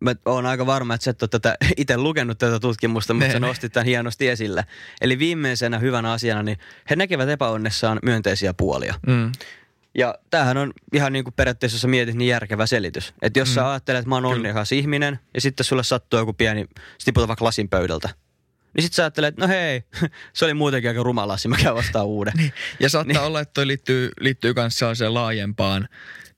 mä 0.00 0.14
oon 0.26 0.46
aika 0.46 0.66
varma, 0.66 0.94
että 0.94 1.04
sä 1.04 1.10
et 1.10 1.22
ole 1.22 1.28
tätä 1.28 1.56
itse 1.76 1.96
lukenut 1.96 2.38
tätä 2.38 2.60
tutkimusta, 2.60 3.14
mutta 3.14 3.26
Ne, 3.26 3.32
sä 3.32 3.40
nostit 3.40 3.72
tämän 3.72 3.86
hienosti 3.86 4.28
esille. 4.28 4.64
Eli 5.00 5.18
viimeisenä 5.18 5.78
hyvänä 5.78 6.12
asiana, 6.12 6.42
niin 6.42 6.58
he 6.90 6.96
näkevät 6.96 7.28
epäonnessaan 7.28 7.98
myönteisiä 8.02 8.54
puolia. 8.54 8.94
Mm. 9.06 9.32
Ja 9.98 10.14
tämähän 10.30 10.56
on 10.56 10.72
ihan 10.92 11.12
niin 11.12 11.24
kuin 11.24 11.34
periaatteessa, 11.34 11.74
jos 11.76 11.82
sä 11.82 11.88
mietit, 11.88 12.14
niin 12.14 12.28
järkevä 12.28 12.66
selitys. 12.66 13.14
Että 13.22 13.38
jos 13.38 13.48
mm. 13.48 13.54
Sä 13.54 13.70
ajattelet, 13.70 13.98
että 13.98 14.08
mä 14.08 14.14
oon 14.14 14.24
onnekas 14.24 14.72
ihminen, 14.72 15.18
ja 15.34 15.40
sitten 15.40 15.64
sulle 15.64 15.82
sattuu 15.84 16.18
joku 16.18 16.32
pieni, 16.32 16.64
sä 16.74 17.04
tiputat 17.04 17.28
vaikka 17.28 17.44
lasin 17.44 17.68
pöydältä. 17.68 18.08
Niin 18.74 18.82
sit 18.82 18.92
sä 18.92 19.02
ajattelet, 19.02 19.28
että 19.28 19.40
no 19.40 19.48
hei, 19.48 19.82
se 20.32 20.44
oli 20.44 20.54
muutenkin 20.54 20.90
aika 20.90 21.02
ruma 21.02 21.28
lasi, 21.28 21.48
mä 21.48 21.56
käyn 21.62 21.74
vastaan 21.74 22.06
uuden. 22.06 22.32
Niin. 22.38 22.52
Ja 22.80 22.88
saattaa 22.88 23.12
Niin. 23.14 23.26
olla, 23.26 23.40
että 23.40 23.52
toi 23.54 23.66
liittyy, 23.66 24.10
liittyy 24.20 24.52
myös 24.56 24.78
sellaiseen 24.78 25.14
laajempaan 25.14 25.88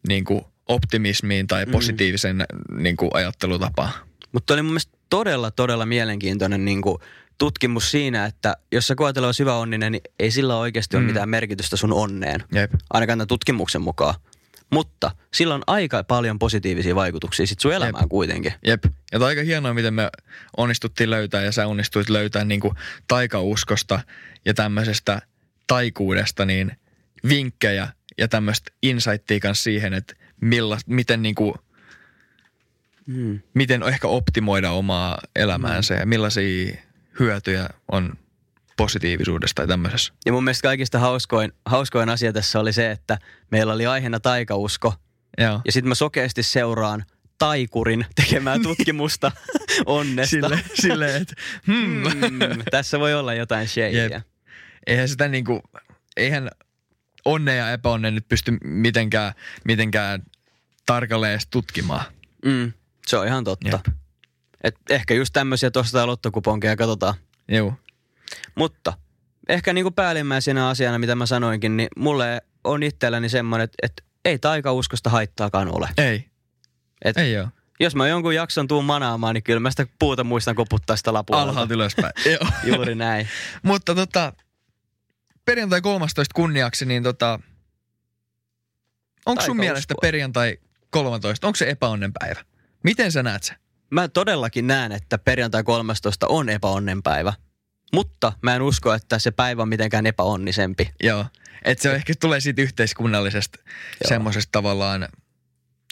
niin 0.08 0.24
kuin 0.24 0.44
optimismiin 0.68 1.46
tai 1.46 1.64
Mm. 1.66 1.72
positiivisen 1.72 2.44
niin 2.78 2.96
kuin 2.96 3.10
ajattelutapaan. 3.14 3.92
Mutta 4.32 4.54
oli 4.54 4.62
mun 4.62 4.72
mielestä 4.72 4.98
todella, 5.10 5.50
todella 5.50 5.86
mielenkiintoinen 5.86 6.64
niin 6.64 6.82
kuin 6.82 6.98
tutkimus 7.38 7.90
siinä, 7.90 8.24
että 8.24 8.56
jos 8.72 8.86
sä 8.86 8.94
koet 8.94 9.16
olevasi 9.18 9.40
hyvä 9.42 9.56
onninen, 9.56 9.92
niin 9.92 10.02
ei 10.18 10.30
sillä 10.30 10.56
oikeasti 10.56 10.96
ole 10.96 11.02
Mm. 11.02 11.06
mitään 11.06 11.28
merkitystä 11.28 11.76
sun 11.76 11.92
onneen. 11.92 12.44
Jep. 12.54 12.72
Ainakaan 12.90 13.18
tämän 13.18 13.28
tutkimuksen 13.28 13.82
mukaan. 13.82 14.14
Mutta 14.72 15.10
sillä 15.34 15.54
on 15.54 15.62
aika 15.66 16.04
paljon 16.04 16.38
positiivisia 16.38 16.94
vaikutuksia 16.94 17.46
sit 17.46 17.60
sun 17.60 17.72
elämään 17.74 18.08
kuitenkin. 18.08 18.54
Jep. 18.66 18.84
Ja 19.12 19.26
aika 19.26 19.42
hienoa, 19.42 19.74
miten 19.74 19.94
me 19.94 20.10
onnistuttiin 20.56 21.10
löytää 21.10 21.42
ja 21.42 21.52
sä 21.52 21.66
onnistuit 21.66 22.08
löytää 22.08 22.44
niin 22.44 22.60
kuin 22.60 22.74
taikauskosta 23.08 24.00
ja 24.44 24.54
tämmöisestä 24.54 25.22
taikuudesta 25.66 26.44
niin 26.44 26.72
vinkkejä 27.28 27.88
ja 28.18 28.28
tämmöistä 28.28 28.70
insightia 28.82 29.54
siihen, 29.54 29.94
että 29.94 30.14
milla, 30.40 30.78
miten 30.86 31.22
niinku, 31.22 31.54
Mm. 33.06 33.40
miten 33.54 33.82
ehkä 33.82 34.08
optimoida 34.08 34.70
omaa 34.70 35.18
elämäänsä 35.36 35.94
ja 35.94 36.06
millaisia 36.06 36.76
hyötyjä 37.20 37.68
on 37.92 38.12
positiivisuudesta 38.76 39.54
tai 39.54 39.66
tämmöisessä. 39.66 40.12
Ja 40.26 40.32
mun 40.32 40.44
mielestä 40.44 40.62
kaikista 40.68 40.98
hauskoin, 40.98 41.52
hauskoin 41.66 42.08
asia 42.08 42.32
tässä 42.32 42.60
oli 42.60 42.72
se, 42.72 42.90
että 42.90 43.18
meillä 43.50 43.72
oli 43.72 43.86
aiheena 43.86 44.20
taikausko. 44.20 44.94
Joo. 45.38 45.60
Ja 45.64 45.72
sitten 45.72 45.88
mä 45.88 45.94
sokeasti 45.94 46.42
seuraan 46.42 47.04
taikurin 47.38 48.06
tekemää 48.14 48.58
tutkimusta 48.58 49.32
onnesta. 49.86 50.30
Sille, 50.30 50.60
sille 50.74 51.16
että 51.16 51.34
hmm. 51.66 52.02
Mm, 52.02 52.38
tässä 52.70 52.98
voi 53.00 53.14
olla 53.14 53.34
jotain. 53.34 53.68
Jep. 53.92 54.22
eihän 54.86 55.08
sitä 55.08 55.28
niinku, 55.28 55.62
eihän 56.16 56.50
onne 57.32 57.56
ja 57.56 57.72
epäonne 57.72 58.10
nyt 58.10 58.28
pysty 58.28 58.58
mitenkään, 58.64 59.32
mitenkään 59.64 60.22
tarkalleen 60.86 61.32
edes 61.32 61.46
tutkimaan. 61.50 62.04
Mm, 62.44 62.72
se 63.06 63.16
on 63.16 63.26
ihan 63.26 63.44
totta. 63.44 63.80
Jep. 63.86 63.96
Et 64.64 64.76
ehkä 64.90 65.14
just 65.14 65.32
tämmöisiä 65.32 65.70
tuosta 65.70 66.06
lottokuponkeja 66.06 66.76
katsotaan. 66.76 67.14
Joo. 67.48 67.74
Mutta 68.54 68.92
ehkä 69.48 69.72
niin 69.72 69.84
kuin 69.84 69.94
päällimmäisenä 69.94 70.68
asiana, 70.68 70.98
mitä 70.98 71.14
mä 71.14 71.26
sanoinkin, 71.26 71.76
niin 71.76 71.88
mulle 71.96 72.40
on 72.64 72.82
itselläni 72.82 73.28
semmoinen, 73.28 73.64
että, 73.64 73.76
että 73.82 74.02
ei 74.24 74.38
taikauskosta 74.38 75.10
haittaakaan 75.10 75.76
ole. 75.76 75.88
Ei. 75.98 76.24
Et 77.04 77.16
Ei 77.16 77.32
joo. 77.32 77.48
Jos 77.80 77.94
mä 77.94 78.08
jonkun 78.08 78.34
jakson 78.34 78.68
tuun 78.68 78.84
manaamaan, 78.84 79.34
niin 79.34 79.42
kyllä 79.42 79.60
mä 79.60 79.70
sitä 79.70 79.86
puuta 79.98 80.24
muistan 80.24 80.54
koputtaa 80.54 80.96
sitä 80.96 81.12
lapua. 81.12 81.42
Alhaalta 81.42 81.74
ylöspäin. 81.74 82.12
joo. 82.32 82.50
Juuri 82.64 82.94
näin. 82.94 83.28
Mutta 83.62 83.94
tota, 83.94 84.32
perjantai 85.48 85.80
13 85.80 86.34
kunniaksi, 86.34 86.86
niin 86.86 87.02
tota, 87.02 87.40
onko 89.26 89.42
sun 89.42 89.56
mielestä 89.56 89.94
perjantai 90.00 90.58
13, 90.90 91.46
onko 91.46 91.56
se 91.56 91.70
epäonnenpäivä? 91.70 92.44
Miten 92.84 93.12
sä 93.12 93.22
näet 93.22 93.42
sen? 93.42 93.56
Mä 93.90 94.08
todellakin 94.08 94.66
näen, 94.66 94.92
että 94.92 95.18
perjantai 95.18 95.64
13 95.64 96.26
on 96.26 96.48
epäonnenpäivä. 96.48 97.32
Mutta 97.92 98.32
mä 98.42 98.56
en 98.56 98.62
usko, 98.62 98.94
että 98.94 99.18
se 99.18 99.30
päivä 99.30 99.62
on 99.62 99.68
mitenkään 99.68 100.06
epäonnisempi. 100.06 100.90
Joo. 101.02 101.26
Että 101.64 101.82
se 101.82 101.94
ehkä 101.94 102.12
tulee 102.20 102.40
siitä 102.40 102.62
yhteiskunnallisesta 102.62 103.58
semmoisesta 104.08 104.52
tavallaan 104.52 105.08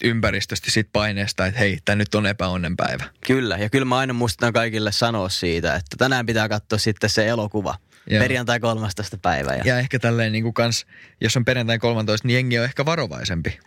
ympäristöstä, 0.04 0.70
siitä 0.70 0.90
paineesta, 0.92 1.46
että 1.46 1.60
hei, 1.60 1.78
tämä 1.84 1.96
nyt 1.96 2.14
on 2.14 2.26
epäonnenpäivä. 2.26 3.04
Kyllä, 3.26 3.56
ja 3.56 3.70
kyllä 3.70 3.84
mä 3.84 3.98
aina 3.98 4.12
muistan 4.12 4.52
kaikille 4.52 4.92
sanoa 4.92 5.28
siitä, 5.28 5.74
että 5.74 5.96
tänään 5.98 6.26
pitää 6.26 6.48
katsoa 6.48 6.78
sitten 6.78 7.10
se 7.10 7.28
elokuva. 7.28 7.74
Joo. 8.06 8.20
Perjantai 8.22 8.60
13 8.60 9.18
päivä. 9.18 9.54
Ja... 9.54 9.62
Ja 9.64 9.78
ehkä 9.78 9.98
tälleen 9.98 10.32
niin 10.32 10.42
kuin 10.42 10.54
kans, 10.54 10.86
jos 11.20 11.36
on 11.36 11.44
perjantai 11.44 11.78
13, 11.78 12.26
niin 12.28 12.34
jengi 12.34 12.58
on 12.58 12.64
ehkä 12.64 12.84
varovaisempi. 12.86 13.58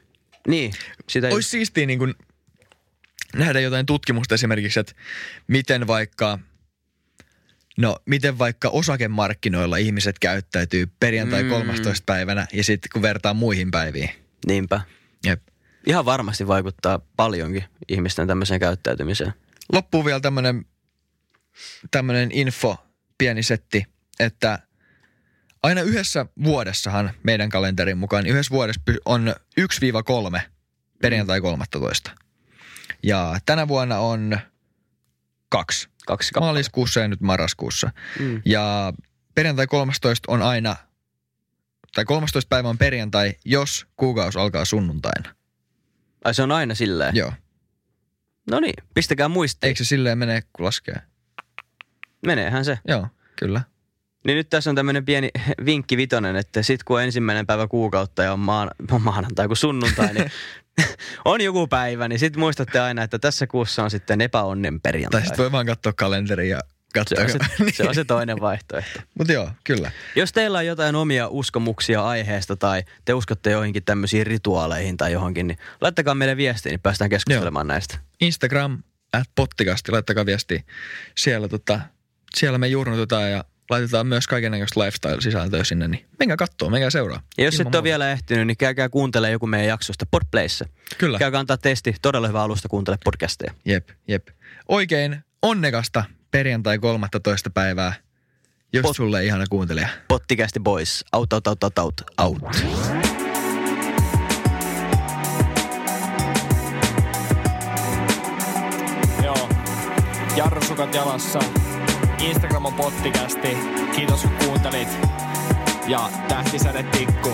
Niin, 0.47 0.71
sitä 1.09 1.27
just- 1.27 1.33
Olisi 1.33 1.49
siistiä 1.49 1.85
niin 1.85 1.99
kuin 1.99 2.13
nähdä 3.35 3.59
jotain 3.59 3.85
tutkimusta 3.85 4.35
esimerkiksi, 4.35 4.79
että 4.79 4.93
miten 5.47 5.87
vaikka, 5.87 6.39
no 7.77 7.97
miten 8.05 8.37
vaikka 8.37 8.69
osakemarkkinoilla 8.69 9.77
ihmiset 9.77 10.19
käyttäytyy 10.19 10.87
perjantai 10.99 11.43
Mm. 11.43 11.49
13 11.49 12.03
päivänä 12.05 12.47
ja 12.53 12.63
sitten 12.63 12.89
kun 12.93 13.01
vertaa 13.01 13.33
muihin 13.33 13.71
päiviin. 13.71 14.09
Niinpä. 14.47 14.81
Jep. 15.25 15.41
Ihan 15.87 16.05
varmasti 16.05 16.47
vaikuttaa 16.47 16.99
paljonkin 17.15 17.63
ihmisten 17.89 18.27
tämmöiseen 18.27 18.59
käyttäytymiseen. 18.59 19.33
Loppuu 19.73 20.05
vielä 20.05 20.19
tämmönen 21.91 22.31
info, 22.31 22.77
pieni 23.17 23.43
setti, 23.43 23.85
että 24.19 24.59
aina 25.63 25.81
yhdessä 25.81 26.25
vuodessahan 26.43 27.11
meidän 27.23 27.49
kalenterin 27.49 27.97
mukaan, 27.97 28.23
niin 28.23 28.33
yhdessä 28.33 28.51
vuodessa 28.51 28.81
on 29.05 29.35
1-3 30.37 30.41
perjantai 31.01 31.41
13. 31.41 32.11
Ja 33.03 33.39
tänä 33.45 33.67
vuonna 33.67 33.99
on 33.99 34.39
kaksi. 35.49 35.89
Kaksi. 36.05 36.31
Maaliskuussa 36.39 36.99
ja 36.99 37.07
nyt 37.07 37.21
marraskuussa. 37.21 37.91
Mm. 38.19 38.41
Ja 38.45 38.93
perjantai 39.35 39.67
13 39.67 40.31
on 40.31 40.41
aina, 40.41 40.75
tai 41.95 42.05
13 42.05 42.49
päivä 42.49 42.69
on 42.69 42.77
perjantai, 42.77 43.33
jos 43.45 43.87
kuukausi 43.95 44.39
alkaa 44.39 44.65
sunnuntaina. 44.65 45.35
Ai 46.25 46.33
se 46.33 46.43
on 46.43 46.51
aina 46.51 46.75
silleen? 46.75 47.15
Joo. 47.15 47.33
No 48.51 48.59
niin, 48.59 48.83
pistäkää 48.93 49.27
muistiin. 49.27 49.67
Eikö 49.67 49.77
se 49.77 49.87
silleen 49.87 50.17
mene, 50.17 50.43
kun 50.53 50.65
laskee? 50.65 51.01
Meneehän 52.25 52.65
se. 52.65 52.79
Joo, 52.87 53.07
kyllä. 53.35 53.61
Niin 54.25 54.35
nyt 54.35 54.49
tässä 54.49 54.69
on 54.69 54.75
tämmöinen 54.75 55.05
pieni 55.05 55.29
vinkki 55.65 55.97
vitonen, 55.97 56.35
että 56.35 56.63
sit 56.63 56.83
kun 56.83 56.97
on 56.97 57.03
ensimmäinen 57.03 57.45
päivä 57.45 57.67
kuukautta 57.67 58.23
ja 58.23 58.33
on 58.33 58.39
maan, 58.39 58.71
maanantai 58.99 59.47
kuin 59.47 59.57
sunnuntai, 59.57 60.13
niin 60.13 60.31
on 61.25 61.41
joku 61.41 61.67
päivä, 61.67 62.07
niin 62.07 62.19
sit 62.19 62.35
muistatte 62.35 62.79
aina, 62.79 63.03
että 63.03 63.19
tässä 63.19 63.47
kuussa 63.47 63.83
on 63.83 63.91
sitten 63.91 64.21
epäonnen 64.21 64.81
perjantai. 64.81 65.21
Tai 65.21 65.27
sitten 65.27 65.43
voi 65.43 65.51
vaan 65.51 65.65
katsoa 65.65 65.93
kalenteria 65.93 66.57
ja 66.57 66.59
se, 67.07 67.15
katsoa. 67.15 67.23
on 67.23 67.29
se, 67.29 67.71
se 67.77 67.89
on 67.89 67.95
se 67.95 68.05
toinen 68.05 68.41
vaihtoehto. 68.41 68.99
Mutta 69.17 69.33
joo, 69.33 69.49
kyllä. 69.63 69.91
Jos 70.15 70.33
teillä 70.33 70.57
on 70.57 70.65
jotain 70.65 70.95
omia 70.95 71.27
uskomuksia 71.27 72.05
aiheesta 72.05 72.55
tai 72.55 72.83
te 73.05 73.13
uskotte 73.13 73.51
joihinkin 73.51 73.83
tämmöisiin 73.83 74.27
rituaaleihin 74.27 74.97
tai 74.97 75.11
johonkin, 75.11 75.47
niin 75.47 75.57
laittakaa 75.81 76.15
meille 76.15 76.37
viestiä, 76.37 76.69
niin 76.69 76.79
päästään 76.79 77.09
keskustelemaan 77.09 77.67
näistä. 77.67 77.97
Instagram, 78.21 78.83
at 79.13 79.29
pottikasti, 79.35 79.91
laittakaa 79.91 80.25
viesti. 80.25 80.65
Siellä, 81.17 81.47
tota, 81.47 81.79
siellä 82.35 82.57
me 82.57 82.67
jurnutetaan 82.67 83.31
ja 83.31 83.43
laitetaan 83.69 84.07
myös 84.07 84.27
kaikenlaista 84.27 84.79
lifestyle-sisältöä 84.79 85.63
sinne, 85.63 85.87
niin 85.87 86.05
menkää 86.19 86.37
kattoo, 86.37 86.69
menkää 86.69 86.89
seuraa. 86.89 87.21
Ja 87.37 87.43
jos 87.45 87.55
Ilman 87.55 87.67
et 87.67 87.75
ole 87.75 87.83
vielä 87.83 88.11
ehtinyt, 88.11 88.47
niin 88.47 88.57
käykää 88.57 88.89
kuuntelemaan 88.89 89.31
joku 89.31 89.47
meidän 89.47 89.67
jaksosta 89.67 90.05
Podplayssä. 90.11 90.65
Kyllä, 90.97 91.19
Käykää 91.19 91.39
antaa 91.39 91.57
testi, 91.57 91.95
todella 92.01 92.27
hyvä 92.27 92.43
alusta 92.43 92.69
kuuntele 92.69 92.97
podcasteja. 93.03 93.53
jep, 93.65 93.89
jep. 94.07 94.27
Oikein 94.67 95.23
onnekasta 95.41 96.03
perjantai 96.31 96.79
13. 96.79 97.49
päivää, 97.49 97.93
jos 98.73 98.85
Pot- 98.85 98.93
sulle 98.95 99.25
ihana 99.25 99.45
kuuntelija. 99.49 99.87
Pottikästi 100.07 100.59
boys, 100.59 101.05
out, 101.13 101.33
out, 101.33 101.47
out, 101.47 101.63
out, 101.63 101.79
out, 101.79 102.01
out. 102.21 102.39
Joo. 109.23 109.49
Jarrusukat 110.35 110.93
jalassa. 110.95 111.39
Instagram 112.19 112.65
on 112.65 112.73
pottikästi. 112.73 113.57
Kiitos 113.95 114.21
kun 114.21 114.31
kuuntelit. 114.45 114.87
Ja 115.87 116.09
tähtisäde 116.27 116.83
tikku. 116.83 117.31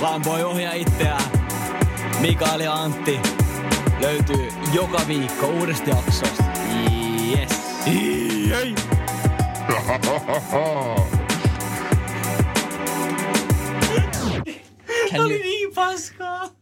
Lampoi 0.00 0.42
ohjaa 0.42 0.72
itseä. 0.72 1.18
Mikael 2.20 2.60
ja 2.60 2.72
Antti 2.74 3.20
löytyy 4.00 4.48
joka 4.72 5.00
viikko 5.08 5.46
uudesta 5.46 5.90
jaksosta. 5.90 6.44
Yes. 7.30 7.62
Jei. 7.86 8.74
Can 15.10 15.20
you... 15.20 15.26
Oli 15.26 15.38
niin 15.38 15.74
paskaa. 15.74 16.61